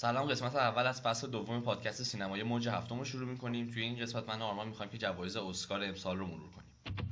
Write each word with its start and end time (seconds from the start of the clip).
سلام 0.00 0.26
قسمت 0.28 0.56
اول 0.56 0.86
از 0.86 1.00
فصل 1.00 1.30
دوم 1.30 1.60
پادکست 1.60 2.02
سینمای 2.02 2.42
موج 2.42 2.68
هفتم 2.68 2.98
رو 2.98 3.04
شروع 3.04 3.28
می‌کنیم. 3.28 3.70
توی 3.70 3.82
این 3.82 3.98
قسمت 3.98 4.28
من 4.28 4.42
آرمان 4.42 4.68
می‌خوایم 4.68 4.92
که 4.92 4.98
جوایز 4.98 5.36
اسکار 5.36 5.84
امسال 5.84 6.18
رو 6.18 6.26
مرور 6.26 6.50
کنیم. 6.50 7.07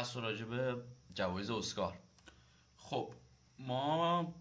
بحث 0.00 0.16
راجع 0.16 0.44
به 0.44 0.82
جوایز 1.14 1.50
اسکار. 1.50 1.98
خب 2.76 3.14
ما 3.58 4.34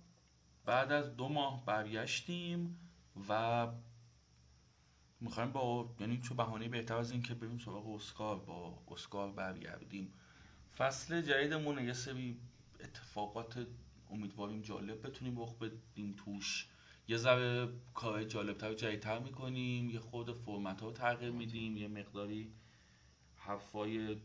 بعد 0.65 0.91
از 0.91 1.15
دو 1.15 1.29
ماه 1.29 1.65
برگشتیم 1.65 2.79
و 3.29 3.67
می‌خوایم 5.19 5.51
با 5.51 5.95
یعنی 5.99 6.21
چه 6.21 6.33
بهانه 6.33 6.67
بهتر 6.67 6.97
از 6.97 7.11
این 7.11 7.21
که 7.21 7.33
بریم 7.33 7.57
سراغ 7.57 7.89
اسکار 7.89 8.39
با 8.39 8.83
اسکار 8.91 9.31
برگردیم. 9.31 10.13
فصل 10.77 11.21
جدیدمون 11.21 11.85
یه 11.85 11.93
سری 11.93 12.39
اتفاقات 12.79 13.67
امیدواریم 14.09 14.61
جالب 14.61 15.07
بتونیم 15.07 15.41
رخ 15.41 15.55
بدیم 15.55 16.15
توش. 16.25 16.67
یه 17.07 17.17
ذره 17.17 17.69
کار 17.93 18.23
جالبتر 18.23 18.71
و 18.71 18.73
جدیدتر 18.73 19.19
می‌کنیم 19.19 19.89
یه 19.89 19.99
خود 19.99 20.31
فرمت 20.31 20.81
ها 20.81 20.87
رو 20.87 20.93
تغییر 20.93 21.31
میدیم 21.31 21.77
یه 21.77 21.87
مقداری 21.87 22.53
حرفای 23.35 24.17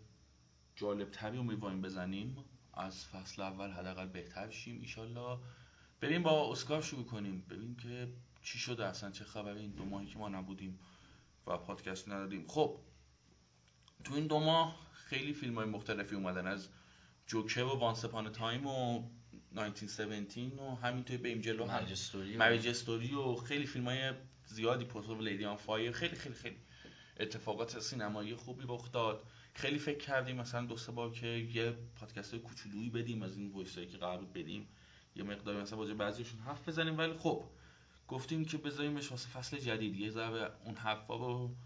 جالبتری 0.76 1.38
امیدواریم 1.38 1.80
بزنیم. 1.82 2.36
از 2.74 3.06
فصل 3.06 3.42
اول 3.42 3.70
حداقل 3.70 4.06
بهتر 4.06 4.50
شیم 4.50 4.80
ایشالله. 4.80 5.38
بریم 6.00 6.22
با 6.22 6.52
اسکار 6.52 6.82
شروع 6.82 7.04
کنیم. 7.04 7.44
ببین 7.50 7.76
که 7.76 8.08
چی 8.42 8.58
شده 8.58 8.86
اصلا 8.86 9.10
چه 9.10 9.24
خبره. 9.24 9.60
این 9.60 9.70
دو 9.70 9.84
ماهی 9.84 10.06
که 10.06 10.18
ما 10.18 10.28
نبودیم 10.28 10.78
و 11.46 11.56
پادکست 11.58 12.08
ندادیم. 12.08 12.44
خب 12.48 12.80
تو 14.04 14.14
این 14.14 14.26
دو 14.26 14.40
ماه 14.40 14.76
خیلی 14.92 15.32
فیلم 15.32 15.54
های 15.54 15.66
مختلفی 15.66 16.14
اومدن. 16.14 16.46
از 16.46 16.68
Joker 17.26 17.62
و 17.62 17.78
Once 17.78 18.04
Upon 18.04 18.32
a 18.32 18.39
Time 18.39 18.66
و 18.66 19.02
1917 19.56 20.62
و 20.62 20.74
همینطور 20.74 21.16
بریم 21.16 21.40
جلو 21.40 21.66
هم. 21.66 21.84
Marriage 22.38 22.68
Story. 22.68 23.14
و 23.14 23.34
خیلی 23.34 23.66
فیلم 23.66 23.84
های 23.84 24.12
زیادی. 24.46 24.84
Portrait 24.84 25.14
of 25.14 25.23
a 25.23 25.27
Lady 25.27 25.44
on 25.44 25.56
Fire. 25.56 25.92
خیلی 25.92 26.16
خیلی 26.16 26.34
خیلی 26.34 26.56
اتفاقات 27.20 27.80
سینمایی 27.80 28.34
خوبی 28.34 28.64
رخ 28.68 28.92
داد. 28.92 29.26
خیلی 29.54 29.78
فکر 29.78 29.98
کردیم 29.98 30.36
مثلا 30.36 30.66
دو 30.66 30.76
سه 30.76 30.92
بار 30.92 31.10
که 31.10 31.26
یه 31.26 31.76
پادکست 31.96 32.34
کوچولویی 32.34 32.90
بدیم 32.90 33.22
از 33.22 33.36
این 33.36 33.52
voice 33.52 33.73
هایی 33.73 33.86
که 33.86 33.98
قرار 33.98 34.24
بدیم. 34.24 34.68
یه 35.16 35.22
مقداری 35.22 35.58
مثلا 35.58 35.78
راجع 35.78 35.88
به 35.88 35.94
بعضیشون 35.94 36.40
حرف 36.40 36.68
بزنیم 36.68 36.98
ولی 36.98 37.12
خب 37.18 37.44
گفتیم 38.08 38.44
که 38.44 38.58
بذاریمش 38.58 39.10
واسه 39.10 39.28
فصل 39.28 39.58
جدید. 39.58 39.96
یه 39.96 40.10
ذره 40.10 40.50
اون 40.64 40.74
حرفا 40.74 41.16
رو 41.16 41.56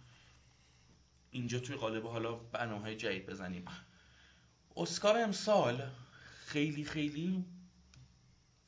اینجا 1.30 1.58
توی 1.58 1.76
قالب 1.76 2.06
حالا 2.06 2.34
برنامه 2.34 2.94
جدید 2.94 3.26
بزنیم. 3.26 3.64
اسکار 4.76 5.18
امسال 5.18 5.90
خیلی 6.46 6.84
خیلی 6.84 7.44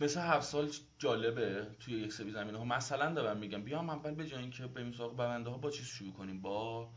مثل 0.00 0.20
هر 0.20 0.40
سال 0.40 0.70
جالبه 0.98 1.66
توی 1.80 1.94
یک 1.94 2.12
سری 2.12 2.30
زمینه 2.30 2.58
ها 2.58 2.64
مثلا 2.64 3.14
دارم 3.14 3.36
میگم 3.36 3.62
بیام 3.62 3.90
اول 3.90 4.14
به 4.14 4.26
جای 4.26 4.40
اینکه 4.40 4.66
بریم 4.66 4.92
سراغ 4.92 5.16
برنده 5.16 5.50
ها 5.50 5.58
با 5.58 5.70
چیز 5.70 5.86
شروع 5.86 6.12
کنیم؟ 6.12 6.42
با 6.42 6.88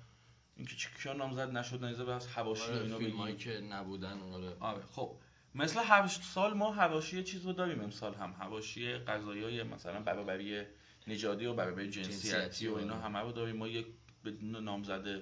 اینکه 0.58 0.76
کیا 1.04 1.14
نامزد 1.14 1.58
نشد 1.58 1.86
نیزه 1.86 2.12
از 2.12 2.28
حواشی 2.28 2.72
آره 2.72 2.82
اینا 2.82 2.98
فیلمایی 2.98 3.36
که 3.36 3.60
نبودن 3.60 4.20
آره. 4.20 4.58
آره 4.60 4.84
خب. 4.92 5.16
مثل 5.56 5.80
هر 5.84 6.08
سال 6.08 6.54
ما 6.54 6.74
حواشی 6.74 7.24
چیز 7.24 7.46
رو 7.46 7.54
داریم 7.54 7.82
امسال 7.82 8.14
هم. 8.14 8.34
حواشی 8.40 8.94
قضایای 8.94 9.64
مثلا 9.64 10.00
برابری 10.00 10.64
نژادی 11.08 11.46
و 11.46 11.54
برابری 11.54 11.90
جنسیتی, 11.90 12.30
جنسیتی 12.30 12.68
و 12.68 12.76
اینا 12.76 12.94
آره. 12.94 13.04
همه 13.04 13.20
رو 13.20 13.32
داریم. 13.32 13.56
ما 13.56 13.68
یک 13.68 13.88
بدون 14.26 14.64
نامزد 14.64 15.22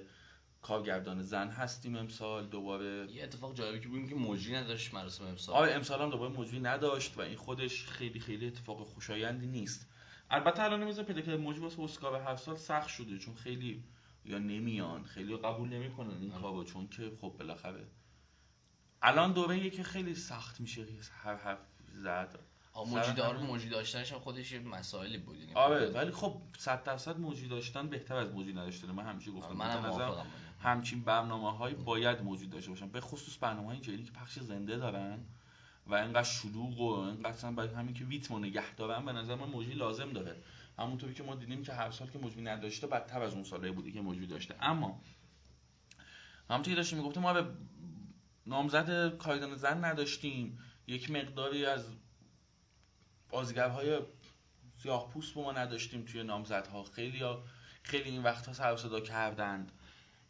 کارگردان 0.62 1.22
زن 1.22 1.48
هستیم 1.48 1.96
امسال. 1.96 2.46
دوباره 2.46 3.12
یه 3.12 3.24
اتفاق 3.24 3.54
جالبی 3.54 3.80
که 3.80 3.88
بودیم 3.88 4.08
که 4.08 4.14
موجی 4.14 4.54
نداشت 4.54 4.94
مراسم 4.94 5.24
امسال. 5.24 5.56
آره 5.56 5.72
امسال 5.72 6.02
هم 6.02 6.10
دوباره 6.10 6.32
موجودی 6.32 6.60
نداشت 6.60 7.18
و 7.18 7.20
این 7.20 7.36
خودش 7.36 7.86
خیلی 7.86 8.20
خیلی 8.20 8.46
اتفاق 8.46 8.86
خوشایندی 8.86 9.46
نیست. 9.46 9.88
البته 10.30 10.62
الان 10.62 11.04
پیدا 11.04 11.20
که 11.20 11.36
موجی 11.36 11.60
واسه 11.60 11.82
اسکار 11.82 12.20
هر 12.20 12.36
سال 12.36 12.56
سخت 12.56 12.88
شده 12.88 13.18
چون 13.18 13.34
خیلی 13.34 13.82
یا 14.24 14.38
نمیان. 14.38 15.04
خیلی 15.04 15.36
قبول 15.36 15.68
نمی‌کنن 15.68 16.16
این 16.20 16.32
آره. 16.32 16.42
کارو. 16.42 16.64
چون 16.64 16.88
که 16.88 17.12
خب 17.20 17.34
بالاخره 17.38 17.86
الان 19.02 19.32
دوره 19.32 19.70
که 19.70 19.82
خیلی 19.82 20.14
سخت 20.14 20.60
میشه 20.60 20.86
هر 21.22 21.36
حرف 21.36 21.58
زد. 21.94 22.38
موجی 22.86 23.12
دار 23.12 23.36
موجی 23.36 23.68
داشتنش 23.68 24.12
هم 24.12 24.18
خودش 24.18 24.52
یه 24.52 24.58
مسائلی 24.58 25.18
بود 25.18 25.36
یعنی. 25.36 25.54
آره 25.54 25.90
ولی 25.90 26.10
خب 26.10 26.42
100 26.58 26.84
درصد 26.84 27.18
موجی 27.18 27.48
داشتن 27.48 27.88
بهتر 27.88 28.16
از 28.16 28.32
موجی 28.32 28.52
نداشتن. 28.52 28.90
من 28.90 29.04
همیشه 29.04 29.30
گفتم 29.30 29.62
نظرم 29.62 29.86
موافقم 29.86 30.26
همچین 30.62 31.02
برنامه 31.02 31.56
هایی 31.56 31.74
باید 31.74 32.22
موجود 32.22 32.50
داشته 32.50 32.70
باشن. 32.70 32.88
به 32.88 33.00
خصوص 33.00 33.38
برنامه 33.40 33.66
های 33.66 33.80
که 33.80 34.12
پخش 34.12 34.38
زنده 34.38 34.76
دارن 34.76 35.18
و 35.86 35.94
اینقدر 35.94 36.22
شلوغ 36.22 36.80
و 36.80 36.92
اینقدر 36.98 37.50
برای 37.50 37.74
همین 37.74 37.94
که 37.94 38.04
ریتم 38.04 38.34
رو 38.34 38.40
نگه 38.40 38.74
دارن 38.74 39.04
به 39.04 39.12
نظر 39.12 39.34
من 39.34 39.46
موجی 39.46 39.72
لازم 39.72 40.12
داره. 40.12 40.36
همونطوری 40.78 41.14
که 41.14 41.22
ما 41.22 41.34
دیدیم 41.34 41.62
که 41.62 41.72
هر 41.72 41.90
سال 41.90 42.10
که 42.10 42.18
موجی 42.18 42.42
نداشته 42.42 42.86
بدتر 42.86 43.22
از 43.22 43.34
اون 43.34 43.44
سالهای 43.44 43.72
بودی 43.72 43.92
که 43.92 44.00
موجی 44.00 44.26
داشته. 44.26 44.54
اما 44.60 45.02
همونطوری 46.50 46.76
داشتیم 46.76 46.98
می‌گفتیم 46.98 47.22
ما 47.22 47.32
به 47.32 47.46
نامزد 48.46 49.16
کارگردان 49.16 49.56
زن 49.56 49.84
نداشتیم. 49.84 50.58
یک 50.86 51.10
مقداری 51.10 51.66
از 51.66 51.86
بازیگرهای 53.30 54.00
سیاه 54.82 55.10
پوست 55.10 55.36
ما 55.36 55.52
نداشتیم 55.52 56.04
توی 56.04 56.22
نامزدها. 56.22 56.84
خیلی 56.84 57.22
خیلی 57.82 58.10
این 58.10 58.22
وقتها 58.22 58.52
سر 58.52 58.76
صدا 58.76 59.00
کردند. 59.00 59.72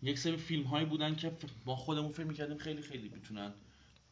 یک 0.02 0.18
سری 0.18 0.36
فیلم 0.36 0.64
هایی 0.64 0.86
بودن 0.86 1.14
که 1.16 1.32
ما 1.66 1.76
خودمون 1.76 2.12
فکر 2.12 2.26
می‌کردیم 2.26 2.58
خیلی 2.58 2.82
خیلی 2.82 3.08
می‌تونن 3.08 3.52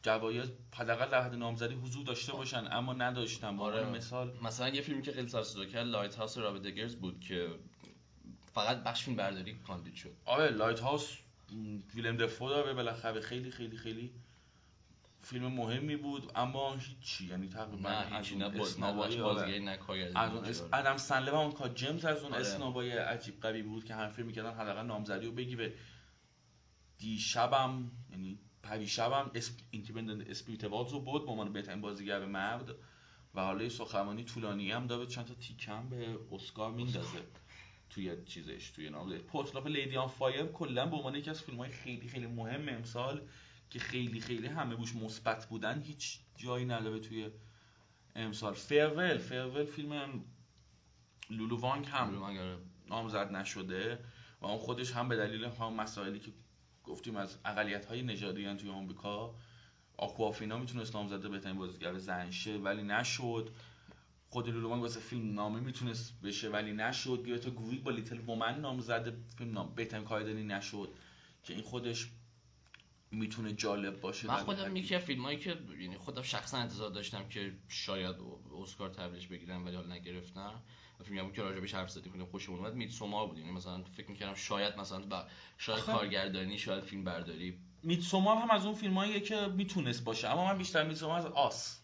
جوایز 0.03 0.51
حداقل 0.75 1.09
در 1.09 1.21
حد 1.21 1.35
نامزدی 1.35 1.75
حضور 1.75 2.05
داشته 2.05 2.33
باشن 2.33 2.67
اما 2.71 2.93
نداشتن 2.93 3.59
آره. 3.59 3.89
مثال 3.89 4.37
مثلا 4.43 4.69
یه 4.69 4.81
فیلمی 4.81 5.01
که 5.01 5.11
خیلی 5.11 5.27
سر 5.27 5.43
صدا 5.43 5.65
کرد 5.65 5.87
Lighthouse 5.87 6.37
رابرت 6.37 6.61
اگرز 6.61 6.95
بود 6.95 7.19
که 7.19 7.49
فقط 8.53 8.83
بخش 8.83 9.03
فیلم 9.03 9.17
برداری 9.17 9.55
کاندید 9.67 9.95
شد 9.95 10.13
آره 10.25 10.49
Lighthouse 10.49 11.17
ویلم 11.95 12.17
دفو 12.17 12.49
داره 12.49 12.73
بالاخره 12.73 13.21
خیلی 13.21 13.51
خیلی 13.51 13.77
خیلی 13.77 14.11
فیلم 15.21 15.47
مهمی 15.47 15.95
بود 15.95 16.31
اما 16.35 16.75
هیچی 16.75 17.27
یعنی 17.27 17.49
تقریبا 17.49 17.89
نه 17.89 17.95
از 17.95 18.13
هیچی 18.13 18.43
اون 18.43 18.61
snub 18.61 18.86
هایی، 18.86 19.11
بچه 19.11 19.23
آره. 19.23 20.11
از 20.15 20.31
اون 20.31 20.45
اس... 20.45 20.61
آره. 20.61 20.75
ادم 20.75 20.97
سندلر 20.97 21.31
و 21.31 21.35
Uncut 21.35 21.69
Gems 21.69 22.05
از 22.05 22.23
اون 22.23 22.33
آره. 22.33 22.41
snub 22.41 22.74
های 22.74 22.91
عجیب 22.91 23.41
غریبی 23.41 23.69
بود 23.69 23.85
که 23.85 23.95
هم 23.95 24.09
فکر 24.09 24.25
می‌کردن 24.25 24.53
حداقل 24.53 24.85
نامزدی 24.85 25.25
رو 25.25 25.31
بگیره 25.31 25.73
دیشبم 26.97 27.91
یعنی 28.11 28.39
پریشبم 28.63 29.31
اسپ... 29.35 29.53
Independent 29.71 30.29
Spirit 30.29 30.63
Awards 30.63 30.91
رو 30.91 30.99
برد 30.99 31.25
به 31.25 31.31
عنوان 31.31 31.53
بهترین 31.53 31.81
بازیگر 31.81 32.25
مرد. 32.25 32.75
و 33.35 33.41
حالا 33.41 33.63
یه 33.63 33.69
سخنرانی 33.69 34.23
طولانی 34.23 34.71
هم 34.71 34.87
داره 34.87 35.05
چند 35.05 35.25
تا 35.25 35.33
تیکم 35.33 35.89
به 35.89 36.19
اسکار 36.31 36.71
میندازه. 36.71 37.19
توی 37.89 38.25
چیزش 38.25 38.69
توی 38.69 38.89
نام 38.89 39.17
Portrait 39.17 39.57
of 39.57 39.67
a 39.67 39.73
Lady 39.73 39.97
on 39.97 40.07
Fire 40.07 40.45
کلا 40.45 40.85
به 40.85 40.95
عنوان 40.95 41.15
یکی 41.15 41.29
از 41.29 41.41
فیلم 41.41 41.57
های 41.57 41.69
خیلی 41.69 42.07
خیلی 42.07 42.27
مهم 42.27 42.69
امسال 42.69 43.21
که 43.69 43.79
خیلی 43.79 44.19
خیلی 44.19 44.47
همه 44.47 44.75
روش 44.75 44.95
مثبت 44.95 45.49
بودن 45.49 45.81
هیچ 45.81 46.19
جایی 46.37 46.65
نداره 46.65 46.99
توی 46.99 47.29
امسال. 48.15 48.53
Farewell 48.53 49.17
Farewell 49.17 49.65
فیلم 49.65 50.23
لولو 51.29 51.57
وانگ 51.57 51.85
هم 51.85 52.23
آره. 52.23 52.57
نامزد 52.89 53.31
نشده 53.31 53.99
و 54.41 54.45
اون 54.45 54.57
خودش 54.57 54.91
هم 54.91 55.09
به 55.09 55.15
دلیل 55.15 55.45
هم 55.45 55.73
مسائلی 55.73 56.19
که 56.19 56.31
گفتیم 56.83 57.15
از 57.15 57.37
اقلیت 57.45 57.85
های 57.85 58.01
نژادی 58.01 58.55
توی 58.55 58.69
آمریکا 58.69 59.35
آکوافینا 59.97 60.57
می‌تونست 60.57 60.95
نامزده 60.95 61.29
بهترین 61.29 61.57
بازیگر 61.57 61.97
زن 61.97 62.31
شه 62.31 62.57
ولی 62.57 62.83
نشد. 62.83 63.49
خود 64.29 64.49
لولو 64.49 64.69
وانگ 64.69 64.81
واسه 64.81 64.99
فیلم 64.99 65.33
نامه 65.33 65.59
می‌تونست 65.59 66.21
بشه 66.21 66.49
ولی 66.49 66.71
نشد. 66.73 67.23
گرتا 67.27 67.49
گوی 67.49 67.77
با 67.77 67.91
لیتل 67.91 68.19
وومن 68.19 68.61
نامزده 68.61 69.17
فیلم 69.37 69.51
نام 69.51 69.75
بهترین 69.75 70.03
کارگردانی 70.03 70.43
نشد 70.43 70.93
که 71.43 71.53
این 71.53 71.63
خودش 71.63 72.09
می‌تونه 73.11 73.53
جالب 73.53 74.01
باشه. 74.01 74.27
من 74.27 74.35
خودم 74.35 74.75
یکی 74.75 74.95
از 74.95 75.01
فیلمایی 75.01 75.37
که 75.37 75.57
یعنی 75.79 75.97
خودم 75.97 76.21
شخصا 76.21 76.57
انتظار 76.57 76.89
داشتم 76.89 77.29
که 77.29 77.53
شاید 77.67 78.15
اسکار 78.61 78.89
تبریش 78.89 79.27
بگیرن 79.27 79.63
ولی 79.63 79.75
حالا 79.75 79.95
نگرفتن 79.95 80.61
فیلمی 81.01 81.21
بود 81.21 81.33
که 81.33 81.41
راجبش 81.41 81.73
حرف 81.75 81.89
زدیم 81.89 82.11
خیلی 82.11 82.23
خوشمون 82.23 82.59
اومد. 82.59 82.73
میتسومار 82.75 83.27
بود. 83.27 83.37
یعنی 83.37 83.51
مثلا 83.51 83.83
فکر 83.83 84.09
می‌کردم 84.11 84.33
شاید 84.33 84.77
مثلا 84.77 84.99
با 84.99 85.25
شاید 85.57 85.79
آخه- 85.79 85.91
کارگردانی 85.93 86.57
شاید 86.57 86.83
فیلم 86.83 87.03
برداری. 87.03 87.57
میتسومار 87.83 88.37
هم 88.37 88.51
از 88.51 88.65
اون 88.65 88.75
فیلماییه 88.75 89.19
که 89.19 89.47
می‌تونست 89.47 90.03
باشه 90.03 90.27
اما 90.29 90.45
من 90.45 90.57
بیشتر 90.57 90.83
میتسومار 90.83 91.19
از 91.19 91.25
آس. 91.25 91.77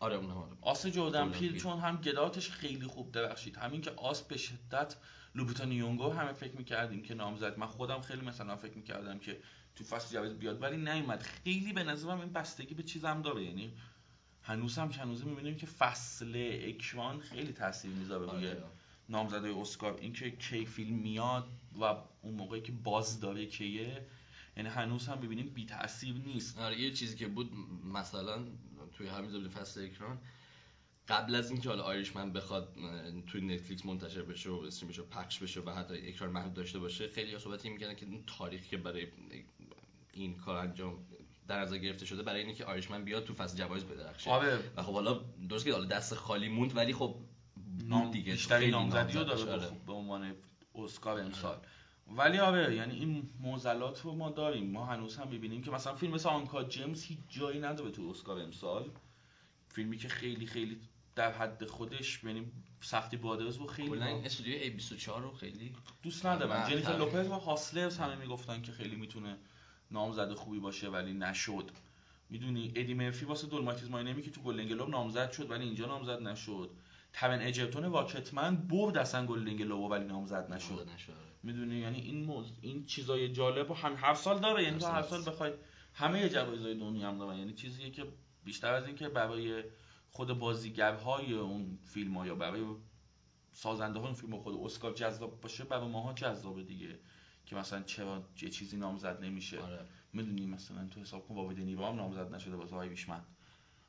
آره 0.00 0.16
اون 0.16 0.30
هم 0.30 0.36
آره. 0.36 0.56
آس 0.60 0.86
جردن 0.86 1.30
پیل. 1.30 1.56
چون 1.56 1.78
هم 1.78 1.96
گداتش 1.96 2.50
خیلی 2.50 2.86
خوب 2.86 3.12
درخشید. 3.12 3.56
همین 3.56 3.80
که 3.80 3.90
آس 3.90 4.22
به 4.22 4.36
شدت 4.36 4.96
لوبیتا 5.34 5.64
نیونگو 5.64 6.10
همه 6.10 6.32
فکر 6.32 6.56
می‌کردیم 6.56 7.02
که 7.02 7.14
نامزد 7.14 7.58
من 7.58 7.66
خودم 7.66 8.00
خیلی 8.00 8.20
مثلا 8.20 8.56
فکر 8.56 8.76
می‌کردم 8.76 9.18
که 9.18 9.40
تو 9.76 9.84
فصل 9.84 10.14
جوایز 10.14 10.32
بیاد 10.32 10.62
ولی 10.62 10.76
نیومد. 10.76 11.22
خیلی 11.22 11.72
به 11.72 11.82
نظرم 11.84 12.20
این 12.20 12.32
بستگی 12.32 12.74
به 12.74 12.82
چیزم 12.82 13.22
داره. 13.22 13.44
یعنی 13.44 13.72
هنوز 14.48 14.78
هم 14.78 14.90
هنوز 14.90 15.26
می‌بینیم 15.26 15.56
که 15.56 15.66
فصل 15.66 16.60
اکران 16.62 17.20
خیلی 17.20 17.52
تاثیر 17.52 17.90
می‌ذاره 17.90 18.32
روی 18.32 18.48
آره. 18.48 18.64
نامزدای 19.08 19.60
اسکار 19.60 19.98
اینکه 20.00 20.30
کی 20.30 20.66
فیلم 20.66 20.96
میاد 20.96 21.48
و 21.80 21.84
اون 22.22 22.34
موقعی 22.34 22.60
که 22.60 22.72
باز 22.72 23.20
داره 23.20 23.46
کیه 23.46 24.06
یعنی 24.56 24.68
هنوز 24.68 25.08
هم 25.08 25.20
ببینیم 25.20 25.48
بی 25.48 25.66
تاثیر 25.66 26.14
نیست 26.14 26.58
آره 26.58 26.80
یه 26.80 26.92
چیزی 26.92 27.16
که 27.16 27.26
بود 27.26 27.52
مثلا 27.94 28.44
توی 28.92 29.06
همین 29.06 29.30
زمین 29.30 29.48
فصل 29.48 29.84
اکران 29.84 30.18
قبل 31.08 31.34
از 31.34 31.50
اینکه 31.50 31.68
حالا 31.68 31.82
آیریشمن 31.82 32.32
بخواد 32.32 32.74
اه، 32.78 33.20
توی 33.20 33.40
نتفلیکس 33.40 33.86
منتشر 33.86 34.22
بشه 34.22 34.50
و 34.50 34.54
استریم 34.54 34.90
بشه 34.90 35.02
و 35.02 35.04
پخش 35.04 35.38
بشه 35.38 35.60
و 35.60 35.70
حتی 35.70 36.08
اکران 36.08 36.30
محدود 36.30 36.54
داشته 36.54 36.78
باشه 36.78 37.08
خیلی 37.08 37.38
صحبت 37.38 37.64
این 37.64 37.74
می‌کردن 37.74 37.94
که 37.94 38.06
اون 38.06 38.24
تاریخی 38.26 38.68
که 38.68 38.76
برای 38.76 39.06
این 40.12 40.36
کار 40.36 40.56
انجام 40.56 41.06
در 41.48 41.60
نظر 41.60 41.78
گرفته 41.78 42.06
شده 42.06 42.22
برای 42.22 42.44
اینکه 42.44 42.64
آیریشمن 42.64 43.04
بیاد 43.04 43.24
تو 43.24 43.34
فصل 43.34 43.56
جوایز 43.58 43.84
بدرخشه. 43.84 44.30
آره. 44.30 44.58
و 44.76 44.82
خب 44.82 44.92
حالا 44.92 45.20
درست 45.48 45.64
که 45.64 45.72
حالا 45.72 45.84
دست 45.84 46.14
خالی 46.14 46.48
موند 46.48 46.76
ولی 46.76 46.92
خب 46.94 47.16
نام 47.84 48.10
دیگه. 48.10 48.32
بیشتری 48.32 48.70
نامزدی 48.70 49.12
رو 49.12 49.24
داره 49.24 49.70
به- 49.86 49.92
عنوان 49.92 50.34
اسکار 50.74 51.20
امسال 51.20 51.58
ولی 52.16 52.38
آره 52.38 52.74
یعنی 52.74 52.94
این 52.94 53.30
موزلات 53.40 54.00
رو 54.00 54.14
ما 54.14 54.30
داریم. 54.30 54.70
ما 54.70 54.86
هنوز 54.86 55.16
هم 55.16 55.28
می‌بینیم 55.28 55.62
که 55.62 55.70
مثلا 55.70 55.94
فیلم 55.94 56.14
مثل 56.14 56.28
آنکا 56.28 56.64
جیمز 56.64 57.04
هیچ 57.04 57.18
جایی 57.28 57.60
نداره 57.60 57.90
تو 57.90 58.08
اسکار 58.08 58.40
امسال. 58.40 58.90
فیلمی 59.68 59.96
که 59.96 60.08
خیلی 60.08 60.46
خیلی 60.46 60.80
در 61.14 61.32
حد 61.32 61.66
خودش 61.66 62.24
یعنی 62.24 62.52
سختی 62.80 63.16
بادرز 63.16 63.56
رو 63.56 63.66
خیلی 63.66 63.88
کلا 63.88 64.04
استودیو 64.24 64.78
A24 64.78 65.06
رو 65.08 65.32
خیلی 65.32 65.72
دوست 66.02 66.26
ندارم. 66.26 66.68
جنیفر. 66.70 66.96
لوپز 66.96 67.28
و 67.28 67.32
هاسلرز 67.32 67.98
همه 67.98 68.16
می‌گفتن 68.16 68.62
که 68.62 68.72
خیلی 68.72 68.96
می‌تونه 68.96 69.36
نامزد 69.90 70.32
خوبی 70.34 70.58
باشه 70.58 70.88
ولی 70.88 71.14
نشد. 71.14 71.70
می‌دونی 72.30 72.72
ادی 72.76 72.94
مرفی 72.94 73.24
واسه 73.24 73.46
دولماتیز 73.46 73.90
ماینمی 73.90 74.22
که 74.22 74.30
تو 74.30 74.40
گلدن 74.40 74.68
گلوب 74.68 74.88
نامزد 74.88 75.30
شد 75.30 75.50
ولی 75.50 75.64
اینجا 75.64 75.86
نامزد 75.86 76.22
نشد. 76.22 76.70
تون 77.12 77.30
اجرتون 77.30 77.84
واکتمن 77.84 78.56
برد 78.56 78.98
اصلا 78.98 79.26
گلدن 79.26 79.56
گلوب 79.56 79.90
ولی 79.90 80.04
نامزد 80.04 80.52
نشد. 80.52 80.88
نشد 80.94 81.12
می‌دونی؟ 81.42 81.76
یعنی 81.76 82.00
این 82.00 82.24
موز... 82.24 82.52
این 82.60 82.84
چیزای 82.84 83.32
جالب 83.32 83.68
رو 83.68 83.74
هم 83.74 83.94
هر 83.96 84.14
سال 84.14 84.38
داره 84.38 84.62
یعنی 84.62 84.78
تو 84.78 84.86
سال 84.86 84.94
هر. 84.94 85.02
سال. 85.02 85.24
بخوای 85.24 85.52
همه 85.94 86.28
جوایزهای 86.28 86.74
دنیا 86.74 87.08
هم 87.08 87.18
داره 87.18 87.38
یعنی 87.38 87.52
چیزیه 87.52 87.90
که 87.90 88.04
بیشتر 88.44 88.74
از 88.74 88.86
اینکه 88.86 89.08
برای 89.08 89.64
خود 90.10 90.38
بازیگرهای 90.38 91.32
اون 91.32 91.78
فیلم 91.84 92.16
ها 92.16 92.26
یا 92.26 92.34
برای 92.34 92.64
سازنده 93.52 93.98
اون 93.98 94.12
فیلم 94.12 94.34
ها 94.34 94.40
خود 94.40 94.54
اسکار 94.64 94.92
جذاب 94.92 95.40
باشه 95.40 95.64
برای 95.64 95.88
ماها 95.88 96.12
جذابه 96.12 96.62
دیگه. 96.62 96.98
که 97.48 97.56
مثلا 97.56 97.82
چرا 97.82 98.22
یه 98.42 98.48
چیزی 98.48 98.76
نامزد 98.76 99.24
نمیشه. 99.24 99.60
آره. 99.60 99.86
می‌دونی 100.12 100.46
مثلا 100.46 100.88
تو 100.88 101.00
حساب 101.00 101.28
کن 101.28 101.34
واوید 101.34 101.60
نیوا 101.60 101.88
هم 101.88 101.96
نامزد 101.96 102.34
نشده 102.34 102.56
واسه 102.56 102.76
آیریشمن 102.76 103.20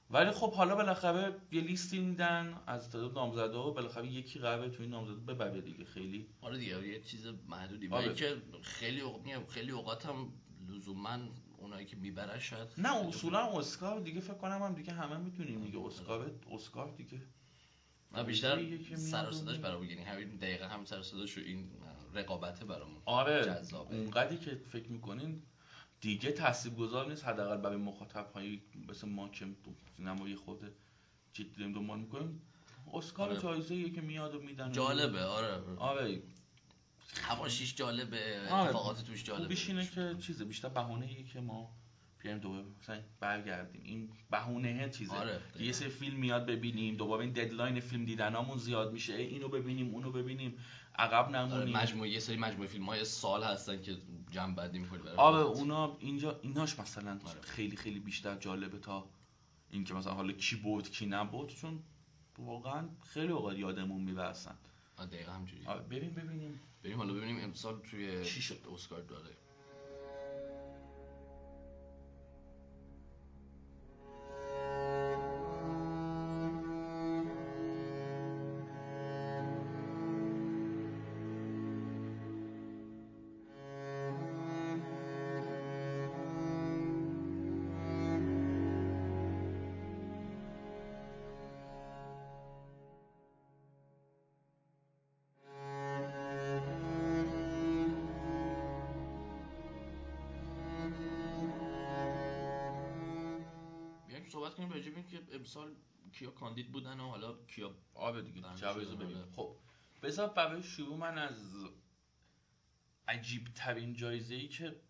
ولی 0.09 0.31
خب 0.31 0.53
حالا 0.53 0.75
بالاخره 0.75 1.35
یه 1.51 1.61
لیستی 1.61 2.00
میدن 2.00 2.61
از 2.67 2.91
تعداد 2.91 3.13
نامزدا 3.13 3.69
و 3.69 3.73
بالاخره 3.73 4.07
یکی 4.07 4.39
قراره 4.39 4.69
تو 4.69 4.81
این 4.83 4.91
نامزدا 4.91 5.33
ببره 5.33 5.61
دیگه. 5.61 5.85
خیلی. 5.85 6.27
آره 6.41 6.57
دیگه 6.57 6.88
یه 6.88 7.01
چیز 7.01 7.27
محدودی. 7.47 7.88
آره. 7.88 8.13
که 8.13 8.38
خیلی 8.61 9.01
خیلی 9.50 9.71
اوقات 9.71 10.06
هم 10.06 10.33
لزوما 10.69 11.17
اونایی 11.57 11.85
که 11.85 11.95
می‌برن 11.95 12.39
شاید 12.39 12.67
نه 12.77 13.07
اصولا 13.07 13.59
اسکار 13.59 14.00
دیگه 14.00 14.19
فکر 14.19 14.33
کنم 14.33 14.63
هم 14.63 14.73
دیگه 14.73 14.94
همه 14.94 15.17
می‌تونیم 15.17 15.63
دیگه. 15.63 15.79
اسکار 15.79 16.31
اسکار 16.51 16.91
دیگه 16.97 17.21
نه 18.11 18.23
بیشتر 18.23 18.77
سر 18.95 19.29
و 19.29 19.31
صداش. 19.31 19.57
برامون 19.57 19.89
یعنی 19.89 20.03
همین 20.03 20.35
دقیقه 20.35 20.67
هم 20.67 20.85
سر 20.85 21.00
و 21.00 21.03
صداش 21.03 21.38
و 21.38 21.41
این 21.41 21.69
رقابته 22.13 22.65
برامون. 22.65 23.01
آره 23.06 23.45
جذابه. 23.45 23.95
اونقدری 23.95 24.38
که 24.38 24.56
فکر 24.71 24.88
می‌کنین 24.91 25.41
دیگه 26.01 26.31
تاثیرگذار 26.31 27.09
نیست 27.09 27.25
حداقل 27.25 27.57
برای 27.57 27.77
مخاطب 27.77 28.31
هایی 28.33 28.61
مثل 28.89 29.09
ما 29.09 29.29
که 29.29 29.45
تو 29.45 29.71
سینمایی 29.97 30.35
خود 30.35 30.71
جدی 31.33 31.50
داریم 31.57 31.73
دنبال 31.73 32.00
می‌کنیم. 32.00 32.41
اسکار 32.94 33.29
آره. 33.29 33.41
جایزه 33.41 33.89
که 33.89 34.01
میاد 34.01 34.35
و 34.35 34.41
میدن. 34.41 34.71
جالبه 34.71 35.23
آره. 35.23 35.75
آره. 35.77 36.21
حواشیش 37.21 37.75
جالبه 37.75 38.47
آره. 38.50 38.53
اتفاقات 38.53 39.03
توش 39.03 39.23
جالبه. 39.23 39.44
خوبیش 39.44 39.69
اینه 39.69 39.88
که 39.88 40.15
چیزه 40.19 40.45
بیشتر 40.45 40.69
بهونه 40.69 41.23
که 41.23 41.41
ما 41.41 41.71
بیایم 42.23 42.38
دوباره 42.38 42.65
مثلا 42.81 43.01
برگردیم. 43.19 43.81
این 43.83 44.09
بهونه 44.31 44.89
چیزه. 44.89 45.13
آره 45.15 45.41
یه 45.59 45.71
سری 45.71 45.89
فیلم 45.89 46.17
میاد 46.17 46.45
ببینیم 46.45 46.95
دوباره 46.95 47.23
این 47.23 47.33
ددلاین 47.33 47.79
فیلم 47.79 48.06
دیدنامون 48.06 48.57
زیاد 48.57 48.94
میشه. 48.94 49.13
ای 49.13 49.25
اینو 49.25 49.47
ببینیم 49.47 49.94
اونو 49.94 50.11
ببینیم. 50.11 50.57
عقب 50.99 51.35
آره 51.35 51.45
نمونیم 51.45 51.77
مجموعه 51.77 52.09
یه 52.09 52.19
سری 52.19 52.37
مجموعه 52.37 52.67
فیلم 52.67 52.85
های 52.85 53.05
سال 53.05 53.43
هستن 53.43 53.81
که 53.81 53.97
جمع 54.31 54.55
بندی 54.55 54.79
می‌کنی 54.79 54.99
برای 54.99 55.15
آره. 55.15 55.41
اونا 55.41 55.97
اینجا 55.99 56.39
ایناش 56.41 56.79
مثلا 56.79 57.11
آره. 57.11 57.41
خیلی 57.41 57.75
خیلی 57.75 57.99
بیشتر 57.99 58.35
جالبه 58.35 58.79
تا 58.79 59.09
اینکه 59.69 59.93
مثلا 59.93 60.13
حالا 60.13 60.31
کی 60.33 60.55
بود 60.55 60.89
کی 60.91 61.05
نبود 61.05 61.55
چون 61.55 61.83
واقعا 62.37 62.89
خیلی 63.03 63.31
اوقات 63.31 63.57
یادمون 63.57 64.19
اصلا 64.19 64.53
آره 64.97 65.09
دقیقا 65.09 65.31
همجوری 65.31 65.65
آره، 65.65 65.81
بریم 65.81 66.13
ببینیم 66.13 66.59
بریم 66.83 66.97
حالا 66.97 67.13
ببینیم 67.13 67.43
امسال 67.43 67.79
توی 67.79 68.25
چی 68.25 68.41
شد؟ 68.41 68.59
اسکار 68.73 69.01
داره 69.01 69.29
امسال 105.49 105.75
کیا 106.13 106.31
کاندید 106.31 106.71
بودن 106.71 106.99
و 106.99 107.09
حالا 107.09 107.33
کیا 107.47 107.75
آره 107.94 108.21
دیگه 108.21 108.41
جوایزو 108.56 108.95
ببینیم 108.95 109.18
آره. 109.18 109.31
خب 109.35 109.56
بذار 110.01 110.29
برای 110.29 110.63
شروع 110.63 110.97
من 110.97 111.18
از 111.18 111.56
عجیب 113.07 113.47
ترین 113.56 113.94
جایزه 113.94 114.35
ای 114.35 114.47
که 114.47 114.81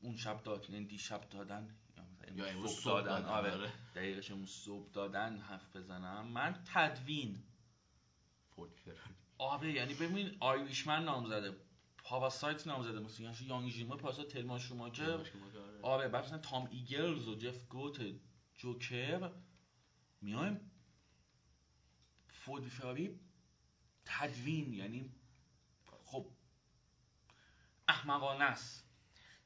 اون 0.00 0.16
شب 0.16 0.42
داد 0.42 0.70
یعنی 0.70 0.84
دیشب 0.84 1.20
دادن 1.30 1.76
یا 2.34 2.46
امروز 2.46 2.70
صبح 2.70 2.80
صبح 2.80 2.92
دادن. 2.92 3.20
دادن، 3.20 3.28
آره 3.28 3.52
آره. 3.52 3.72
دقیقش 3.94 4.30
امروز 4.30 4.50
صبح 4.50 4.92
دادن 4.92 5.38
حرف 5.38 5.76
بزنم. 5.76 6.26
من 6.26 6.64
تدوین. 6.74 7.42
آره 9.38 9.72
یعنی 9.72 9.94
ببین 9.94 10.36
آیریشمن 10.40 11.04
نام 11.04 11.26
زده 11.26 11.56
پاراسایت 11.98 12.66
نام 12.66 12.82
زده 12.82 13.00
مثلا 13.00 13.26
یعنی 13.26 13.46
یانگ 13.46 13.70
ژیمو 13.70 13.96
پاراسایت 13.96 14.28
تلمان 14.28 14.58
شوماکر. 14.58 15.26
آره 15.82 16.08
بعد 16.08 16.24
مثلا 16.24 16.38
تام 16.38 16.68
ایگلز 16.70 17.28
و 17.28 17.34
جف 17.34 17.68
گوت 17.68 18.00
جوکر. 18.56 19.30
میایم. 20.22 20.70
فراری 22.28 23.20
تدوین 24.04 24.72
یعنی 24.72 25.10
خب 26.04 26.26
احمقانه 27.88 28.44
است. 28.44 28.88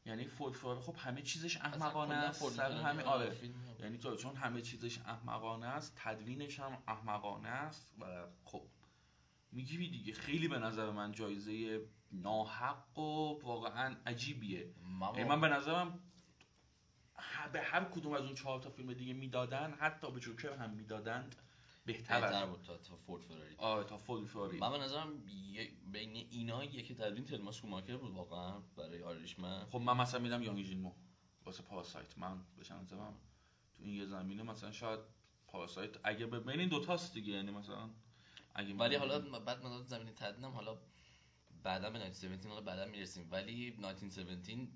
یعنی 0.05 0.27
فراری 0.27 0.81
خب 0.81 0.97
همه 0.99 1.23
چیزش 1.23 1.57
احمقانه 1.57 2.15
است. 2.15 2.49
سر 2.51 2.73
همین 2.73 3.07
آره. 3.07 3.37
یعنی 3.81 3.99
تو 3.99 4.17
چون 4.17 4.37
همه 4.37 4.63
چیزش 4.63 4.99
احمقانه 4.99 5.67
است 5.67 5.93
تدوینش 5.97 6.61
هم 6.61 6.83
احمقانه 6.89 7.49
است 7.49 7.95
و 8.01 8.27
خب 8.45 8.67
می‌گیری 9.53 9.91
دیگه. 9.91 10.13
خیلی 10.13 10.49
به 10.49 10.59
نظر 10.59 10.91
من 10.91 11.13
جایزه 11.13 11.81
ناحق 12.13 12.99
و 12.99 13.41
واقعا 13.43 13.97
عجیبیه. 14.07 14.75
یعنی 15.17 15.29
من 15.29 15.41
به 15.41 15.49
نظرم 15.49 16.06
به 17.53 17.61
هر 17.61 17.85
کدوم 17.85 18.13
از 18.13 18.23
اون 18.25 18.35
چهار 18.35 18.61
تا 18.61 18.71
فیلم 18.71 18.93
دیگه 18.93 19.13
می‌دادن 19.13 19.75
حتی 19.81 20.11
به 20.11 20.21
جوکر 20.21 20.53
هم 20.53 20.71
می‌دادند 20.71 21.35
بهتر 21.87 22.21
بهتر 22.21 22.47
بود 22.47 22.63
تا, 22.63 22.77
تا 22.77 22.97
فورد 22.97 23.23
فراری 23.23 23.55
آره 23.59 23.85
تا 23.85 23.99
فول 23.99 24.25
فوری. 24.25 24.59
من 24.59 24.71
به 24.71 24.79
نظرم 24.79 25.23
بین 25.93 26.27
اینا 26.31 26.65
یکی 26.65 26.95
تدوین 26.95 27.25
تلما 27.25 27.53
سوماکر 27.53 27.97
بود 27.97 28.15
واقعا 28.15 28.61
برای 28.77 29.03
آریشمن 29.03 29.65
خب 29.65 29.81
من 29.81 29.97
مثلا 29.97 30.21
میدم 30.21 30.43
یانگ 30.43 30.65
جینمو 30.65 30.93
واسه 31.45 31.63
پاراسایت. 31.63 32.19
من 32.19 32.39
بشم 32.61 32.75
نظرم 32.75 33.15
تو 33.77 33.85
این 33.85 33.95
یه 33.95 34.07
زمینه 34.07 34.43
مثلا 34.43 34.73
شاید 34.73 35.01
پاراسایت 35.47 35.91
اگه 36.05 36.27
به 36.27 36.41
بین 36.41 36.61
این 36.61 36.69
دوتاست 36.69 37.15
دیگه 37.15 37.33
یعنی 37.33 37.51
مثلا 37.51 37.91
اگه 38.55 38.75
ولی 38.75 38.95
حالا 38.95 39.19
بعد 39.39 39.65
من 39.65 39.83
زمینی 39.83 40.11
تدنم 40.11 40.51
حالا 40.51 40.79
بعدا 41.63 41.91
به 41.91 41.99
1917 41.99 42.49
حالا 42.49 42.61
بعدا 42.61 42.87
می‌رسیم. 42.87 43.29
ولی 43.31 43.69
1917 43.69 44.69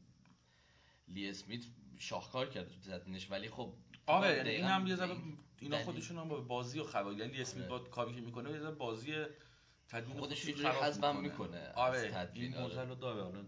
لی 1.08 1.28
اسمیت 1.28 1.64
شاهکار 2.00 2.48
کرد 2.48 2.68
تو 2.68 2.90
تدوینش 2.92 3.30
ولی 3.30 3.48
خب 3.48 3.74
آره 4.06 4.28
یعنی 4.28 4.42
دقیقاً 4.42 4.66
این 4.66 4.74
هم 4.74 4.86
یه 4.86 4.96
ذره 4.96 5.10
این 5.10 5.38
اینا 5.58 5.78
خودشون 5.78 6.18
هم 6.18 6.28
با 6.28 6.40
بازی 6.40 6.80
و 6.80 6.84
خبر 6.84 7.12
یعنی 7.12 7.32
لی 7.32 7.40
اسمیت 7.40 7.70
آره. 7.70 7.78
با 7.78 7.88
کاری 7.88 8.14
که 8.14 8.20
می‌کنه 8.20 8.50
یه 8.50 8.60
ذره 8.60 8.70
بازی 8.70 9.24
تدوین 9.88 10.18
خودش 10.18 10.44
یه 10.44 10.54
جوری 10.54 10.68
حذفم 10.68 11.20
می‌کنه. 11.20 11.72
آره 11.72 12.28
این 12.34 12.54
آره. 12.54 12.62
موزه 12.62 12.82
رو 12.82 12.94
داره 12.94 13.22
حالا 13.22 13.44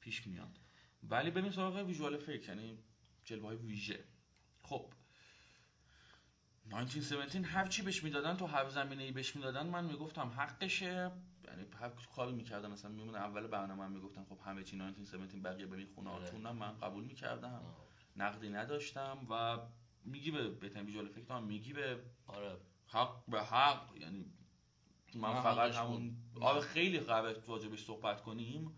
پیش 0.00 0.26
میاد. 0.26 0.58
ولی 1.02 1.30
بریم 1.30 1.50
سراغ 1.50 1.76
ویژوال 1.86 2.14
افکت 2.14 2.48
یعنی 2.48 2.78
جلوه 3.24 3.46
های 3.46 3.56
ویژه. 3.56 4.04
خب 4.62 4.92
1917 6.72 7.42
هر 7.42 7.66
چی 7.68 7.82
بهش 7.82 8.04
می‌دادن 8.04 8.36
تو 8.36 8.46
هر 8.46 8.68
زمینه 8.68 9.02
ای 9.02 9.12
بهش 9.12 9.36
می‌دادن 9.36 9.66
من 9.66 9.84
می‌گفتم 9.84 10.28
حقشه. 10.28 11.10
یعنی 11.44 11.64
هر 11.80 11.88
کاری 12.16 12.32
می‌کردن 12.32 12.70
مثلا 12.70 12.90
میمونه 12.90 13.18
اول 13.18 13.46
برنامه 13.46 13.82
من 13.86 13.92
می‌گفتن 13.92 14.24
خب 14.24 14.38
همه 14.44 14.62
چی 14.64 14.76
1917 14.76 15.40
بقیه 15.40 15.66
برین 15.66 15.86
خونه 15.94 16.10
آره. 16.10 16.24
هاتون 16.24 16.52
من 16.52 16.78
قبول 16.78 17.04
می‌کردم. 17.04 17.62
نقدی 18.16 18.48
نداشتم 18.48 19.26
و 19.30 19.58
میگی 20.04 20.30
به 20.30 20.48
بهترین 20.48 20.86
ویژوال 20.86 21.06
افکت 21.06 21.30
هم 21.30 21.44
میگی 21.44 21.72
به 21.72 22.00
آره 22.26 22.56
حق 22.86 23.26
به 23.28 23.42
حق 23.42 23.96
یعنی 23.96 24.24
من 25.14 25.42
فقط 25.42 25.74
همون. 25.74 26.16
آره 26.40 26.60
خیلی 26.60 27.00
قراره 27.00 27.42
راجبش 27.46 27.84
صحبت 27.84 28.22
کنیم 28.22 28.70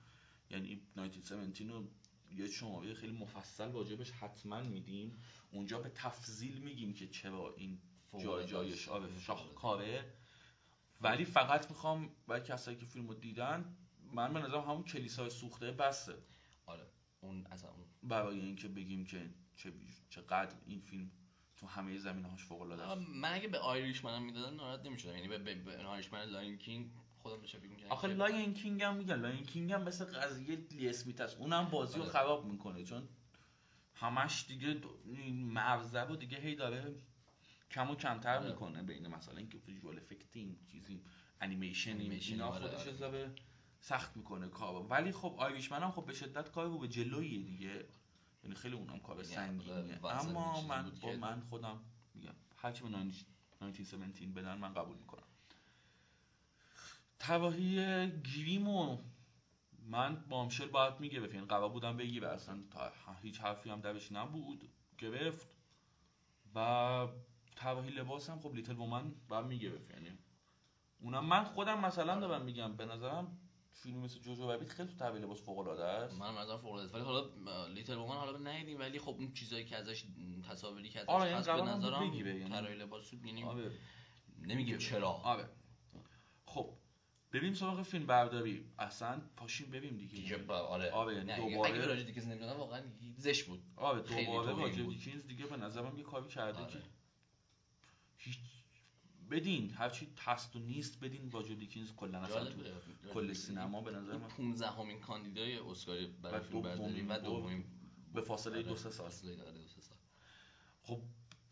یعنی 0.50 0.80
1917 0.96 1.72
رو 1.72 1.84
یه 2.30 2.48
شماره 2.48 2.94
خیلی 2.94 3.12
مفصل 3.12 3.72
راجبش 3.72 4.10
حتما 4.10 4.60
میدیم 4.60 5.18
اونجا 5.52 5.78
به 5.78 5.88
تفضیل 5.94 6.58
میگیم 6.58 6.94
که 6.94 7.08
چرا 7.08 7.54
این 7.56 7.78
جای 8.18 8.46
جایش. 8.46 8.88
آره 8.88 9.06
فوق‌العاده. 9.06 9.20
شاهکاره 9.20 10.12
ولی 11.00 11.24
فقط 11.24 11.70
می‌خوام 11.70 12.10
برای 12.28 12.40
کسایی 12.42 12.76
که 12.76 12.86
فیلم 12.86 13.08
رو 13.08 13.14
دیدن 13.14 13.76
من 14.12 14.32
به 14.32 14.40
نظرم 14.40 14.60
همون 14.60 14.82
کلیسای 14.82 15.30
سوخته 15.30 15.72
بسته 15.72 16.14
آره 16.66 16.86
اون 17.20 17.46
اصلا 17.46 17.70
اون. 17.70 17.84
برای 18.02 18.40
اینکه 18.40 18.68
بگیم 18.68 19.04
که 19.04 19.30
چه 19.56 19.72
چقدر 20.10 20.56
این 20.66 20.80
فیلم 20.80 21.10
تو 21.56 21.66
همه 21.66 21.98
زمینه 21.98 22.28
هاش 22.28 22.44
فوق 22.44 22.60
العاده 22.60 22.82
است 22.82 23.08
من 23.14 23.32
اگه 23.32 23.48
به 23.48 23.58
آیریش 23.58 24.04
منم 24.04 24.22
می‌دادن 24.22 24.56
ناراحت 24.56 24.86
نمی‌شدم. 24.86 25.14
یعنی 25.14 25.28
به, 25.28 25.38
به, 25.38 25.54
به 25.54 25.86
آیریش 25.86 26.12
من 26.12 26.24
لاین 26.24 26.58
کینگ 26.58 26.90
خودم 27.18 27.42
بشه 27.42 27.58
می‌کردم 27.58 27.92
آخه 27.92 28.08
Lion 28.08 28.54
King 28.54 28.82
هم 28.82 28.96
میگن. 28.96 29.14
Lion 29.14 29.44
King 29.44 29.72
هم 29.72 29.82
مثل 29.82 30.04
قضیه 30.04 30.58
ویل 30.70 30.88
اسمیت 30.88 31.20
هست 31.20 31.36
اونم 31.36 31.64
بازی 31.64 31.96
رو 31.96 32.02
آره. 32.02 32.12
خراب 32.12 32.46
می‌کنه. 32.46 32.84
چون 32.84 33.08
همش 33.94 34.44
دیگه 34.48 34.76
این 35.04 35.52
مغزه 35.52 36.00
رو 36.00 36.16
دیگه 36.16 36.38
هی 36.38 36.54
داره 36.54 36.94
کم 37.70 37.90
و 37.90 37.94
کمتر 37.94 38.38
آره. 38.38 38.48
می‌کنه 38.48 38.82
بین 38.82 39.06
مثلا 39.06 39.36
اینکه 39.36 39.58
visual 39.58 39.96
effecting 39.96 40.66
چیزی 40.66 41.02
انیمیشن 41.40 42.00
اینا 42.00 42.46
آره، 42.46 42.68
خودش 42.68 42.80
آره. 42.80 42.96
ذره 42.96 43.34
سخت 43.80 44.16
می‌کنه 44.16 44.48
کار 44.48 44.86
ولی 44.86 45.12
خب 45.12 45.34
Irishman 45.38 45.82
هم 45.82 45.90
خب 45.90 46.06
به 46.06 46.14
شدت 46.14 46.50
کار 46.50 46.66
رو 46.66 46.78
به 46.78 46.88
جلویه 46.88 47.42
دیگه. 47.42 47.86
یعنی 48.42 48.54
خیلی 48.54 48.74
اونم 48.74 48.98
کار 48.98 49.16
یعنی 49.16 49.28
سنگینیه 49.28 49.98
وزن 50.02 50.28
اما 50.28 50.62
من 50.62 50.90
با 51.02 51.12
من 51.12 51.40
خودم 51.40 51.82
میگم 52.14 52.34
هرچی 52.56 52.82
به 52.82 52.88
1917 52.88 54.26
بدن 54.26 54.58
من 54.58 54.74
قبول 54.74 54.96
می‌کنم. 54.96 55.26
طراحی 57.18 58.06
گریمو 58.10 59.02
من 59.82 60.16
Bombshell 60.28 60.68
باید 60.68 61.00
می‌گرفت 61.00 61.34
یعنی 61.34 61.46
قرار 61.46 61.68
بودم 61.68 61.96
بگیره 61.96 62.28
اصلا 62.28 62.62
تا 62.70 62.92
هیچ 63.22 63.40
حرفی 63.40 63.70
هم 63.70 63.80
درش 63.80 64.12
نبود. 64.12 64.68
گرفت. 64.98 65.56
و 66.54 67.08
طراحی 67.56 67.90
لباس 67.90 68.30
هم 68.30 68.40
خب 68.40 68.54
Little 68.54 68.76
Women 68.76 69.14
باید 69.28 69.46
می‌گرفت 69.46 69.90
یعنی 69.90 70.18
اونم 71.00 71.24
من 71.26 71.44
خودم 71.44 71.80
مثلا 71.80 72.20
دارم 72.20 72.44
میگم 72.44 72.76
به 72.76 72.84
نظرم 72.86 73.38
فیلم 73.72 73.98
مثل 73.98 74.20
Jojo 74.20 74.48
Rabbit 74.48 74.68
خیلی 74.68 74.88
تو 74.88 74.94
طراحی 74.94 75.22
لباس 75.22 75.42
فوق 75.42 75.58
العاده 75.58 75.84
است. 75.84 76.18
من 76.20 76.34
مثلا 76.34 76.58
فوق 76.58 76.72
العاده 76.72 76.84
است. 76.84 76.94
ولی 76.94 77.04
حالا 77.04 77.66
Little 77.66 77.96
Women 77.96 78.16
حالا 78.16 78.38
ندیدیم 78.38 78.78
ولی 78.78 78.98
خب 78.98 79.08
اون 79.18 79.32
چیزایی 79.32 79.64
که 79.64 79.76
ازش 79.76 80.04
تصاویری 80.50 80.88
که 80.88 81.00
ازش 81.00 81.08
آره، 81.08 81.24
یعنی 81.24 81.38
هست 81.38 81.50
به 81.50 81.62
نظرم 81.62 82.02
یعنی. 82.02 82.48
طراحی 82.48 82.74
لباس 82.74 83.12
یعنی 83.12 83.44
آره. 83.44 83.70
نمیگیم 84.42 84.78
چرا؟ 84.78 85.08
آره. 85.08 85.48
خب 86.46 86.72
بریم 87.32 87.54
سراغ 87.54 87.82
فیلم 87.82 88.06
برداری. 88.06 88.64
اصلا 88.78 89.20
پاشیم 89.36 89.70
بریم 89.70 89.96
دیگه. 89.96 90.16
دیگه 90.16 90.36
با 90.36 90.58
آره. 90.58 90.90
آره، 90.90 91.22
نه، 91.22 91.36
دوباره- 91.36 91.72
اگه 91.72 91.86
راجع 91.86 92.02
دیگه 92.02 92.22
نمی‌دونم 92.24 92.56
واقعا 92.56 92.82
زشت 93.16 93.46
بود. 93.46 93.62
آره 93.76 94.00
دوباره 94.02 94.52
بود. 94.54 94.70
دیکینز 94.90 95.26
دیگه 95.26 95.46
به 95.46 95.56
نظرم 95.56 95.98
یه 95.98 96.02
کاری 96.04 96.28
کرده 96.28 96.58
آره. 96.58 96.72
که 96.72 96.78
هیچ 98.26 98.38
بدین 99.30 99.70
هرچی 99.70 100.08
هست 100.18 100.56
و 100.56 100.58
نیست 100.58 101.00
بدین 101.00 101.30
راجر 101.30 101.54
دیکینز 101.54 101.92
کلا 101.92 102.18
اصلا 102.18 102.44
تو 102.44 102.62
کل 103.12 103.32
سینما 103.32 103.80
به 103.80 103.90
نظر 103.90 104.16
من. 104.16 104.28
15 104.28 104.70
همین 104.70 105.00
کاندیدای 105.00 105.58
اسکاری 105.58 106.06
برای 106.06 106.40
فیلم 106.40 106.62
برداری 106.62 107.02
و. 107.02 107.18
دومین 107.18 107.64
به 108.14 108.20
فاصله 108.20 108.62
دو 108.62 108.76
سه 108.76 108.90
سال. 108.90 109.10
سه 109.10 109.80
سال. 109.80 109.98
خب 110.82 111.00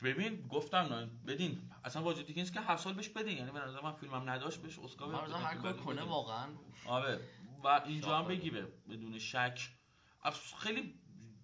ببین 0.02 0.48
گفتم 0.48 0.76
نه 0.78 1.06
بدین. 1.26 1.70
اصلا 1.84 2.02
راجر 2.02 2.22
دیکینز 2.22 2.50
که 2.50 2.60
هر 2.60 2.76
سال 2.76 2.94
بهش 2.94 3.08
بدین. 3.08 3.38
یعنی 3.38 3.50
به 3.50 3.58
نظر 3.58 3.80
من 3.80 3.92
فیلمم 3.92 4.30
نداشت 4.30 4.62
بهش 4.62 4.78
اسکار 4.78 5.24
مثلا 5.24 5.38
هر 5.38 5.56
کار 5.56 5.72
کنه 5.72 5.96
بدین. 5.96 6.08
واقعا. 6.08 6.48
آره. 6.86 7.20
و 7.64 7.68
اینجا 7.68 8.18
هم. 8.18 8.28
بگیره 8.28 8.66
بدون 8.88 9.18
شک. 9.18 9.70
خیلی 10.58 10.94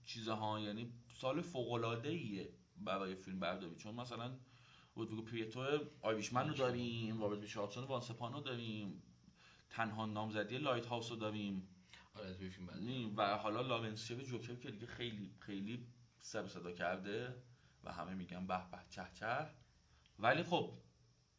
چیزها 0.04 0.60
یعنی 0.60 0.92
سال 1.20 1.40
فوق 1.40 1.72
العاده 1.72 2.08
ایه 2.08 2.52
برای 2.76 3.14
فیلم 3.14 3.40
برداری. 3.40 3.76
چون 3.76 3.94
مثلا 3.94 4.38
رودریگو 5.00 5.22
پریتو 5.22 5.78
Irishman 6.02 6.48
رو 6.48 6.54
داریم 6.54 7.20
رابرت 7.20 7.40
ریچاردسون 7.40 7.84
Once 7.84 8.08
Upon 8.08 8.32
رو 8.32 8.40
داریم. 8.40 9.02
تنها 9.70 10.06
نامزدی 10.06 10.58
Lighthouse 10.58 11.10
رو 11.10 11.16
داریم. 11.16 11.68
آره 12.14 12.36
و 13.16 13.36
حالا 13.36 13.60
لارنس 13.60 14.06
شب 14.06 14.22
جوکر 14.22 14.54
که 14.54 14.70
دیگه 14.70 14.86
خیلی 14.86 15.30
خیلی 15.40 15.86
سر 16.20 16.48
صدا 16.48 16.72
کرده 16.72 17.34
و 17.84 17.92
همه 17.92 18.14
میگن 18.14 18.46
به 18.46 18.70
به 18.70 18.78
چه 18.90 19.06
چه. 19.14 19.46
ولی 20.18 20.42
خب 20.42 20.72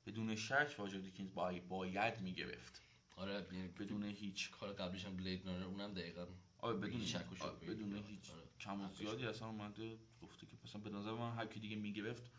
بدون 0.06 0.36
شک 0.36 0.75
واجر 0.77 1.00
دیکینز 1.00 1.34
باید, 1.34 1.68
باید 1.68 2.22
می‌گرفت. 2.22 2.82
آره 3.15 3.48
یعنی 3.51 3.68
بدون 3.68 4.03
هیچ. 4.03 4.51
کار 4.51 4.74
قبلیش 4.74 5.06
هم 5.06 5.18
بلید 5.18 5.46
رانر 5.46 5.63
اونم 5.63 5.94
دقیقاً 5.94 6.25
آره 6.58 6.77
بدون 6.77 7.06
شک 7.06 7.32
و 7.32 7.44
آره،. 7.44 7.56
بدون 7.56 8.03
هیچ. 8.08 8.32
کم 8.60 8.82
و 8.82 8.94
زیادی 8.94 9.25
اصلا 9.25 9.48
اومده 9.48 9.98
گفته 10.22 10.48
که 10.48 10.58
مثلا 10.63 10.82
به 10.82 10.89
نظر 10.89 11.12
من 11.12 11.36
هر 11.36 11.46
کی 11.46 11.60
دیگه 11.60 11.75
می‌گرفت 11.75 12.32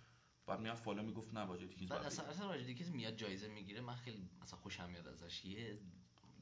بعد 0.46 0.60
میاد 0.60 0.76
فالا 0.76 1.02
می‌گفت 1.02 1.34
نه 1.34 1.40
واجد 1.40 1.76
دیگه 1.76 1.90
بعد 1.94 2.06
اصلا 2.06 2.24
اصلا 2.24 2.56
دیگه 2.56 2.90
میاد 2.90 3.16
جایزه 3.16 3.48
می‌گیره 3.48 3.80
من 3.80 3.96
خیلی 3.96 4.28
مثلا 4.42 4.58
خوشم 4.58 4.90
میاد 4.90 5.06
ازش. 5.06 5.44
یه 5.44 5.78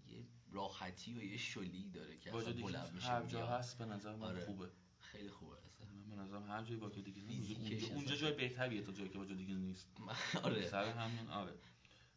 یه 0.07 0.25
راحتی 0.51 1.15
و 1.15 1.23
یه 1.23 1.37
شلی 1.37 1.91
داره 1.91 2.17
که 2.17 2.37
اصلا 2.37 2.53
بلند 2.53 2.93
میشه 2.95 3.07
هر 3.07 3.27
جا. 3.27 3.47
هست 3.47 3.79
به 3.79 3.85
نظر 3.85 4.17
من 4.17 4.27
آره. 4.27 4.45
خوبه. 4.47 4.71
خیلی 4.99 5.31
خوبه 5.31 5.57
اصلا. 5.67 5.87
من 5.87 6.17
به 6.17 6.23
نظرم 6.23 6.51
هر 6.51 6.63
جایی 6.63 6.81
واجد 6.81 7.05
دیگه 7.05 7.23
اونجا, 7.23 7.77
اصلا 7.77 7.95
اونجا 7.95 8.17
جای 8.17 8.33
بهتریه 8.33 8.83
تا 8.83 8.93
جایی 8.93 9.09
که 9.09 9.19
واجد 9.19 9.37
دیگه 9.37 9.55
نیست. 9.55 9.89
آره. 10.43 10.69
سر 10.69 10.85
همین 10.85 11.31
آره. 11.31 11.53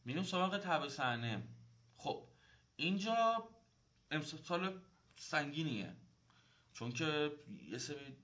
میریم 0.05 0.23
سراغ 0.23 0.57
تبع 0.57 0.87
صحنه. 0.87 1.43
خب 1.97 2.27
اینجا 2.75 3.49
امسال 4.11 4.81
سنگینیه. 5.15 5.95
چون 6.73 6.91
که 6.91 7.31
یه 7.69 7.77
سری 7.77 8.17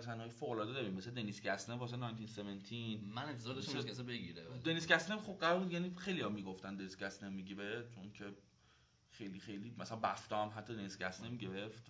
صحنه 0.00 0.20
های 0.20 0.30
فوق 0.30 0.56
داریم 0.56 0.94
مثل 0.94 1.10
دنیس 1.10 1.42
گسنه 1.42 1.76
واسه 1.76 1.96
1917 1.96 2.98
من 3.14 3.24
انتظار 3.24 3.54
داشتم 3.54 3.82
که 3.82 3.90
کسی 3.90 4.02
بگیره 4.02 4.44
دنیس 4.64 4.92
گسنم 4.92 5.18
خب 5.18 5.32
قرار 5.32 5.58
بود 5.58 5.72
یعنی 5.72 5.94
خیلی 5.96 6.20
ها 6.20 6.28
می‌گفتن 6.28 6.76
دنیس 6.76 6.96
گسنم 6.96 7.32
می‌گیره 7.32 7.88
چون 7.94 8.12
که 8.12 8.24
خیلی 9.10 9.40
خیلی 9.40 9.74
مثلا 9.78 9.98
بفتا 9.98 10.42
هم 10.42 10.52
حتی 10.58 10.74
دنیس 10.74 10.98
گسنرم 10.98 11.36
گرفت 11.36 11.86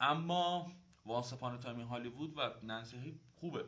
اما 0.00 0.72
Once 1.06 1.32
Upon 1.32 1.58
a 1.58 1.62
Time 1.62 1.80
Hollywood 1.80 2.38
و 2.38 2.50
نانسی 2.62 3.20
خوبه. 3.34 3.64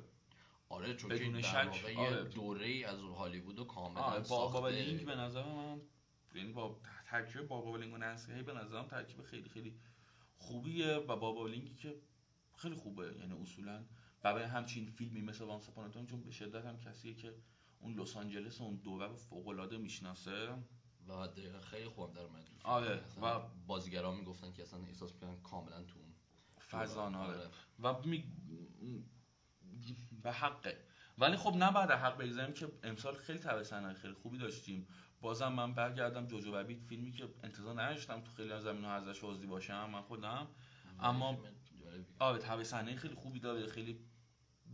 آره 0.69 0.95
چون 0.95 1.11
بدون 1.11 1.43
شک، 1.43 1.85
آره. 1.97 2.25
دوره 2.25 2.67
ای 2.67 2.85
از 2.85 3.01
هالیوود 3.01 3.59
رو 3.59 3.65
کاملا 3.65 4.01
آره 4.01 4.21
باربارا 4.28 4.69
لینگ 4.69 5.02
به 5.03 5.15
نظر 5.15 5.43
من 5.43 5.81
یعنی 6.35 6.53
با 6.53 6.81
ترکیب 7.07 7.47
باربارا 7.47 7.76
لینگ 7.76 7.95
و 7.95 7.97
نانسی 7.97 8.33
هی 8.33 8.43
به 8.43 8.53
نظرم 8.53 8.87
ترکیب 8.87 9.23
خیلی 9.23 9.49
خیلی 9.49 9.75
خوبیه 10.37 10.95
و 10.95 11.17
باربارا 11.17 11.47
لینگی 11.47 11.75
که 11.75 12.01
خیلی 12.59 12.75
خوبه. 12.75 13.15
یعنی 13.21 13.43
اصولا 13.43 13.85
برای 14.23 14.45
همچین 14.45 14.87
فیلمی 14.87 15.21
مثل 15.21 15.45
Once 15.45 15.69
Upon 15.69 15.90
a 15.90 15.94
Time 15.94 16.07
چون 16.07 16.23
به 16.23 16.31
شدت 16.31 16.65
هم 16.65 16.79
کسیه 16.79 17.15
که 17.15 17.35
اون 17.81 17.95
لس 18.00 18.17
آنجلس 18.17 18.61
اون 18.61 18.77
دوره 18.77 19.07
رو 19.07 19.17
فوق 19.17 19.49
العاده 19.49 19.79
می‌شناسه. 19.79 20.49
و 21.09 21.27
دقیقا 21.27 21.61
خیلی 21.61 21.88
خوبم 21.88 22.12
در 22.12 22.21
اومد. 22.21 22.45
آره، 22.65 23.00
و 23.23 23.41
بازیگران 23.67 24.17
می‌گفتن 24.17 24.53
که 24.53 24.62
اصلا 24.62 24.81
احساس 24.81 25.12
می‌کنن 25.12 25.41
کاملا 25.43 25.83
تو 25.83 25.99
اون 25.99 26.15
فضان 26.71 27.15
آره. 27.15 27.38
آره. 27.38 27.50
و 27.83 28.07
می... 28.07 28.25
به 30.23 30.33
حقه. 30.33 30.85
ولی 31.19 31.37
خب 31.37 31.57
نه 31.57 31.73
بعد 31.73 31.91
حق 31.91 32.19
بگذاریم 32.19 32.55
که 32.55 32.69
امسال 32.83 33.15
خیلی 33.15 33.38
صحنه‌های 33.38 33.95
خیلی 33.95 34.15
خوبی 34.15 34.38
داشتیم. 34.38 34.87
بازم 35.21 35.53
من 35.53 35.75
برگردم 35.75 36.27
جوجو 36.27 36.57
ربیت 36.57 36.81
فیلمی 36.81 37.12
که 37.12 37.29
انتظار 37.43 37.83
نداشتم 37.83 38.21
تو 38.21 38.31
خیلی 38.33 38.53
از 38.53 38.62
زمینه‌ها 38.62 38.93
ازش 38.93 39.23
راضی 39.23 39.47
باشم 39.47 39.91
من 39.91 40.03
خودم. 40.03 40.49
اما-. 41.00 41.37
آره 42.19 42.38
تبع 42.38 42.62
صحنه 42.62 42.97
خیلی 42.97 43.14
خوبی 43.14 43.40
داره 43.40 43.67
خیلی 43.67 43.99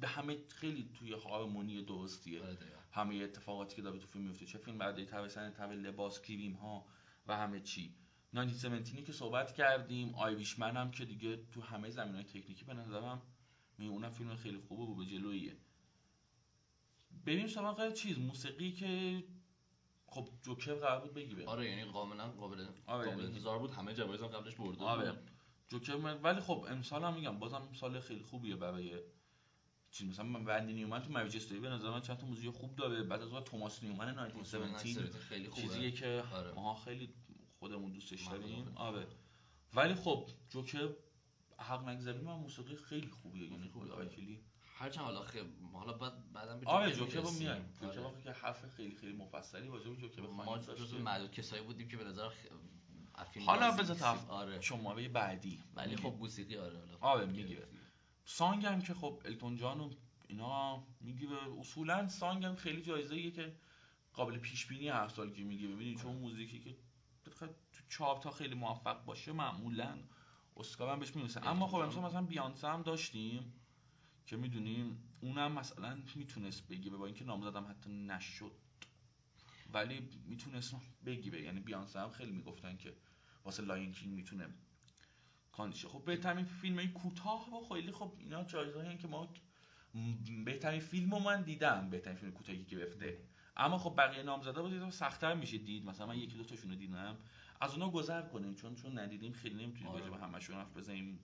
به 0.00 0.08
همه 0.08 0.38
خیلی 0.48 0.90
توی 0.94 1.12
هارمونی 1.12 1.82
درستیه. 1.82 2.42
آره. 2.42 2.58
همه 2.92 3.14
اتفاقاتی 3.14 3.76
که 3.76 3.82
داره 3.82 3.98
تو 3.98 4.06
فیلم 4.06 4.24
میفته 4.24 4.46
چه 4.46 4.58
فیلم 4.58 4.78
بعد 4.78 5.04
توسن 5.04 5.50
تو 5.50 5.62
لباس 5.72 6.20
کریم 6.20 6.52
ها 6.52 6.86
و 7.26 7.36
همه 7.36 7.60
چی. 7.60 7.94
1917 8.34 9.02
که 9.02 9.12
صحبت 9.12 9.52
کردیم 9.54 10.14
آیویشمن 10.14 10.76
هم 10.76 10.90
که 10.90 11.04
دیگه 11.04 11.36
تو 11.52 11.60
همه 11.60 11.90
زمین 11.90 12.14
های 12.14 12.24
تکنیکی 12.24 12.64
به 12.64 12.74
نظرم 12.74 13.22
می 13.78 13.86
اونم 13.86 14.10
فیلم 14.10 14.36
خیلی 14.36 14.58
خوبه 14.58 14.82
و 14.82 14.94
به 14.94 15.06
جلویه 15.06 15.56
بریم 17.26 17.46
سراغ 17.46 17.92
چیز 17.92 18.18
موسیقی 18.18 18.72
که 18.72 19.22
خب 20.06 20.28
جوکر 20.42 20.74
قرار 20.74 21.00
بود 21.00 21.14
بگی 21.14 21.42
آره 21.44 21.70
یعنی 21.70 21.92
کاملا 21.92 22.30
قابل 22.30 22.66
آره 22.86 23.04
قابل 23.04 23.08
یعنی- 23.22 23.34
انتظار 23.34 23.58
بود 23.58 23.70
همه 23.70 23.94
جوایز 23.94 24.20
هم 24.20 24.26
قبلش 24.28 24.54
برده 24.54 24.84
آره. 24.84 25.18
جوکر 25.68 25.96
من- 25.96 26.20
ولی 26.22 26.40
خب 26.40 26.66
امسال 26.68 27.04
هم 27.04 27.14
میگم 27.14 27.38
بازم 27.38 27.68
سال 27.72 28.00
خیلی 28.00 28.22
خوبیه 28.22 28.56
برای 28.56 28.98
چیز 29.90 30.08
مثلا 30.08 30.24
من 30.24 30.44
رندی 30.44 30.72
نیومن 30.72 31.02
تو 31.02 31.12
Marriage 31.12 31.36
Story 31.36 31.60
به 31.60 31.68
نظر 31.68 31.90
من 31.90 32.00
چند 32.00 32.16
تا 32.18 32.26
موزیک 32.26 32.50
خوب 32.54 32.76
داره 32.76 33.02
بعد 33.02 33.22
از 33.22 33.28
اون 33.32 33.44
توماس 33.44 33.82
نیومن 33.82 34.08
1917 34.18 35.18
خیلی 35.18 35.48
خوبه 35.48 35.62
چیزیه 35.62 35.90
که 35.90 36.24
آره. 36.32 36.52
ما 36.52 36.74
خیلی 36.74 37.14
خودمون 37.58 37.92
دوستش 37.92 38.26
من 38.26 38.38
داریم. 38.38 38.72
آره 38.76 39.06
ولی 39.74 39.94
خب 39.94 40.28
Joker 40.50 40.88
حق 41.58 41.88
نگذاریم 41.88 42.28
هم 42.28 42.34
موسیقی 42.36 42.76
خیلی 42.76 43.08
خوبیه 43.08 43.50
یعنی 43.50 43.68
خوبه، 43.68 43.92
آره. 43.92 44.02
آیکلی 44.08 44.40
هرچند 44.74 45.04
حالا 45.04 45.22
خیلی 45.22 45.48
حالا 45.72 45.92
بعد 45.92 46.32
بعدم 46.32 46.60
به 46.60 46.66
آره 46.66 46.92
Joker 46.92 47.20
رو. 47.20 47.30
میایم 47.30 47.62
آره. 47.62 47.90
Joker 47.90 48.00
واقعا 48.00 48.20
که 48.20 48.30
حرف 48.30 48.68
خیلی 48.68 48.94
خیلی 48.94 49.12
مفصلی 49.12 49.68
راجع 49.68 49.90
به 49.90 49.96
Joker 49.96 50.22
ما 50.22 50.58
جزو. 50.58 50.98
معدود 50.98 51.30
کسایی 51.30 51.62
بودیم 51.62 51.88
که 51.88 51.96
به 51.96 52.04
نظر 52.04 52.28
حالا 53.46 53.70
بذار 53.70 53.96
سیب- 53.96 54.06
تف... 54.06 54.30
آره. 54.40 54.60
شماره 54.60 55.08
بعدی. 55.08 55.62
ولی 55.74 55.96
خب 55.96 56.14
موسیقی 56.18 56.56
آره 56.56 56.78
حالا 56.78 56.98
آره 57.00 57.26
می‌گیره. 57.26 57.68
سانگ 58.24 58.66
هم 58.66 58.82
که 58.82 58.94
خب 58.94 59.22
التون 59.24 59.56
جان 59.56 59.80
و 59.80 59.90
اینا 60.28 60.82
می‌گیره 61.00 61.36
اصولا 61.60 62.08
سانگ 62.08 62.44
هم 62.44 62.56
خیلی 62.56 62.82
جایزه 62.82 63.30
که 63.30 63.56
قابل 64.12 64.38
پیش 64.38 64.66
بینی 64.66 64.88
هر 64.88 65.08
سال 65.08 65.30
که 65.30 65.42
می‌گیره 65.44 65.74
ببینید 65.74 65.98
چون 65.98 66.16
موزیکی 66.16 66.60
که 66.60 66.76
تو 67.24 67.46
چاپ 67.88 68.22
تا 68.22 68.30
خیلی 68.30 68.54
موفق 68.54 69.04
باشه 69.04 69.32
معمولا 69.32 69.98
اسکار 70.56 70.88
هم 70.92 70.98
بهش 70.98 71.16
می‌رسه. 71.16 71.48
اما 71.48 71.66
خب 71.66 71.74
امسال. 71.76 72.04
مثلا 72.04 72.22
بیانسه 72.22 72.68
هم 72.68 72.82
داشتیم 72.82 73.52
که 74.26 74.36
می‌دونیم 74.36 75.16
اونم 75.20 75.52
مثلا 75.52 75.98
می‌تونست 76.14 76.68
بگیره 76.68 76.96
با 76.96 77.06
اینکه 77.06 77.24
نامزدم 77.24 77.66
حتی 77.70 77.90
نشد. 77.90 78.52
ولی 79.72 80.08
می‌تونست 80.26 80.74
بگیره. 81.06 81.42
یعنی 81.42 81.60
بیانسه 81.60 82.00
هم 82.00 82.10
خیلی 82.10 82.32
می‌گفتن 82.32 82.76
که 82.76 82.92
واسه 83.44 83.62
Lion 83.62 83.92
King 83.92 84.14
می‌تونه 84.14 84.48
کاندیشه. 85.52 85.88
خب 85.88 86.04
بهترین 86.04 86.44
فیلم 86.44 86.78
های 86.78 86.88
کوتاه 86.88 87.54
و 87.54 87.74
خیلی 87.74 87.92
خب 87.92 88.12
اینا 88.18 88.44
جایزه 88.44 88.96
که 88.96 89.08
ما 89.08 89.28
بهترین 90.44 90.80
فیلم 90.80 91.14
رو 91.14 91.18
من 91.18 91.42
دیدم. 91.42 91.90
بهترین 91.90 92.16
فیلم 92.16 92.32
کوتاهی 92.32 92.64
که 92.64 92.76
گرفته. 92.76 93.18
اما 93.56 93.78
خب 93.78 93.94
بقیه 93.98 94.22
نامزده 94.22 94.62
بود 94.62 94.72
یه 94.72 94.90
سختتر 94.90 95.34
میشه 95.34 95.58
دید. 95.58 95.84
مثلا 95.84 96.06
من 96.06 96.18
یکی 96.18 96.36
دو 96.36 96.44
تاشون 96.44 96.70
رو 96.70 96.76
دیدم. 96.76 97.16
از 97.60 97.72
اونا 97.72 97.90
گذر 97.90 98.22
کنیم. 98.22 98.54
چون 98.54 98.74
چون 98.74 98.98
ندیدیم 98.98 99.32
خیلی 99.32 99.64
نمی‌تونیم 99.64 99.88
آره. 99.88 100.00
راجع 100.00 100.16
به 100.16 100.26
همشون 100.26 100.56
حرف 100.56 100.76
بزنیم. 100.76 101.20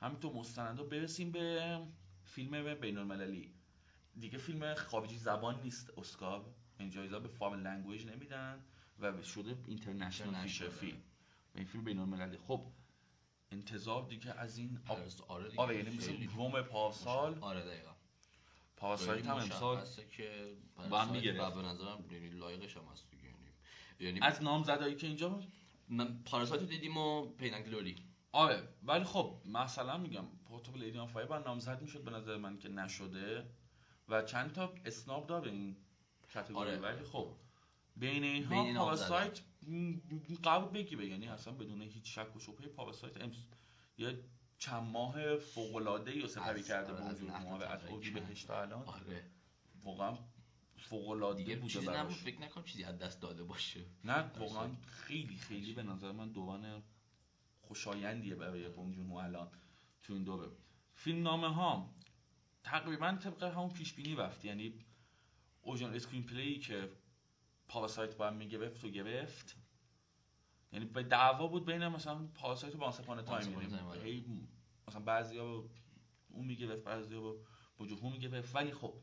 همینطور 0.00 0.32
مستندا 0.32 0.84
برسیم 0.84 1.30
به 1.30 1.78
فیلم 2.24 2.74
بین 2.74 2.98
المللی 2.98 3.54
دیگه 4.20 4.38
فیلم 4.38 4.74
خارجی 4.74 5.16
زبان 5.16 5.60
نیست 5.60 5.98
اسکار. 5.98 6.54
این 6.78 6.90
جایزه 6.90 7.18
به 7.18 7.28
foreign 7.28 7.66
language 7.66 8.06
نمیدن 8.06 8.64
و 9.00 9.22
شده 9.22 9.56
International 9.66 10.46
Feature. 10.46 10.68
فیلم 10.68 11.02
این 11.54 11.64
فیلم 11.64 11.84
بین 11.84 11.98
المللی 11.98 12.38
خب 12.38 12.66
انتظار 13.52 14.08
دیگه 14.08 14.32
از 14.32 14.58
این 14.58 14.78
آب... 14.88 14.98
آره 14.98 15.10
آره 15.28 15.48
دیگه. 15.48 15.62
آره 15.62 15.76
یعنی 15.76 15.96
مثل 15.96 16.26
روما 16.26 16.62
پارسال. 16.62 17.38
آره 17.40 17.64
دقیقا. 17.64 17.92
Parasite 18.76 19.26
هم 19.26 19.36
امسال 19.36 19.86
که 20.10 20.56
با 20.90 20.98
هم 20.98 21.12
به 21.12 21.62
نظرم 21.62 22.04
یعنی 22.10 22.28
لایقش 22.28 22.76
هم 22.76 22.82
هست 22.92 23.10
دیگه. 23.10 23.24
یعنی 23.24 23.36
یعنی 24.00 24.20
از 24.20 24.42
نامزدایی 24.42 24.94
که 24.94 25.06
اینجا 25.06 25.40
من 25.88 26.22
Parasite 26.24 26.62
دیدیم 26.62 26.96
و 26.96 27.26
Pain 27.26 27.47
and 27.47 27.62
Glory 27.62 27.96
آره 28.32 28.68
ولی 28.82 29.04
خب 29.04 29.42
مثلا 29.44 29.98
میگم 29.98 30.24
Portrait 30.44 30.82
of 30.82 30.87
a 30.87 30.90
Lady 30.90 31.01
on 31.01 31.06
Fire 31.06 31.26
باید 31.26 31.38
نامزد 31.38 31.82
می‌شد 31.82 32.04
به 32.04 32.10
نظر 32.10 32.36
من 32.36 32.58
که 32.58 32.68
نشده. 32.68 33.46
و 34.08 34.22
چند 34.22 34.52
تا 34.52 34.74
اسناب 34.84 35.26
داره 35.26 35.50
این 35.50 35.76
کاتگوری 36.34 36.70
آره. 36.70 36.78
ولی 36.80 37.04
خب 37.04 37.36
بین 37.96 38.24
اینها 38.24 38.50
بین 38.50 38.58
این 38.66 38.76
پاراسایت 38.76 39.40
م- 39.62 39.94
قبول 40.44 40.70
بگیره 40.82 41.06
یعنی 41.06 41.28
اصلا 41.28 41.52
بدون 41.52 41.82
هیچ 41.82 42.18
شک 42.18 42.36
و 42.36 42.38
شبهه 42.38 42.66
پاراسایت 42.68 43.20
امس 43.20 43.36
یه 43.98 44.24
چند 44.58 44.82
ماه 44.92 45.36
فوق 45.36 45.76
العاده 45.76 46.10
ای 46.10 46.28
سپری 46.28 46.62
کرده 46.62 46.92
آره، 46.92 47.02
به 47.02 47.08
از 47.08 47.22
ما. 47.22 47.58
اودی 47.88 48.10
بهش 48.10 48.44
تا 48.44 48.62
الان. 48.62 48.82
آره. 48.82 49.24
واقعا 49.82 50.18
فوق 50.76 51.08
العاده 51.08 51.56
بوده 51.56 51.72
چیزی 51.72 51.86
نبود. 51.86 52.14
فکر 52.14 52.40
نکنم 52.40 52.64
چیزی 52.64 52.84
از 52.84 52.98
دست 52.98 53.20
داده 53.20 53.44
باشه. 53.44 53.80
نه 54.04 54.30
واقعا 54.38 54.68
خیلی 54.86 55.36
خیلی 55.36 55.72
به 55.72 55.82
نظر 55.82 56.12
من 56.12 56.32
دوران 56.32 56.82
خوشایندیه 57.60 58.34
برای 58.34 58.68
بونگ 58.68 58.94
جون 58.94 59.12
الان 59.12 59.50
تو 60.02 60.12
این 60.12 60.24
دوره. 60.24 60.48
فیلم 60.94 61.22
نامه 61.22 61.54
ها 61.54 61.94
تقریبا 62.64 63.18
طبق 63.22 63.42
همون 63.42 63.70
پیش 63.70 63.92
بینی 63.92 64.14
رفت. 64.14 64.44
یعنی 64.44 64.74
original 65.62 65.96
screenplay 65.96 66.58
که 66.58 66.88
Parasite 67.68 68.16
باید 68.16 68.34
می‌گرفت 68.34 68.84
و 68.84 68.88
گرفت؟ 68.88 69.56
یعنی 70.72 70.84
به 70.84 71.02
دعوا 71.02 71.46
بود 71.46 71.66
بین 71.66 71.88
مثلا 71.88 72.26
Parasite 72.34 72.74
و 72.74 72.78
Once 72.78 73.00
Upon 73.00 73.22
a 73.22 73.30
Time 73.30 73.60
یعنی 73.60 73.74
آره. 73.76 74.24
مثلا 74.88 75.00
بعضیا 75.00 75.44
رو 75.44 75.70
اون 76.28 76.46
می‌گرفت 76.46 76.84
بعضیا 76.84 77.18
رو 77.18 77.44
بجوهو 77.78 78.10
می‌گرفت. 78.10 78.56
ولی 78.56 78.72
خب 78.72 78.94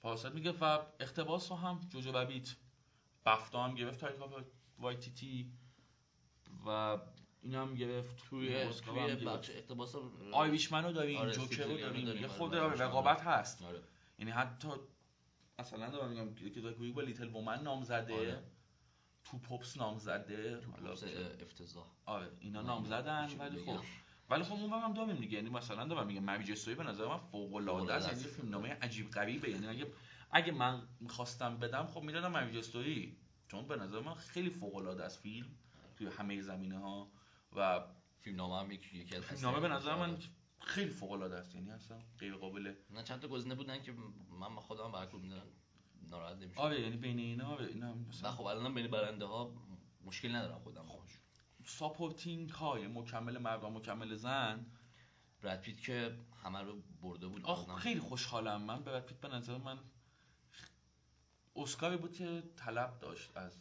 Parasite 0.00 0.34
می‌گرفت 0.34 0.62
و 0.62 0.86
اقتباس 1.00 1.50
رو 1.50 1.56
هم 1.56 1.80
Jojo 1.88 2.12
Rabbit 2.12 2.56
بفتا 3.26 3.64
هم 3.64 3.74
گرفت 3.74 4.00
تایکا 4.00 4.44
وای 4.78 4.96
تی 4.96 5.10
تی 5.10 5.52
و 6.66 6.98
این 7.42 7.54
هم 7.54 7.74
گرفت. 7.74 8.16
توی 8.16 8.62
هم 8.62 8.70
توی. 8.70 9.24
بخش 9.24 9.50
اقتباس 9.50 9.94
آیویشمن 10.32 10.84
رو 10.84 10.92
داریم 10.92 11.18
آره، 11.18 11.32
جوکر 11.32 11.64
رو 11.64 11.70
رو 11.70 11.78
داریم. 11.78 12.04
داریم، 12.04 12.22
یه 12.22 12.28
آره، 12.28 12.38
خود 12.38 12.54
آیریشمن 12.54 12.86
رقابت 12.86 13.20
هست. 13.22 13.62
آره. 13.62 13.80
یعنی 14.18 14.30
حتی 14.30 14.68
مثلا 15.58 15.90
دارم 15.90 16.10
میگم 16.10 16.50
که 16.50 16.60
داکوی 16.60 16.92
با 16.92 17.02
لیتل 17.02 17.28
وومن 17.28 17.62
نام 17.62 17.82
زده. 17.82 18.14
آره. 18.14 18.42
تو 19.24 19.38
پاپس 19.38 19.76
نام 19.76 19.98
زده. 19.98 20.60
تو 20.60 20.70
پوپس 20.70 21.04
افتضاح. 21.40 21.86
آره 22.04 22.30
اینا 22.40 22.62
نام 22.62 22.84
زدن 22.84 23.28
ولی؟ 23.38 23.64
خب 23.64 23.80
ولی 24.30 24.42
خب 24.42 24.52
اون 24.52 24.70
هم 24.70 24.92
داریم 24.92 25.16
دیگه. 25.16 25.36
یعنی 25.36 25.50
مثلا 25.50 25.84
دارم 25.84 26.06
میگم 26.06 26.24
مویج 26.24 26.68
به 26.68 26.82
نظر 26.84 27.06
من 27.08 27.18
فوق 27.18 27.54
العاده 27.54 27.94
است. 27.94 28.08
یعنی 28.08 28.22
فیلم 28.22 28.48
نامه 28.48 28.68
عجیب 28.68 29.10
غریبه. 29.10 29.50
یعنی 29.50 29.66
اگه 29.66 29.86
اگه 30.30 30.52
من 30.52 30.88
می‌خواستم 31.00 31.58
بدم 31.58 31.86
خب 31.86 32.02
می‌دادم 32.02 32.32
Marriage 32.32 32.56
Story 32.56 33.16
چون 33.48 33.68
به 33.68 33.76
نظر 33.76 34.00
من 34.00 34.14
خیلی 34.14 34.50
فوق 34.50 34.76
العاده 34.76 35.04
است 35.04 35.18
فیلم. 35.18 35.46
توی 35.96 36.06
همه 36.06 36.40
زمینه 36.40 36.78
ها 36.78 37.12
و 37.56 37.84
فیلم 38.20 38.36
نامه 38.36 38.60
هم 38.60 38.70
یکی 38.70 39.16
از 39.16 39.22
فیلم 39.24 39.40
نامه 39.40 39.60
به 39.60 39.68
نظر 39.68 39.94
من. 39.94 40.18
خیلی 40.60 40.90
فوق 40.90 41.12
العاده 41.12 41.36
است. 41.36 41.54
یعنی 41.54 41.70
اصلا 41.70 41.98
غیر 42.18 42.34
قابل 42.34 42.74
نه 42.90 43.02
چند 43.02 43.20
تا 43.20 43.28
گزینه 43.28 43.54
بودن 43.54 43.82
که 43.82 43.94
من 44.40 44.54
خودم 44.54 44.92
برکور 44.92 45.20
می‌دادم 45.20 45.46
ناراحت 46.10 46.36
نمیشم. 46.36 46.60
آره 46.60 46.80
یعنی 46.80 46.96
بین 46.96 47.18
اینا 47.18 47.46
آره 47.46 47.66
اینا 47.66 47.94
مثلا 47.94 48.32
خب 48.32 48.44
الان 48.44 48.74
بین 48.74 48.86
برنده 48.86 49.24
ها 49.24 49.52
مشکل 50.04 50.34
ندارم 50.34 50.58
خودم 50.58 50.82
باش 50.82 51.20
supporting 51.64 52.50
های 52.50 52.86
مکمل 52.86 53.38
مرد 53.38 53.64
و 53.64 53.70
مکمل 53.70 54.14
زن. 54.14 54.66
براد 55.42 55.60
پیت 55.60 55.80
که 55.80 56.18
همه 56.44 56.60
رو 56.62 56.82
برده 57.02 57.26
بود. 57.26 57.44
آخ. 57.44 57.78
خیلی 57.78 58.00
خوشحالم. 58.00 58.62
من 58.62 58.82
براد 58.82 59.06
پیت 59.06 59.20
به 59.20 59.28
نظر 59.28 59.58
من 59.58 59.78
اسکاری 61.56 61.96
بود 61.96 62.12
که 62.12 62.42
طلب 62.56 62.98
داشت 62.98 63.36
از 63.36 63.58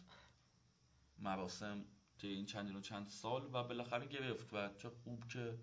مراسم 1.19 1.85
که 2.17 2.27
این 2.27 2.45
چندین 2.45 2.75
و 2.75 2.81
چند 2.81 3.07
سال 3.07 3.45
و 3.45 3.63
بالاخره 3.63 4.07
گرفت 4.07 4.53
و 4.53 4.69
چه 4.77 4.89
خوب 4.89 5.27
که 5.27 5.59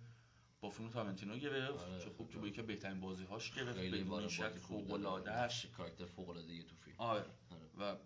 با 0.60 0.70
فیلم 0.70 0.90
تارنتینو 0.90 1.36
گرفت 1.38 1.78
آره، 1.78 2.00
چه 2.04 2.10
خوب 2.10 2.28
که 2.28 2.32
آره. 2.34 2.40
با 2.42 2.48
یکی 2.48 2.62
بهترین 2.62 3.00
بازی 3.00 3.24
هاش 3.24 3.52
گرفت 3.52 3.78
خیلی 3.78 4.04
بدون 4.04 4.28
شک 4.28 4.58
فوق 4.58 4.90
العاده 4.92 5.24
داره. 5.24 5.36
است. 5.38 5.66
کاراکتر 5.66 6.04
فوق 6.04 6.28
العاده 6.28 6.62
تو 6.62 6.76
فیلم. 6.76 6.96
آره. 6.98 7.24
آره. 7.50 7.94
و 7.94 7.96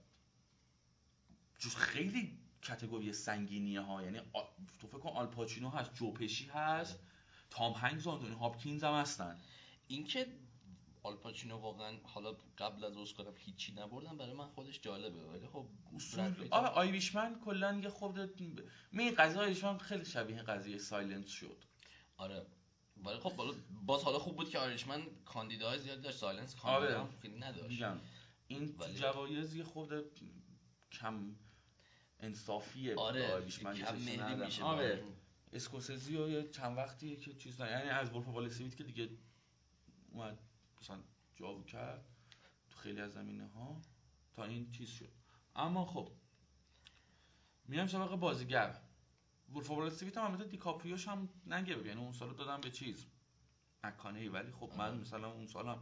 جز 1.59 1.77
خیلی 1.77 2.39
کتگوری 2.63 3.13
سنگینیه 3.13 3.81
ها 3.81 4.03
یعنی 4.03 4.19
آ... 4.19 4.43
تو 4.81 4.87
فکر 4.87 4.99
کن 4.99 5.09
آلپاچینو 5.09 5.69
هست 5.71 5.95
جو 5.95 6.11
پشی 6.11 6.45
هست 6.45 6.99
تام 7.51 7.73
هنکس 7.73 8.07
آنتونی 8.07 8.35
هاپکینز 8.35 8.85
هم 8.85 8.95
هستن. 8.95 9.41
اینکه 9.87 10.27
آلپاچینو 11.03 11.57
واقعا 11.57 11.97
حالا 12.03 12.37
قبل 12.59 12.85
از 12.85 12.97
اسکار 12.97 13.35
هیچی 13.37 13.73
نبردن 13.73 14.17
برای 14.17 14.33
من 14.33 14.47
خودش 14.47 14.81
جالبه. 14.81 15.21
ولی 15.25 15.47
خب 15.47 15.67
اصول 15.97 16.49
آره 16.51 16.69
Irishman 16.69 17.41
کلا 17.45 17.81
یه 17.83 17.89
خورده 17.89 18.31
می 18.93 19.11
قضیه 19.11 19.41
Irishman 19.41 19.79
خیلی 19.79 20.05
شبیه 20.05 20.43
قضیه 20.43 20.79
Silence 20.79 21.29
شد. 21.29 21.65
آره. 22.17 22.47
ولی 22.97 23.19
خب 23.19 23.37
بالا 23.37 23.55
باز 23.87 24.03
حالا 24.03 24.19
خوب 24.19 24.37
بود 24.37 24.51
که 24.51 24.59
Irishman 24.59 25.03
کاندیداهای 25.25 25.79
زیاد 25.79 26.01
داشت. 26.03 26.19
سایلنس 26.19 26.57
آره. 26.63 26.63
کاندیدا 26.63 27.01
هم 27.05 27.11
خیلی 27.23 27.39
نداشت. 27.39 27.71
میگم 27.71 28.01
این 28.49 28.75
ولی- 28.79 28.95
جوایز 28.95 29.55
یه 29.55 29.65
خورده 29.65 30.05
کم 30.93 31.37
انصافیه 32.21 32.95
آره 32.97 33.49
کم 33.51 33.95
مهری 33.97 34.35
میشه 34.45 34.63
آره. 34.65 35.03
اسکورسیزی 35.53 36.17
و 36.17 36.29
یه 36.29 36.49
چند 36.51 36.77
وقتیه 36.77 37.17
که 37.17 37.35
چیز 37.35 37.61
نه 37.61 37.71
یعنی 37.71 37.89
از 37.89 38.13
ولف 38.15 38.29
وال 38.29 38.49
که 38.49 38.85
دیگه 38.85 39.09
اومد 40.11 40.39
مثلا 40.81 40.99
جابو 41.37 41.65
کرد 41.65 42.05
خیلی 42.69 43.01
از 43.01 43.13
زمینه 43.13 43.47
ها 43.49 43.81
تا 44.33 44.45
این 44.45 44.71
چیز 44.71 44.89
شد. 44.91 45.09
اما 45.57 45.87
خب 45.87 46.11
میام 47.69 47.87
سراغ 47.87 48.17
بازیگر. 48.21 48.81
وولف 49.55 49.71
استریت 49.71 50.19
هم 50.19 50.25
البته 50.25 50.45
دیکاپریوش 50.45 51.09
هم 51.09 51.29
نگه 51.47 51.87
یعنی 51.87 52.01
اون 52.01 52.13
سال 52.13 52.35
دادم 52.35 52.61
به 52.61 52.71
چیز. 52.71 53.07
مکانه 53.85 54.31
ولی 54.31 54.53
خب 54.53 54.73
من 54.77 54.89
آره. 54.89 54.99
مثلا 54.99 55.33
اون 55.33 55.47
سالم 55.47 55.79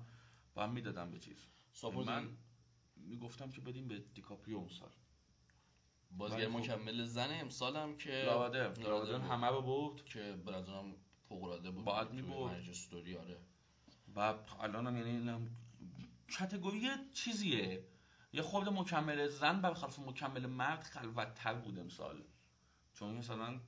باید 0.54 0.62
هم 0.62 0.72
می‌دادم 0.72 1.10
به 1.10 1.18
چیز. 1.18 1.46
من 2.06 2.28
می‌گفتم 2.96 3.50
که 3.50 3.60
بدیم 3.60 3.88
به 3.88 3.98
دیکاپریو 3.98 4.56
اون 4.56 4.68
سال. 4.68 4.90
بازیگر 6.10 6.48
خب- 6.48 6.56
مکمل 6.56 7.04
زن 7.04 7.28
امسال 7.40 7.76
هم 7.76 7.96
که 7.96 8.22
لورا 8.26 8.44
درن. 8.44 8.68
بود. 8.68 8.84
همه 9.30 9.46
رو 9.46 9.62
برد. 9.62 10.04
که 10.04 10.42
به 10.46 10.52
نظرم 10.52 10.96
فوق‌العاده 11.28 11.70
بود. 11.70 11.84
می‌برد. 12.12 12.52
Marriage 12.54 12.70
Story 12.70 13.16
آره. 13.16 13.38
و 14.16 14.20
الان 14.60 14.86
هم 14.86 14.96
یعنی 14.96 15.10
اینم 15.10 15.50
category 16.28 16.90
چیزیه. 17.14 17.84
یه 18.32 18.42
خورده 18.42 18.70
مکمل 18.70 19.28
زن 19.28 19.60
برخلاف 19.60 19.98
مکمل 19.98 20.46
مرد 20.46 20.82
خلوت‌تر 20.82 21.54
بود 21.54 21.78
امسال. 21.78 22.24
چون 22.94 23.14
مثلا 23.14 23.60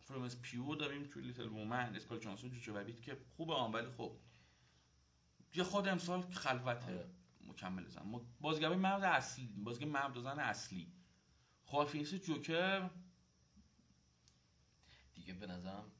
فلورنس 0.00 0.36
پیو 0.42 0.74
داریم 0.74 1.04
توی 1.04 1.22
Little 1.22 1.48
Women 1.48 1.96
اسکارلت 1.96 2.18
جوهانسون 2.18 2.50
Jojo 2.50 2.76
Rabbit 2.76 3.02
که 3.02 3.16
خوبه 3.36 3.54
آن 3.54 3.72
ولی 3.72 3.90
خب 3.96 4.16
یه 5.54 5.64
خود 5.64 5.88
امسال 5.88 6.22
خلوته 6.22 6.86
آره. 6.86 7.08
مکمل 7.40 7.88
زن. 7.88 8.20
بازیگر 8.40 8.74
مرد 8.74 9.02
اصلی 9.04 9.46
بازیگر 9.46 9.86
مرد 9.86 10.18
زن 10.18 10.38
اصلی 10.38 10.92
خوافیس 11.64 12.14
جوکر. 12.14 12.90
دیگه 15.14 15.34
به 15.34 15.46
نظرم 15.46 15.92